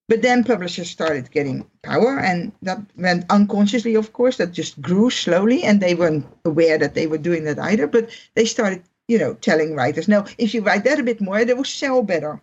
[0.09, 4.39] But then publishers started getting power, and that went unconsciously, of course.
[4.39, 7.87] That just grew slowly, and they weren't aware that they were doing that either.
[7.87, 11.45] But they started, you know, telling writers, "No, if you write that a bit more,
[11.45, 12.41] they will sell better."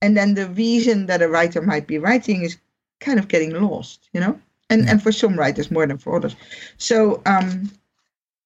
[0.00, 2.56] And then the reason that a writer might be writing is
[3.00, 4.40] kind of getting lost, you know.
[4.70, 6.36] And and for some writers more than for others.
[6.78, 7.70] So um,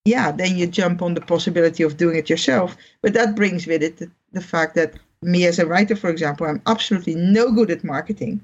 [0.09, 2.77] yeah, then you jump on the possibility of doing it yourself.
[3.03, 6.47] But that brings with it the, the, fact that me as a writer, for example,
[6.47, 8.41] I'm absolutely no good at marketing.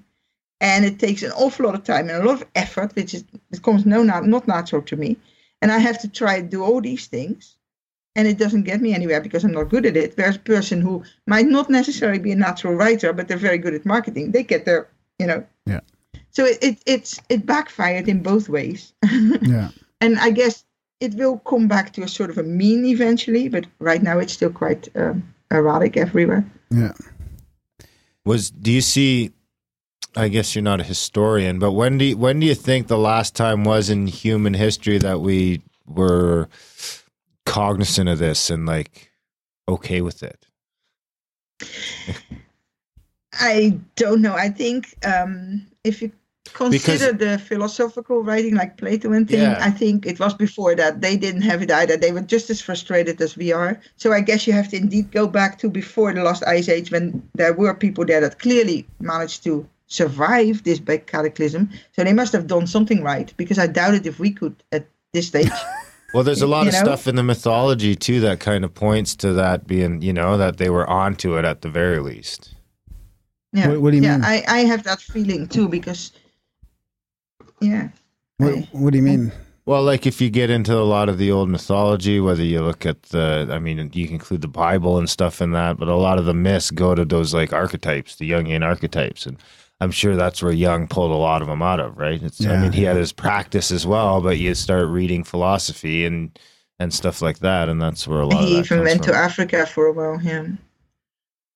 [0.61, 3.25] And it takes an awful lot of time and a lot of effort, which is
[3.51, 5.17] it comes no not, not natural to me.
[5.63, 7.57] And I have to try to do all these things.
[8.17, 10.13] And it doesn't get me anywhere because I'm not good at it.
[10.17, 13.75] Whereas a person who might not necessarily be a natural writer, but they're very good
[13.75, 14.89] at marketing, they get their,
[15.19, 15.45] you know.
[15.67, 15.81] Yeah.
[16.35, 18.93] So it, it it's it backfired in both ways.
[19.43, 19.71] yeah.
[20.01, 20.65] And I guess
[21.01, 24.33] it will come back to a sort of a mean eventually, but right now it's
[24.33, 26.45] still quite um, erotic everywhere.
[26.71, 26.93] Yeah.
[28.25, 29.31] Was do you see?
[30.17, 32.99] I guess you're not a historian, but when do you, when do you think the
[32.99, 36.49] last time was in human history that we were
[37.47, 39.11] cognizant of this and like
[39.69, 40.47] okay with it?
[43.33, 44.35] I don't know.
[44.35, 46.13] I think um, if you
[46.53, 49.59] consider because, the philosophical writing like Plato and thing, yeah.
[49.61, 51.01] I think it was before that.
[51.01, 51.97] They didn't have it either.
[51.97, 53.81] They were just as frustrated as we are.
[53.97, 56.91] So I guess you have to indeed go back to before the last ice age
[56.91, 61.71] when there were people there that clearly managed to survive this big cataclysm.
[61.93, 64.87] So they must have done something right because I doubt it if we could at
[65.13, 65.51] this stage.
[66.15, 66.81] Well, there's a lot you of know?
[66.85, 70.59] stuff in the mythology too that kind of points to that being, you know, that
[70.59, 72.55] they were onto it at the very least.
[73.53, 74.25] Yeah, what, what do you yeah, mean?
[74.25, 76.13] I, I have that feeling too because
[77.67, 77.89] yeah.
[78.39, 79.33] What, what do you mean?
[79.67, 82.85] Well, like if you get into a lot of the old mythology, whether you look
[82.85, 85.95] at the, I mean, you can include the Bible and stuff in that, but a
[85.95, 89.25] lot of the myths go to those like archetypes, the Jungian archetypes.
[89.25, 89.39] And
[89.81, 92.23] I'm sure that's where Jung pulled a lot of them out of, right?
[92.23, 92.53] It's, yeah.
[92.53, 96.39] I mean, he had his practice as well, but you start reading philosophy and,
[96.79, 97.71] and stuff like that.
[97.71, 99.15] And that's where a lot of he of even went from.
[99.15, 100.47] to Africa for a while, yeah.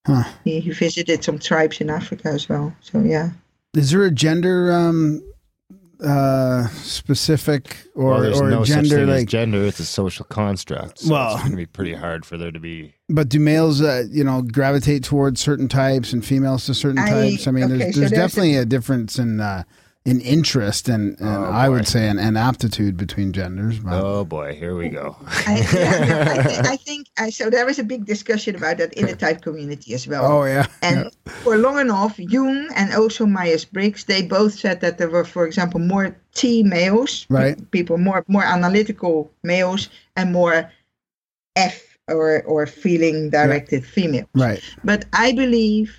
[0.07, 0.25] Huh.
[0.45, 2.75] He, he visited some tribes in Africa as well.
[2.81, 3.33] So, yeah.
[3.75, 5.23] Is there a gender um,
[6.01, 11.33] uh specific or well, or no gender like gender it's a social construct so well
[11.33, 14.23] it's going to be pretty hard for there to be but do males uh, you
[14.23, 17.49] know gravitate towards certain types and females to certain I, types?
[17.49, 19.65] I mean okay, there's, so there's, there's definitely a, a, difference in uh
[20.11, 23.79] in interest and, and Oh, I would say an, an aptitude between genders.
[23.79, 25.17] But oh boy here we go
[25.47, 27.51] I, yeah, I, thi- I think I, so.
[27.51, 30.25] was a big discussion about that in the type community as well.
[30.25, 31.11] oh yeah, And
[31.45, 35.47] for long enough, Jung and also Myers Briggs, they both said that there were, for
[35.47, 37.57] example, more T males, Right.
[37.71, 40.71] people more more analytical males, and more
[41.57, 44.29] F or or feeling directed females.
[44.35, 44.63] right.
[44.85, 45.93] But I believe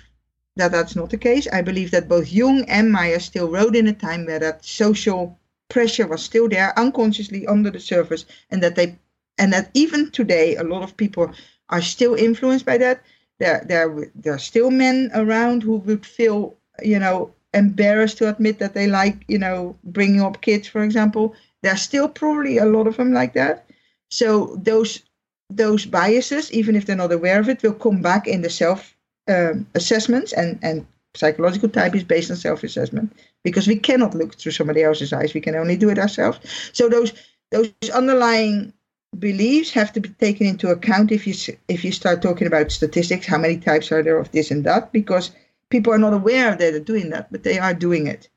[0.60, 1.48] that that's not the case.
[1.52, 5.38] I believe that both Jung and Myers still wrote in a time where that social
[5.68, 8.98] pressure was still there, unconsciously under the surface, and that they
[9.38, 11.32] and that even today a lot of people
[11.70, 13.02] are still influenced by that.
[13.38, 18.58] There, there, there are still men around who would feel, you know, embarrassed to admit
[18.58, 21.34] that they like, you know, bringing up kids, for example.
[21.62, 23.66] There's still probably a lot of them like that.
[24.10, 25.00] So those
[25.48, 28.94] those biases, even if they're not aware of it, will come back in the self
[29.30, 33.12] um, assessments and and psychological type is based on self assessment
[33.42, 35.34] because we cannot look through somebody else's eyes.
[35.34, 36.38] We can only do it ourselves.
[36.72, 37.12] So those
[37.50, 38.72] those underlying
[39.18, 41.34] beliefs have to be taken into account if you
[41.68, 43.26] if you start talking about statistics.
[43.26, 44.92] How many types are there of this and that?
[44.92, 45.32] Because
[45.70, 48.28] people are not aware that they're doing that, but they are doing it.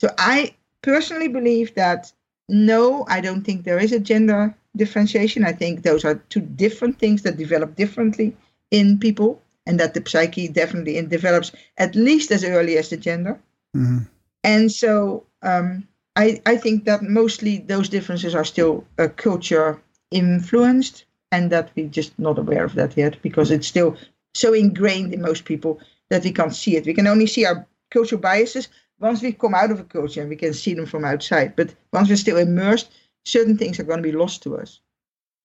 [0.00, 2.12] So I personally believe that
[2.48, 5.44] no, I don't think there is a gender differentiation.
[5.44, 8.36] I think those are two different things that develop differently
[8.70, 13.38] in people, and that the psyche definitely develops at least as early as the gender.
[13.76, 14.08] Mhm.
[14.44, 15.86] And so um,
[16.16, 19.80] I, I think that mostly those differences are still uh, culture
[20.10, 23.96] influenced, and that we're just not aware of that yet because it's still
[24.34, 25.80] so ingrained in most people
[26.10, 26.86] that we can't see it.
[26.86, 28.68] We can only see our cultural biases
[29.00, 31.56] once we come out of a culture and we can see them from outside.
[31.56, 32.90] But once we're still immersed,
[33.24, 34.80] certain things are going to be lost to us.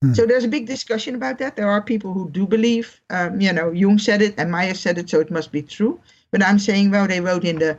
[0.03, 0.13] Hmm.
[0.13, 1.55] So there's a big discussion about that.
[1.55, 4.97] There are people who do believe, um, you know, Jung said it and Myers said
[4.97, 5.99] it, so it must be true.
[6.31, 7.77] But I'm saying, well, they wrote in the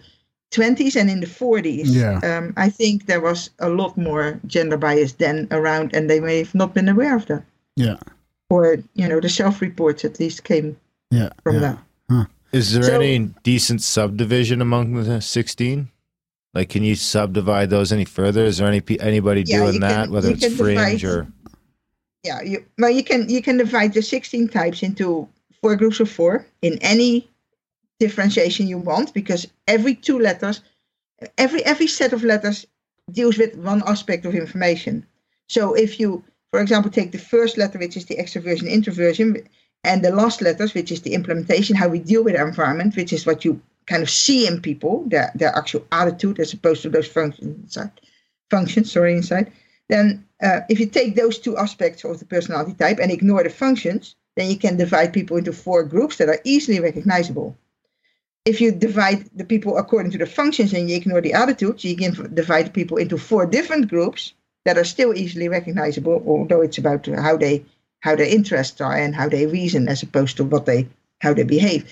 [0.52, 1.84] 20s and in the 40s.
[1.86, 2.18] Yeah.
[2.24, 6.38] Um, I think there was a lot more gender bias then around, and they may
[6.38, 7.44] have not been aware of that.
[7.76, 7.98] Yeah.
[8.50, 10.76] Or, you know, the self reports at least came
[11.10, 11.30] Yeah.
[11.44, 11.76] from yeah.
[12.10, 12.26] that.
[12.50, 15.88] Is there So- any decent subdivision among the 16?
[16.54, 18.46] Like, can you subdivide those any further?
[18.46, 21.26] Is there any anybody Yeah, doing that, can- whether it's fringe divide- or?
[22.24, 25.28] Yeah, you, well, you can you can divide the 16 types into
[25.60, 27.28] four groups of four in any
[28.00, 30.60] differentiation you want because every two letters,
[31.36, 32.66] every every set of letters
[33.12, 35.06] deals with one aspect of information.
[35.48, 39.36] So if you, for example, take the first letter, which is the extroversion introversion,
[39.84, 43.12] and the last letters, which is the implementation, how we deal with our environment, which
[43.12, 46.90] is what you kind of see in people, their their actual attitude as opposed to
[46.90, 48.00] those functions inside,
[48.50, 49.52] functions, sorry, inside.
[49.88, 53.50] Then uh, if you take those two aspects of the personality type and ignore the
[53.50, 57.56] functions, then you can divide people into four groups that are easily recognizable.
[58.44, 61.96] If you divide the people according to the functions and you ignore the attitudes, you
[61.96, 64.32] can divide people into four different groups
[64.64, 67.64] that are still easily recognizable, although it's about how they
[68.00, 70.88] how their interests are and how they reason as opposed to what they
[71.20, 71.84] how they behave.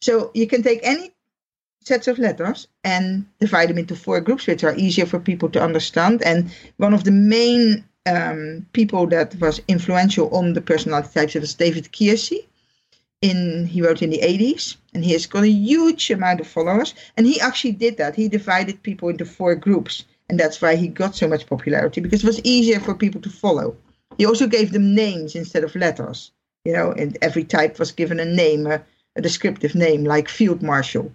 [0.00, 1.12] So you can take any
[1.82, 5.62] sets of letters and divide them into four groups, which are easier for people to
[5.62, 6.22] understand.
[6.22, 11.54] And one of the main um, people that was influential on the personality types was
[11.54, 12.46] David Keirsey.
[13.22, 16.94] In he wrote in the 80s, and he has got a huge amount of followers.
[17.18, 18.16] And he actually did that.
[18.16, 22.24] He divided people into four groups, and that's why he got so much popularity because
[22.24, 23.76] it was easier for people to follow.
[24.16, 26.30] He also gave them names instead of letters.
[26.64, 28.82] You know, and every type was given a name, a,
[29.16, 31.12] a descriptive name, like field marshal.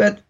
[0.00, 0.22] But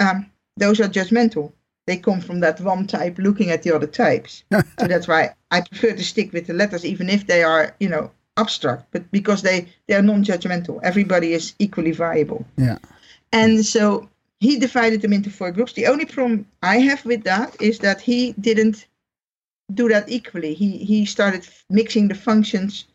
[0.00, 1.52] um, those are judgmental.
[1.86, 4.44] They come from that one type looking at the other types.
[4.52, 7.88] so that's why I prefer to stick with the letters, even if they are, you
[7.88, 10.80] know, abstract, but because they, they are non judgmental.
[10.82, 12.46] Everybody is equally viable.
[12.56, 12.78] Yeah.
[13.32, 14.08] And so
[14.40, 15.72] he divided them into four groups.
[15.74, 18.86] The only problem I have with that is that he didn't
[19.74, 20.54] do that equally.
[20.54, 22.86] He he started mixing the functions.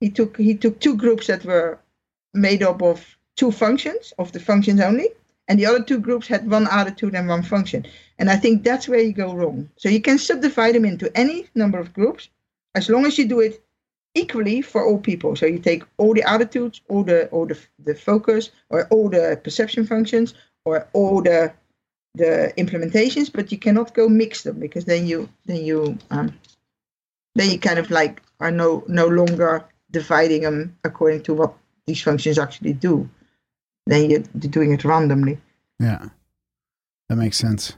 [0.00, 1.78] He took he took two groups that were
[2.34, 5.08] made up of two functions, of the functions only,
[5.48, 7.86] and the other two groups had one attitude and one function.
[8.18, 9.70] And I think that's where you go wrong.
[9.76, 12.28] So you can subdivide them into any number of groups,
[12.74, 13.62] as long as you do it
[14.14, 15.36] equally for all people.
[15.36, 19.40] So you take all the attitudes, all the all the, the focus, or all the
[19.42, 20.34] perception functions,
[20.64, 21.52] or all the
[22.14, 26.38] the implementations, but you cannot go mix them because then you then you um,
[27.34, 31.54] then you kind of like are no no longer dividing them according to what
[31.86, 33.08] these functions actually do.
[33.88, 35.38] Then you're doing it randomly.
[35.80, 36.10] Yeah,
[37.08, 37.72] that makes sense.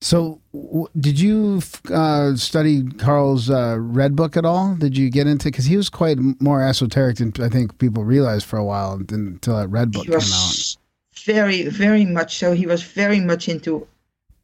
[0.00, 1.60] So, w- did you
[1.92, 4.76] uh, study Carl's uh, Red Book at all?
[4.76, 8.46] Did you get into because he was quite more esoteric than I think people realized
[8.46, 10.76] for a while until that Red Book came out.
[11.24, 12.52] very very much so.
[12.52, 13.88] He was very much into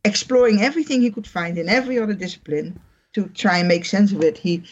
[0.04, 2.80] exploring everything he could find in every other discipline
[3.12, 4.36] to try and make sense of it.
[4.36, 4.62] He,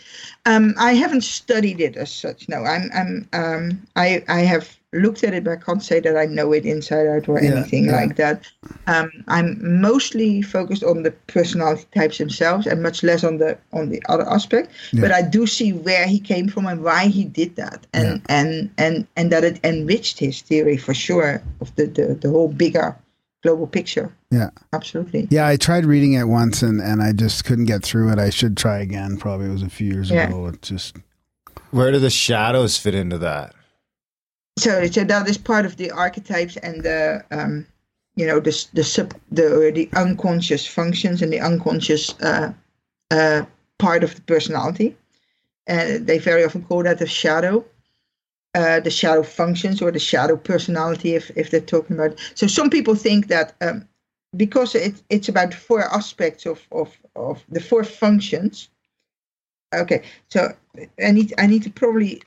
[0.45, 2.47] um, I haven't studied it as such.
[2.47, 6.17] No, I'm, I'm, um, I, I have looked at it, but I can't say that
[6.17, 7.97] I know it inside out or Yeah, anything yeah.
[7.97, 8.43] like that.
[8.87, 13.89] Um, I'm mostly focused on the personality types themselves and much less on the on
[13.91, 14.71] the other aspect.
[14.95, 18.71] But I do see where he came from and why he did that, and and
[18.79, 22.97] and and that it enriched his theory for sure of the the, the whole bigger
[23.43, 24.11] global picture.
[24.31, 24.49] Yeah.
[24.73, 25.29] Absolutely.
[25.31, 28.19] Yeah, I tried reading it once and, and I just couldn't get through it.
[28.19, 29.19] I should try again.
[29.19, 30.29] Probably it was a few years Yeah.
[30.29, 30.47] ago.
[30.47, 30.97] It just
[31.71, 33.55] Where do the shadows fit into that?
[34.57, 37.67] So so that is part of the archetypes and the um,
[38.17, 42.53] you know the the sub the the unconscious functions and the unconscious uh,
[43.11, 43.45] uh,
[43.79, 44.97] part of the personality,
[45.67, 47.65] and they very often call that the shadow.
[48.57, 52.17] Uh, the shadow functions or the shadow personality, if, if they're talking about.
[52.37, 53.89] So some people think that um,
[54.37, 58.69] because it, it's about four aspects of, of, of the four functions.
[59.75, 60.55] Okay, so
[61.05, 62.23] I need I need to probably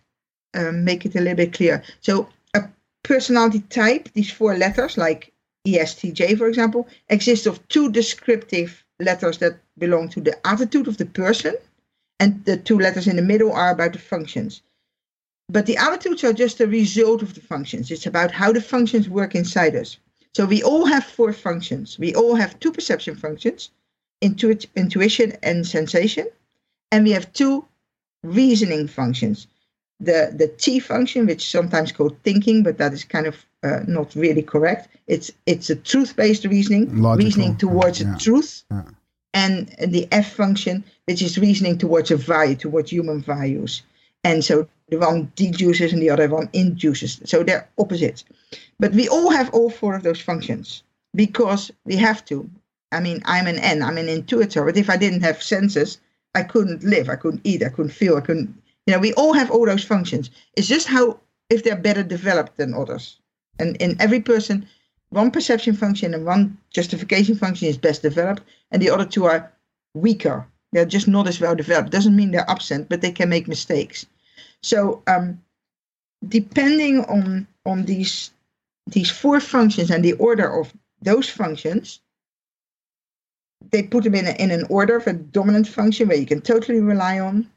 [0.53, 1.83] um, make it a little bit clear.
[2.01, 2.63] So a
[3.03, 5.33] personality type, these four letters, like
[5.67, 11.05] ESTJ, for example, exists of two descriptive letters that belong to the attitude of the
[11.05, 11.55] person,
[12.19, 14.61] and the two letters in the middle are about the functions.
[15.49, 17.91] But the attitudes are just a result of the functions.
[17.91, 19.97] It's about how the functions work inside us.
[20.33, 21.97] So we all have four functions.
[21.97, 23.69] We all have two perception functions,
[24.21, 26.27] intuit- intuition and sensation,
[26.91, 27.65] and we have two
[28.23, 29.47] reasoning functions
[29.99, 34.13] the the T function, which sometimes called thinking, but that is kind of uh, not
[34.15, 34.89] really correct.
[35.07, 38.83] It's it's a truth based reasoning, Logical, reasoning towards yeah, a truth, yeah.
[39.33, 43.81] and the F function, which is reasoning towards a value, towards human values.
[44.23, 47.21] And so the one deduces and the other one induces.
[47.25, 48.25] So they're opposites.
[48.79, 50.83] But we all have all four of those functions
[51.15, 52.49] because we have to.
[52.91, 55.99] I mean, I'm an N, I'm an intuitor, but if I didn't have senses,
[56.35, 58.55] I couldn't live, I couldn't eat, I couldn't feel, I couldn't
[58.87, 60.31] you know, we all have all those functions.
[60.55, 61.19] It's just how
[61.49, 63.17] if they're better developed than others.
[63.59, 64.67] And in every person,
[65.09, 69.51] one perception function and one justification function is best developed, and the other two are
[69.93, 70.47] weaker.
[70.71, 71.91] They're just not as well developed.
[71.91, 74.05] Doesn't mean they're absent, but they can make mistakes.
[74.63, 75.41] So um,
[76.27, 78.31] depending on on these
[78.87, 81.99] these four functions and the order of those functions,
[83.71, 86.39] they put them in, a, in an order of a dominant function where you can
[86.39, 87.49] totally rely on,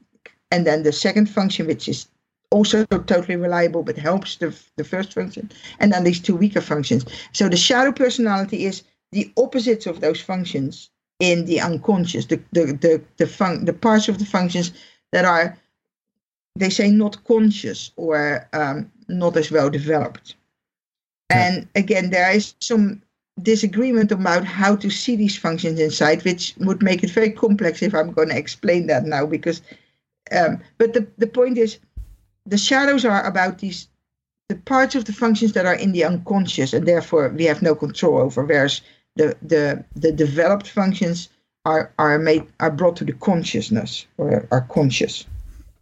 [0.50, 2.06] and then the second function, which is
[2.50, 7.04] also totally reliable but helps the, the first function, and then these two weaker functions.
[7.32, 8.82] So the shadow personality is
[9.12, 10.90] the opposites of those functions
[11.20, 14.72] in the unconscious, the the the the, fun- the parts of the functions
[15.12, 15.56] that are
[16.56, 20.34] they say not conscious or um, not as well developed.
[21.30, 23.02] And again, there is some
[23.42, 27.94] disagreement about how to see these functions inside, which would make it very complex if
[27.94, 29.26] I'm going to explain that now.
[29.26, 29.62] Because,
[30.32, 31.78] um, but the the point is,
[32.46, 33.88] the shadows are about these
[34.48, 37.74] the parts of the functions that are in the unconscious, and therefore we have no
[37.74, 38.44] control over.
[38.44, 38.80] Whereas
[39.16, 41.28] the the the developed functions
[41.64, 45.26] are are made are brought to the consciousness or are conscious.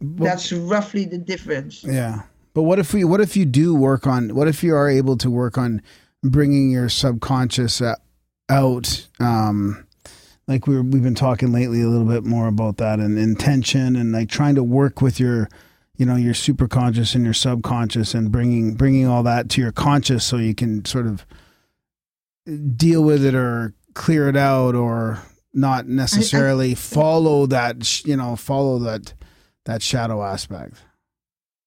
[0.01, 1.83] That's roughly the difference.
[1.83, 2.21] Yeah.
[2.53, 5.17] But what if we what if you do work on what if you are able
[5.17, 5.81] to work on
[6.23, 7.95] bringing your subconscious uh,
[8.49, 9.85] out um
[10.49, 13.95] like we were, we've been talking lately a little bit more about that and intention
[13.95, 15.47] and like trying to work with your
[15.95, 20.25] you know your superconscious and your subconscious and bringing bringing all that to your conscious
[20.25, 21.25] so you can sort of
[22.75, 25.19] deal with it or clear it out or
[25.53, 29.13] not necessarily follow that you know follow that
[29.65, 30.83] that shadow aspect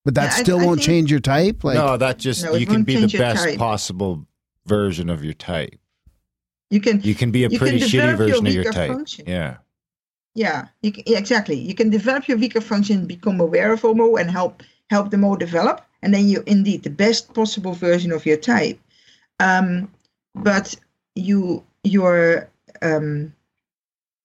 [0.04, 2.54] but that Yeah, still I won't think- change your type like no, that just No,
[2.54, 3.58] you can be the best type.
[3.58, 4.26] possible
[4.66, 5.74] version of your type.
[6.72, 8.90] You can You can be a pretty shitty develop your version of your type.
[8.90, 9.24] function.
[9.28, 9.58] Yeah.
[10.34, 11.56] Yeah, you can, yeah, exactly.
[11.56, 15.36] You can develop your weaker function, become aware of all, and help help them all
[15.36, 18.80] develop, and then you indeed the best possible version of your type.
[19.38, 19.92] Um,
[20.34, 20.74] but
[21.14, 22.48] you your
[22.80, 23.34] um,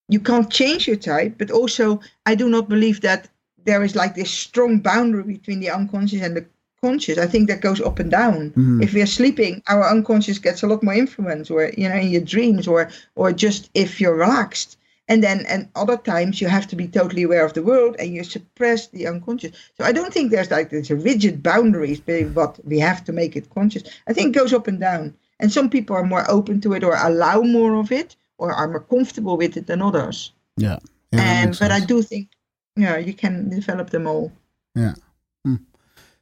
[0.08, 1.38] you can't change your type.
[1.38, 3.28] But also, I do not believe that
[3.66, 6.46] there is like this strong boundary between the unconscious and the
[6.82, 7.18] conscious.
[7.18, 8.52] I think that goes up and down.
[8.52, 8.84] Mhm.
[8.84, 12.10] If we are sleeping, our unconscious gets a lot more influence, or you know, in
[12.10, 14.78] your dreams, or or just if you're relaxed
[15.10, 18.14] and then and other times you have to be totally aware of the world and
[18.14, 22.26] you suppress the unconscious so i don't think there's like there's a rigid boundaries but
[22.36, 25.52] what we have to make it conscious i think it goes up and down and
[25.52, 28.82] some people are more open to it or allow more of it or are more
[28.82, 30.78] comfortable with it than others yeah,
[31.14, 32.28] yeah and but i do think
[32.76, 34.32] yeah you can develop them all
[34.76, 34.96] Yeah.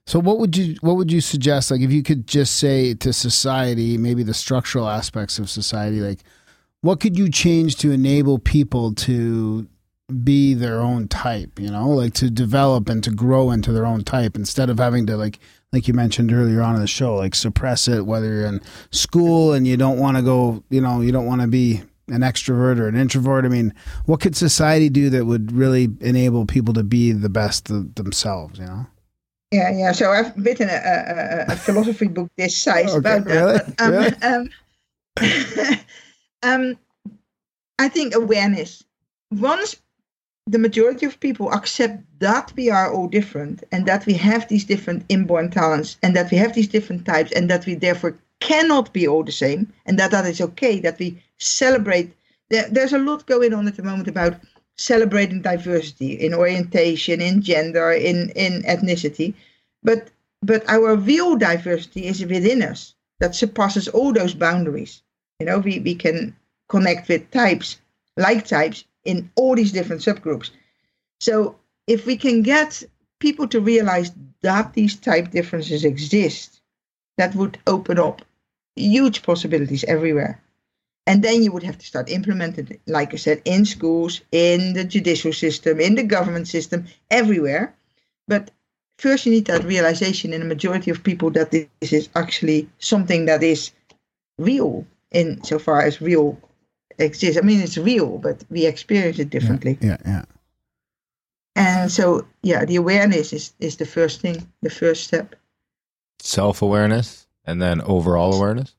[0.07, 3.11] So what would you what would you suggest like if you could just say to
[3.11, 6.19] society maybe the structural aspects of society like
[6.81, 9.67] what could you change to enable people to
[10.23, 14.03] be their own type, you know, like to develop and to grow into their own
[14.03, 15.39] type instead of having to like
[15.73, 18.61] like you mentioned earlier on in the show like suppress it whether you're in
[18.91, 22.21] school and you don't want to go, you know, you don't want to be an
[22.21, 23.45] extrovert or an introvert.
[23.45, 23.73] I mean,
[24.05, 27.65] what could society do that would really enable people to be the best
[27.95, 28.85] themselves, you know?
[29.51, 33.33] Yeah yeah so i've written a, a, a- philosophy book this size Okay, about that
[33.33, 33.59] really?
[33.59, 34.15] but, um, Really?
[35.73, 35.79] um,
[36.43, 36.77] um,
[37.79, 38.83] i think awareness
[39.31, 39.75] once
[40.47, 44.63] the majority of people accept that we are all different and that we have these
[44.63, 48.93] different inborn talents and that we have these different types and that we therefore cannot
[48.93, 52.13] be all the same and that that is okay that we celebrate
[52.49, 54.35] there, there's a lot going on at the moment about
[54.77, 59.33] celebrating diversity in orientation in gender in in ethnicity
[59.83, 60.09] but
[60.41, 65.01] but our real diversity is within us that surpasses all those boundaries
[65.39, 66.35] you know we, we can
[66.67, 67.77] connect with types
[68.17, 70.49] like types in all these different subgroups.
[71.19, 71.55] So
[71.87, 72.83] if we can get
[73.19, 74.11] people to realize
[74.41, 76.61] that these type differences exist,
[77.17, 78.21] that would open up
[78.75, 80.41] huge possibilities everywhere.
[81.07, 84.73] And then you would have to start implementing it, like I said, in schools, in
[84.73, 87.75] the judicial system, in the government system, everywhere.
[88.27, 88.49] But
[88.97, 93.25] first, you need that realization in a majority of people that this is actually something
[93.25, 93.71] that is
[94.39, 96.39] real in so far as real
[96.97, 97.37] exists.
[97.37, 99.77] I mean, it's real, but we experience it differently.
[99.81, 100.25] Yeah, yeah.
[101.55, 105.35] And so, yeah, the awareness is, is the first thing, the first step.
[106.19, 108.75] Self awareness and then overall awareness.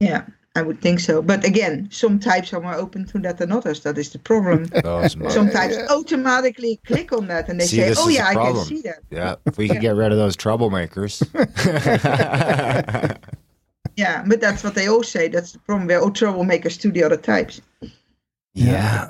[0.00, 0.26] Yeah,
[0.56, 1.20] I would think so.
[1.22, 3.80] But again, some types are more open to that than others.
[3.80, 4.64] That is the problem.
[4.82, 8.32] Those some types automatically click on that and they See, say, this oh, is yeah,
[8.32, 9.00] the I can see that.
[9.10, 11.22] yeah, if we could get rid of those troublemakers.
[13.96, 15.28] Yeah, but that's what they all say.
[15.28, 15.88] That's the problem.
[15.88, 17.62] We're all troublemakers to the other types.
[18.52, 19.08] yeah,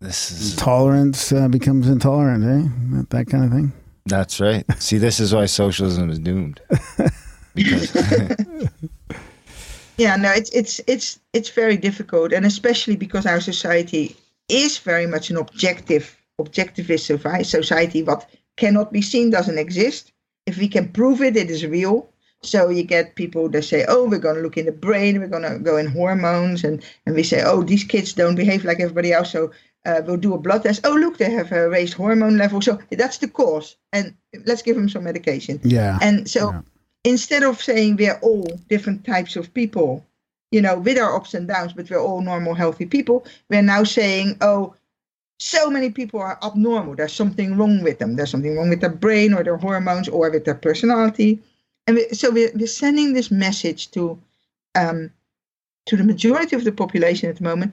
[0.00, 2.68] this is Tolerance uh, becomes intolerant, eh?
[2.96, 3.72] That, that kind of thing.
[4.06, 4.64] that's right.
[4.80, 6.60] See, this is why socialism is doomed.
[7.54, 7.92] Because
[9.96, 14.16] Yeah, no, it's it's it's it's very difficult, and especially because our society
[14.48, 18.02] is very much an objective, objectivist society.
[18.02, 20.12] What cannot be seen doesn't exist.
[20.46, 22.08] If we can prove it, it is real.
[22.42, 25.28] So you get people that say, "Oh, we're going to look in the brain, we're
[25.28, 28.80] going to go in hormones," and and we say, "Oh, these kids don't behave like
[28.80, 29.50] everybody else, so
[29.86, 30.80] uh, we'll do a blood test.
[30.84, 34.14] Oh, look, they have a raised hormone level, so that's the cause, and
[34.44, 35.98] let's give them some medication." Yeah.
[36.02, 36.60] And so Yeah.
[37.06, 40.04] Instead of saying we're all different types of people,
[40.50, 43.84] you know, with our ups and downs, but we're all normal, healthy people, we're now
[43.84, 44.74] saying, oh,
[45.38, 46.96] so many people are abnormal.
[46.96, 48.16] There's something wrong with them.
[48.16, 51.38] There's something wrong with their brain or their hormones or with their personality.
[51.86, 54.18] And we, so we're, we're sending this message to
[54.74, 55.10] um,
[55.86, 57.72] to the majority of the population at the moment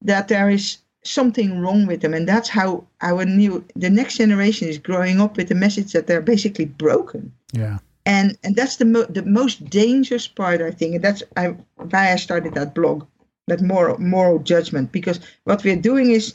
[0.00, 4.68] that there is something wrong with them, and that's how our new the next generation
[4.68, 7.78] is growing up with the message that they're basically broken Yeah.
[8.06, 10.94] And and that's the mo- the most dangerous part i think.
[10.94, 13.06] And that's I, why i started that blog
[13.46, 14.92] that moral moral judgment.
[14.92, 16.34] Because what we're doing is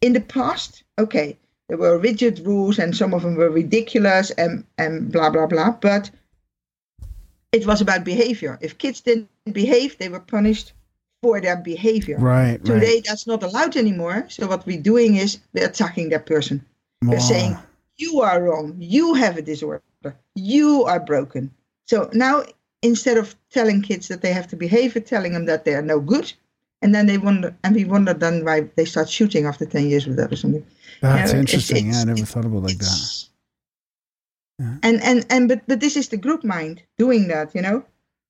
[0.00, 1.36] in the past okay
[1.68, 5.72] there were rigid rules and some of them were ridiculous and and blah blah blah.
[5.72, 6.10] But
[7.52, 8.58] it was about behavior.
[8.60, 10.72] If kids didn't behave they were punished
[11.22, 12.16] for their behavior.
[12.18, 12.64] Right.
[12.64, 13.04] today right.
[13.06, 14.26] that's not allowed anymore.
[14.28, 16.64] So what we're doing is we're attacking that person.
[17.02, 17.56] We're saying
[17.96, 18.76] you are wrong.
[18.78, 19.82] You have a disorder
[20.34, 21.50] you are broken
[21.86, 22.42] so now
[22.82, 25.82] instead of telling kids that they have to behave we're telling them that they are
[25.82, 26.32] no good
[26.82, 30.06] and then they wonder and we wonder then why they start shooting after 10 years
[30.06, 30.64] with that or something
[31.00, 31.92] That's Yeah, it's- interesting.
[31.92, 33.24] yeah, I never thought about it like that.
[34.58, 34.76] Yeah.
[34.82, 37.82] and and and but but this is the group mind doing that you know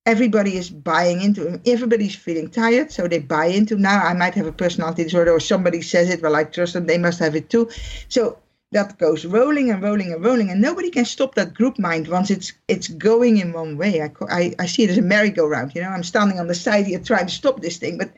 [0.07, 4.47] everybody is buying into everybody's feeling tired so they buy into now i might have
[4.47, 7.51] a personality disorder or somebody says it well i trust them they must have it
[7.51, 7.69] too
[8.09, 8.39] so
[8.73, 12.31] that goes rolling and rolling and rolling and nobody can stop that group mind once
[12.31, 15.83] it's it's going in one way i i, I see it as a merry-go-round you
[15.83, 18.11] know i'm standing on the side here trying to stop this thing but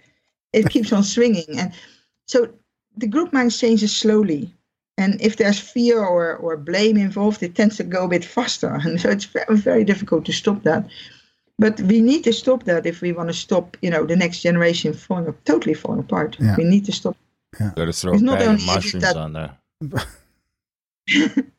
[0.53, 1.73] it keeps on swinging and
[2.27, 2.49] so
[2.97, 4.53] the group mind changes slowly
[4.99, 8.79] and if there's fear or, or blame involved, it tends to go a bit faster.
[8.85, 10.87] And so it's very, very difficult to stop that.
[11.59, 14.41] But we need to stop that if we want to stop, you know, the next
[14.43, 16.37] generation falling totally falling apart.
[16.39, 16.57] Yeah.
[16.57, 17.17] We need to stop.
[17.59, 19.59] got to throw a It's not bag only of mushrooms that- on there.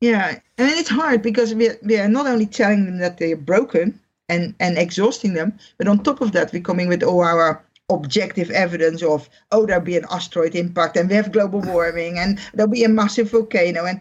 [0.00, 3.36] Yeah, and it's hard because we we are not only telling them that they are
[3.36, 4.00] broken
[4.30, 8.50] and and exhausting them, but on top of that we're coming with all our objective
[8.50, 12.70] evidence of oh there'll be an asteroid impact and we have global warming and there'll
[12.70, 14.00] be a massive volcano and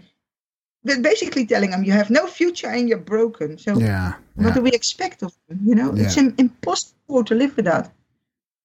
[0.83, 3.57] but basically telling them you have no future and you're broken.
[3.57, 4.13] So Yeah.
[4.35, 4.53] what yeah.
[4.53, 5.59] do we expect of them?
[5.65, 6.23] You know, it's Yeah.
[6.23, 7.91] im- impossible to live with that.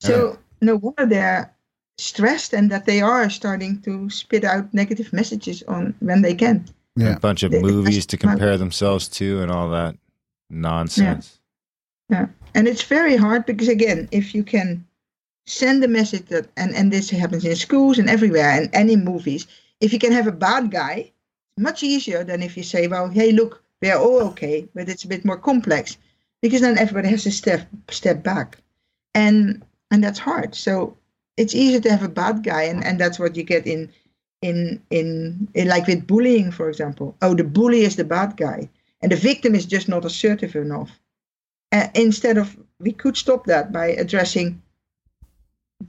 [0.00, 1.53] So no wonder they're
[1.98, 6.64] stressed and that they are starting to spit out negative messages on when they can.
[6.96, 7.16] Yeah.
[7.16, 9.96] A bunch of The- the movies to question- compare themselves to and all that
[10.50, 11.38] nonsense.
[12.10, 14.84] Yeah, and it's very hard because again, if you can
[15.46, 19.04] send a message that, and and this happens in schools and everywhere, and, and in
[19.04, 19.46] movies,
[19.80, 21.10] if you can have a bad guy,
[21.58, 25.08] much easier than if you say, well, hey, look, we're all okay, but it's a
[25.08, 25.96] bit more complex,
[26.42, 28.58] because then everybody has to step step back,
[29.14, 30.54] and and that's hard.
[30.54, 30.96] So
[31.36, 33.90] it's easier to have a bad guy, and and that's what you get in
[34.42, 37.16] in, in in like with bullying, for example.
[37.22, 38.68] Oh, the bully is the bad guy,
[39.02, 40.90] and the victim is just not assertive enough.
[41.72, 44.62] Uh, instead of we could stop that by addressing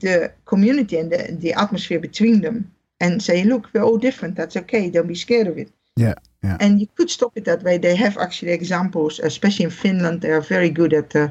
[0.00, 2.70] the community and the, the atmosphere between them
[3.00, 4.36] and say, look, we're all different.
[4.36, 4.90] That's okay.
[4.90, 5.70] Don't be scared of it.
[5.96, 6.14] Yeah.
[6.42, 6.56] Yeah.
[6.60, 7.78] And you could stop it that way.
[7.78, 10.20] They have actually examples, especially in Finland.
[10.20, 11.28] They are very good at uh,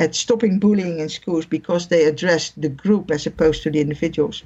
[0.00, 4.42] at stopping bullying in schools because they address the group as opposed to the individuals.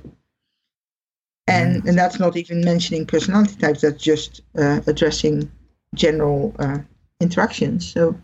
[1.48, 3.80] And and that's not even mentioning personality types.
[3.80, 5.50] That's just uh, addressing
[5.94, 6.78] general uh,
[7.20, 7.92] interactions.
[7.92, 8.18] So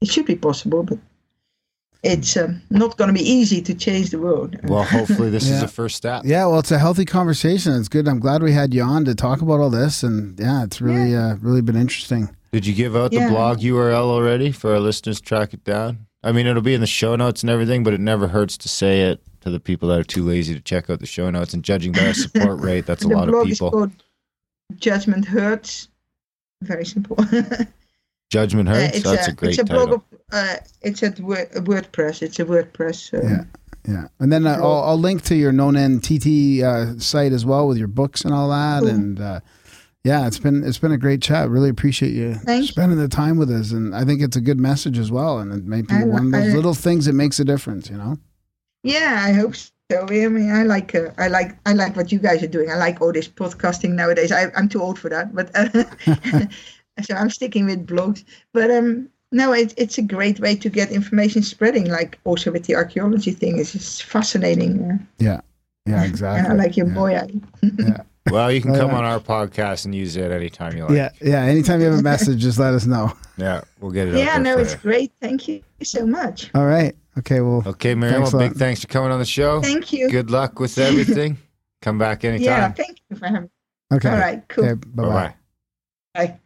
[0.00, 0.98] it should be possible, but
[2.04, 4.56] it's um, not going to be easy to change the world.
[4.68, 5.60] Well, hopefully this is Yeah.
[5.62, 6.22] the first step.
[6.24, 7.74] Yeah, well, it's a healthy conversation.
[7.74, 8.06] It's good.
[8.06, 11.16] I'm glad we had you on to talk about all this, and yeah, it's really,
[11.16, 12.34] uh, really been interesting.
[12.52, 16.06] Did you give out the blog URL already for our listeners to track it down?
[16.22, 18.68] I mean, it'll be in the show notes and everything, but it never hurts to
[18.68, 21.54] say it to the people that are too lazy to check out the show notes.
[21.54, 23.90] And judging by our support rate, that's a lot of people.
[24.76, 25.88] Judgment Hurts.
[26.62, 27.16] Very simple.
[28.30, 28.96] Judgment Uh, hurts.
[28.96, 29.86] it's that's a, a, great it's a title.
[29.86, 32.20] blog of, uh, it's at Word, WordPress.
[32.22, 33.14] It's a WordPress.
[33.14, 33.44] Uh, Yeah.
[33.86, 37.66] Yeah, and then uh, I'll, I'll link to your Nonen Titi uh, site as well
[37.66, 38.80] with your books and all that.
[38.80, 38.88] Cool.
[38.90, 39.40] And uh,
[40.04, 41.48] yeah, it's been it's been a great chat.
[41.50, 42.68] Really appreciate you Thank you.
[42.68, 45.38] spending the time with us, and I think it's a good message as well.
[45.38, 47.90] And it may be I- one of those I- little things that makes a difference.
[47.90, 48.18] You know.
[48.84, 49.70] Yeah, I hope so.
[50.08, 52.70] I mean, I like, uh, I like, I like what you guys are doing.
[52.70, 54.30] I like all this podcasting nowadays.
[54.30, 55.68] I, I'm too old for that, but uh,
[57.02, 58.24] so I'm sticking with blogs.
[58.54, 61.88] But um, no, it, it's a great way to get information spreading.
[61.90, 64.80] Like also with the archaeology thing, it's just fascinating.
[64.90, 65.40] Uh, Yeah.
[65.86, 66.04] Yeah.
[66.10, 66.44] Exactly.
[66.50, 66.94] and I like your yeah.
[66.94, 67.16] boy.
[67.16, 68.00] I,
[68.30, 70.92] Well, you can come on our podcast and use it anytime you like.
[70.96, 71.10] Yeah.
[71.20, 71.42] Yeah.
[71.42, 73.12] Anytime you have a message, just let us know.
[73.38, 75.12] Yeah, we'll get it yeah, no, it's great.
[75.20, 76.50] Thank you so much.
[76.56, 76.96] All right.
[77.18, 77.40] Okay.
[77.40, 77.62] Well.
[77.64, 79.60] Okay, Mirjam, well, big thanks for coming on the show.
[79.62, 80.10] Thank you.
[80.10, 81.38] Good luck with everything.
[81.80, 82.44] Come back anytime.
[82.44, 83.50] Yeah, thank you for having.
[83.94, 84.10] Okay.
[84.10, 84.64] All right, cool.
[84.64, 84.74] Okay.
[84.74, 85.34] Bye Bye bye.
[86.14, 86.26] bye.
[86.26, 86.38] Bye.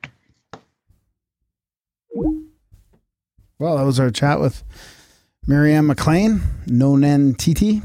[3.59, 4.63] Well, that was our chat with
[5.49, 7.81] Mirjam MacLean, Nonen Titi.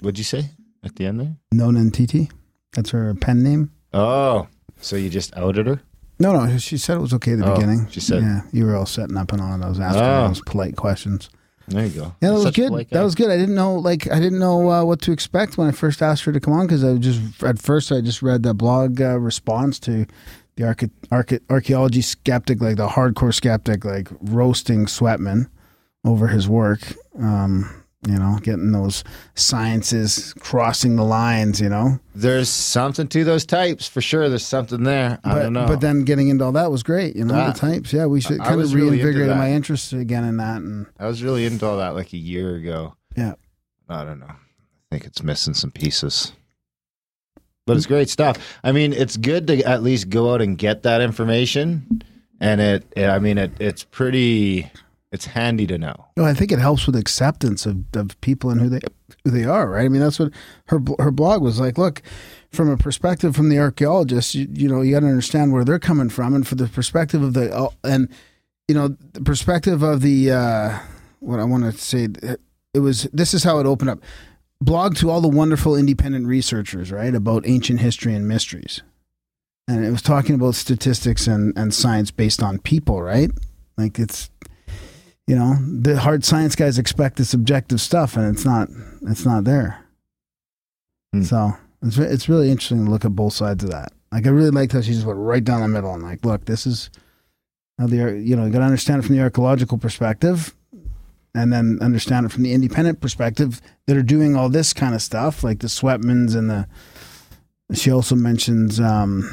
[0.00, 0.50] What'd you say
[0.84, 1.36] at the end there?
[1.54, 2.30] Nonen Titi.
[2.74, 3.70] That's her pen name.
[3.92, 4.46] Oh,
[4.80, 5.80] so you just outed her?
[6.18, 7.88] No, no, she said it was okay at the Oh, beginning.
[7.90, 9.52] she said- yeah, you were all setting up and all.
[9.52, 10.28] and I was asking Oh.
[10.28, 11.30] those polite questions.
[11.68, 12.02] There you go.
[12.20, 12.68] Yeah, that was Such good.
[12.68, 13.30] polite That was good.
[13.30, 16.24] I didn't know, like, I didn't know uh, what to expect when I first asked
[16.24, 19.18] her to come on because I just at first I just read the blog uh,
[19.18, 20.04] response to
[20.56, 25.46] the arche- arche- archaeology skeptic, like the hardcore skeptic, like roasting Sweatman
[26.04, 26.80] over his work.
[27.18, 27.70] Um,
[28.06, 29.04] you know, getting those
[29.34, 31.60] sciences crossing the lines.
[31.60, 34.28] You know, There's something to those types for sure.
[34.28, 35.18] There's something there.
[35.24, 35.66] I but don't know.
[35.66, 37.14] but then getting into all that was great.
[37.16, 37.52] You know, Ah.
[37.52, 37.92] the types.
[37.92, 39.36] Yeah, we should I kind of reinvigorated that.
[39.36, 40.62] my interest again in that.
[40.62, 42.94] And I was really into all that like a year ago.
[43.16, 43.34] Yeah.
[43.88, 44.26] I don't know.
[44.30, 44.36] I
[44.90, 46.32] think it's missing some pieces.
[47.66, 48.36] But it's great stuff.
[48.64, 52.02] I mean, it's good to at least go out and get that information.
[52.40, 54.70] And it, it I mean, it, it's pretty,
[55.12, 56.06] it's handy to know.
[56.16, 58.80] No, I think it helps with acceptance of, of people and who they
[59.24, 59.84] who they are, right?
[59.84, 60.32] I mean, that's what
[60.66, 61.78] her her blog was like.
[61.78, 62.02] Look,
[62.50, 65.80] from a perspective from the archaeologists, you, you know, you got to understand where they're
[65.80, 68.08] coming from, and for the perspective of the uh, and
[68.68, 70.78] you know the perspective of the uh,
[71.18, 72.08] what I want to say,
[72.72, 74.00] it was this is how it opened up.
[74.60, 78.82] Blog to all the wonderful independent researchers, right, about ancient history and mysteries,
[79.66, 83.32] and it was talking about statistics and and science based on people, right?
[83.76, 84.30] Like it's
[85.30, 85.54] you know
[85.86, 88.68] the hard science guys expect this objective stuff and it's not
[89.02, 89.70] it's not there
[91.12, 91.22] Hmm.
[91.22, 91.52] so
[91.82, 94.72] it's it's really interesting to look at both sides of that like i really liked
[94.72, 96.90] how she just went right down the middle and like look this is
[97.78, 100.54] how the you know you got to understand it from the archaeological perspective
[101.34, 105.02] and then understand it from the independent perspective that are doing all this kind of
[105.02, 106.66] stuff like the sweatmans and the
[107.74, 109.28] she also mentions um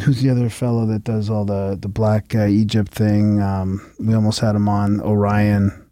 [0.00, 3.40] who's the other fellow that does all the the black uh, Egypt thing?
[3.40, 5.86] Um, we almost had him on Orion.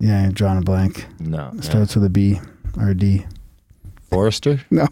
[0.00, 1.06] Yeah, I'm drawing a blank.
[1.18, 1.50] No.
[1.54, 1.60] yeah.
[1.60, 2.40] Starts with a B
[2.78, 3.26] or a D.
[4.10, 4.60] Forrester?
[4.70, 4.86] No.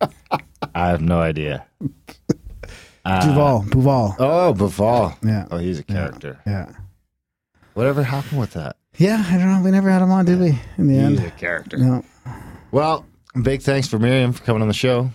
[0.00, 1.66] I have no idea.
[3.02, 4.14] Uh, Duval, Duval.
[4.18, 5.16] Oh, Bauval.
[5.26, 6.38] Yeah, Oh, he's a character.
[6.46, 6.70] yeah,
[7.72, 8.76] Whatever happened with that?
[8.98, 9.24] yeah.
[9.26, 9.62] I don't know.
[9.64, 10.58] We never had him on, did we?
[10.76, 11.78] In the He's end, a character.
[11.78, 12.04] no.
[12.72, 13.06] Well,
[13.42, 15.10] big thanks for Mirjam for coming on the show.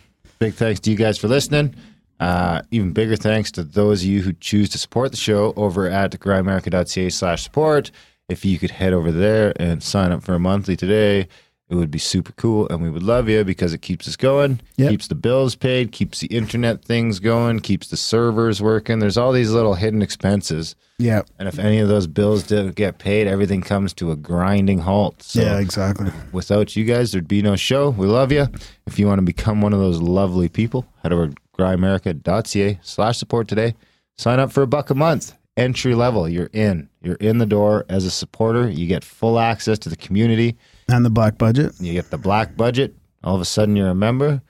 [0.46, 1.74] Big thanks to you guys for listening.
[2.20, 5.90] Uh, even bigger thanks to those of you who choose to support the show over
[5.90, 7.90] at grimerica.ca slash support.
[8.30, 11.30] If you could head over there and sign up for a monthly today,
[11.70, 14.60] it would be super cool and we would love you because it keeps us going,
[14.78, 14.90] Yep.
[14.92, 19.00] keeps the bills paid, keeps the internet things going, keeps the servers working.
[19.00, 20.76] There's all these little hidden expenses.
[21.00, 21.24] Yeah.
[21.40, 25.24] And if any of those bills don't get paid, everything comes to a grinding halt.
[25.24, 26.12] So yeah, exactly.
[26.32, 27.90] without you guys, there'd be no show.
[27.90, 28.48] We love you.
[28.86, 33.18] If you want to become one of those lovely people, head over to grimerica.ca slash
[33.18, 33.76] support today.
[34.18, 35.34] Sign up for a buck a month.
[35.58, 36.28] Entry level.
[36.28, 36.90] You're in.
[37.02, 38.70] You're in the door as a supporter.
[38.70, 40.58] You get full access to the community.
[40.88, 41.74] And the black budget.
[41.80, 42.96] You get the black budget.
[43.24, 44.42] All of a sudden you're a member.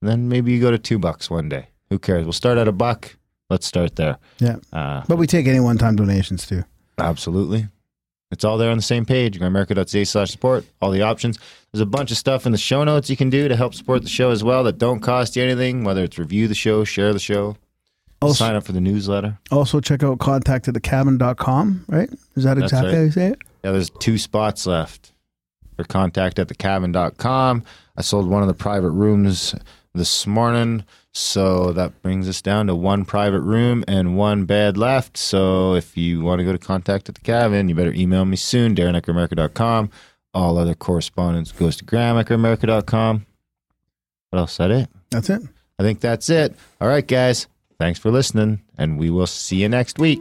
[0.00, 1.68] And then maybe you go to two bucks one day.
[1.90, 2.24] Who cares?
[2.24, 3.16] We'll start at a buck.
[3.50, 4.18] Let's start there.
[4.38, 4.56] Yeah.
[4.72, 6.64] Uh, But we take any one time donations too.
[6.98, 7.68] Absolutely.
[8.30, 11.38] It's all there on the same page, grimerica.ca slash support, all the options.
[11.72, 14.02] There's a bunch of stuff in the show notes you can do to help support
[14.02, 17.12] the show as well that don't cost you anything, whether it's review the show, share
[17.12, 17.56] the show,
[18.20, 19.38] Also, sign up for the newsletter.
[19.52, 22.10] also check out contact at thecabin.com, right?
[22.34, 22.96] Is that That's exactly right.
[22.96, 23.38] how you say it?
[23.62, 25.12] Yeah, there's two spots left
[25.76, 27.64] for contact at thecabin.com.
[27.96, 29.54] I sold one of the private rooms
[29.94, 35.16] this morning, so that brings us down to one private room and one bed left.
[35.16, 38.36] So if you want to go to contact at the cabin, you better email me
[38.36, 39.90] soon, Darren at grimerica.com.
[40.32, 43.26] All other correspondence goes to graham at grimerica.com.
[44.30, 44.52] What else?
[44.52, 44.88] Is that it?
[45.10, 45.42] That's it.
[45.78, 46.54] I think that's it.
[46.80, 47.46] All right, guys.
[47.78, 50.20] Thanks for listening, and we will see you next week.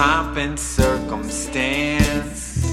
[0.00, 2.64] Pomp and circumstance.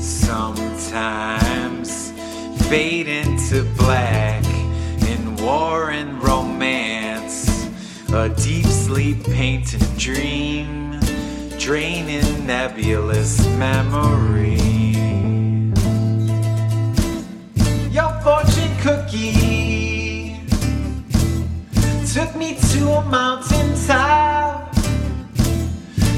[0.00, 2.10] Sometimes
[2.68, 4.44] fade into black
[5.08, 7.68] in war and romance.
[8.12, 10.98] A deep sleep painted dream,
[11.60, 14.67] draining nebulous memory.
[22.14, 24.72] Took me to a mountain top.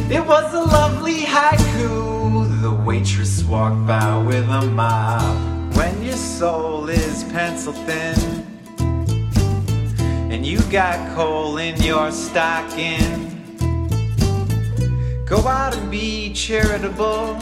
[0.09, 2.61] It was a lovely haiku.
[2.63, 5.75] The waitress walked by with a mop.
[5.75, 8.47] When your soul is pencil thin
[10.31, 13.27] and you got coal in your stocking.
[15.27, 17.35] Go out and be charitable.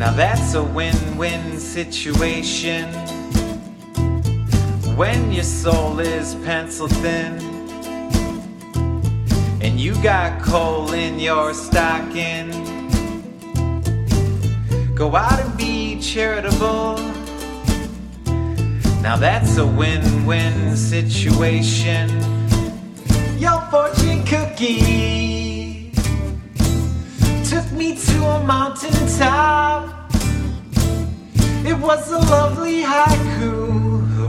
[0.00, 3.15] Now that's a win win situation.
[4.96, 7.34] When your soul is pencil thin
[9.60, 12.50] and you got coal in your stocking.
[14.94, 16.96] Go out and be charitable.
[19.02, 22.08] Now that's a win-win situation.
[23.38, 25.92] Your fortune cookie
[27.44, 30.10] took me to a mountain top.
[31.66, 33.75] It was a lovely haiku.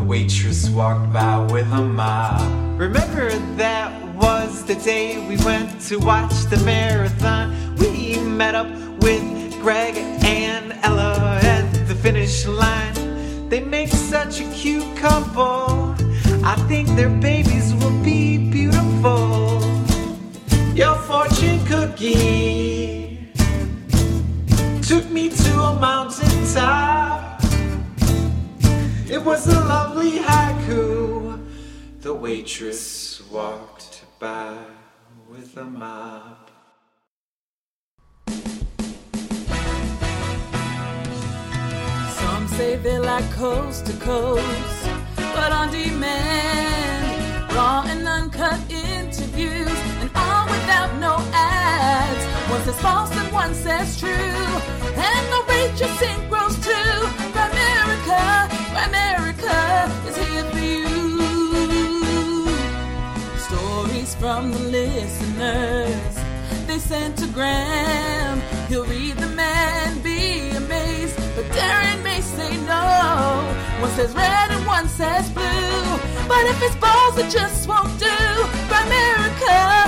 [0.08, 2.40] Waitress walked by with a mop.
[2.80, 7.76] Remember that was the day we went to watch the marathon.
[7.76, 8.70] We met up
[9.02, 9.22] with
[9.60, 13.50] Greg and Ella at the finish line.
[13.50, 15.94] They make such a cute couple.
[16.42, 19.60] I think their babies will be beautiful.
[20.74, 23.28] Your fortune cookie
[24.84, 27.07] took me to a mountain top.
[29.10, 31.40] It was a lovely haiku.
[32.02, 34.58] The waitress walked by
[35.30, 36.52] with a mop.
[42.20, 50.12] Some say they like coast to coast, but on demand, raw and uncut interviews, and
[50.16, 52.26] all without no ads.
[52.52, 56.92] One says false and one says true, and the sing grows too.
[57.32, 58.57] Grimerica,
[59.48, 60.88] Grimerica is here for you.
[63.38, 66.16] Stories from the listeners.
[66.68, 68.42] They sent to.
[68.70, 69.18] He'll read
[70.04, 71.16] be amazed.
[71.36, 72.84] But Darren may say no.
[73.82, 75.82] One says red and one says blue.
[76.28, 78.18] But if it's balls, it just won't do.
[78.72, 79.88] Grimerica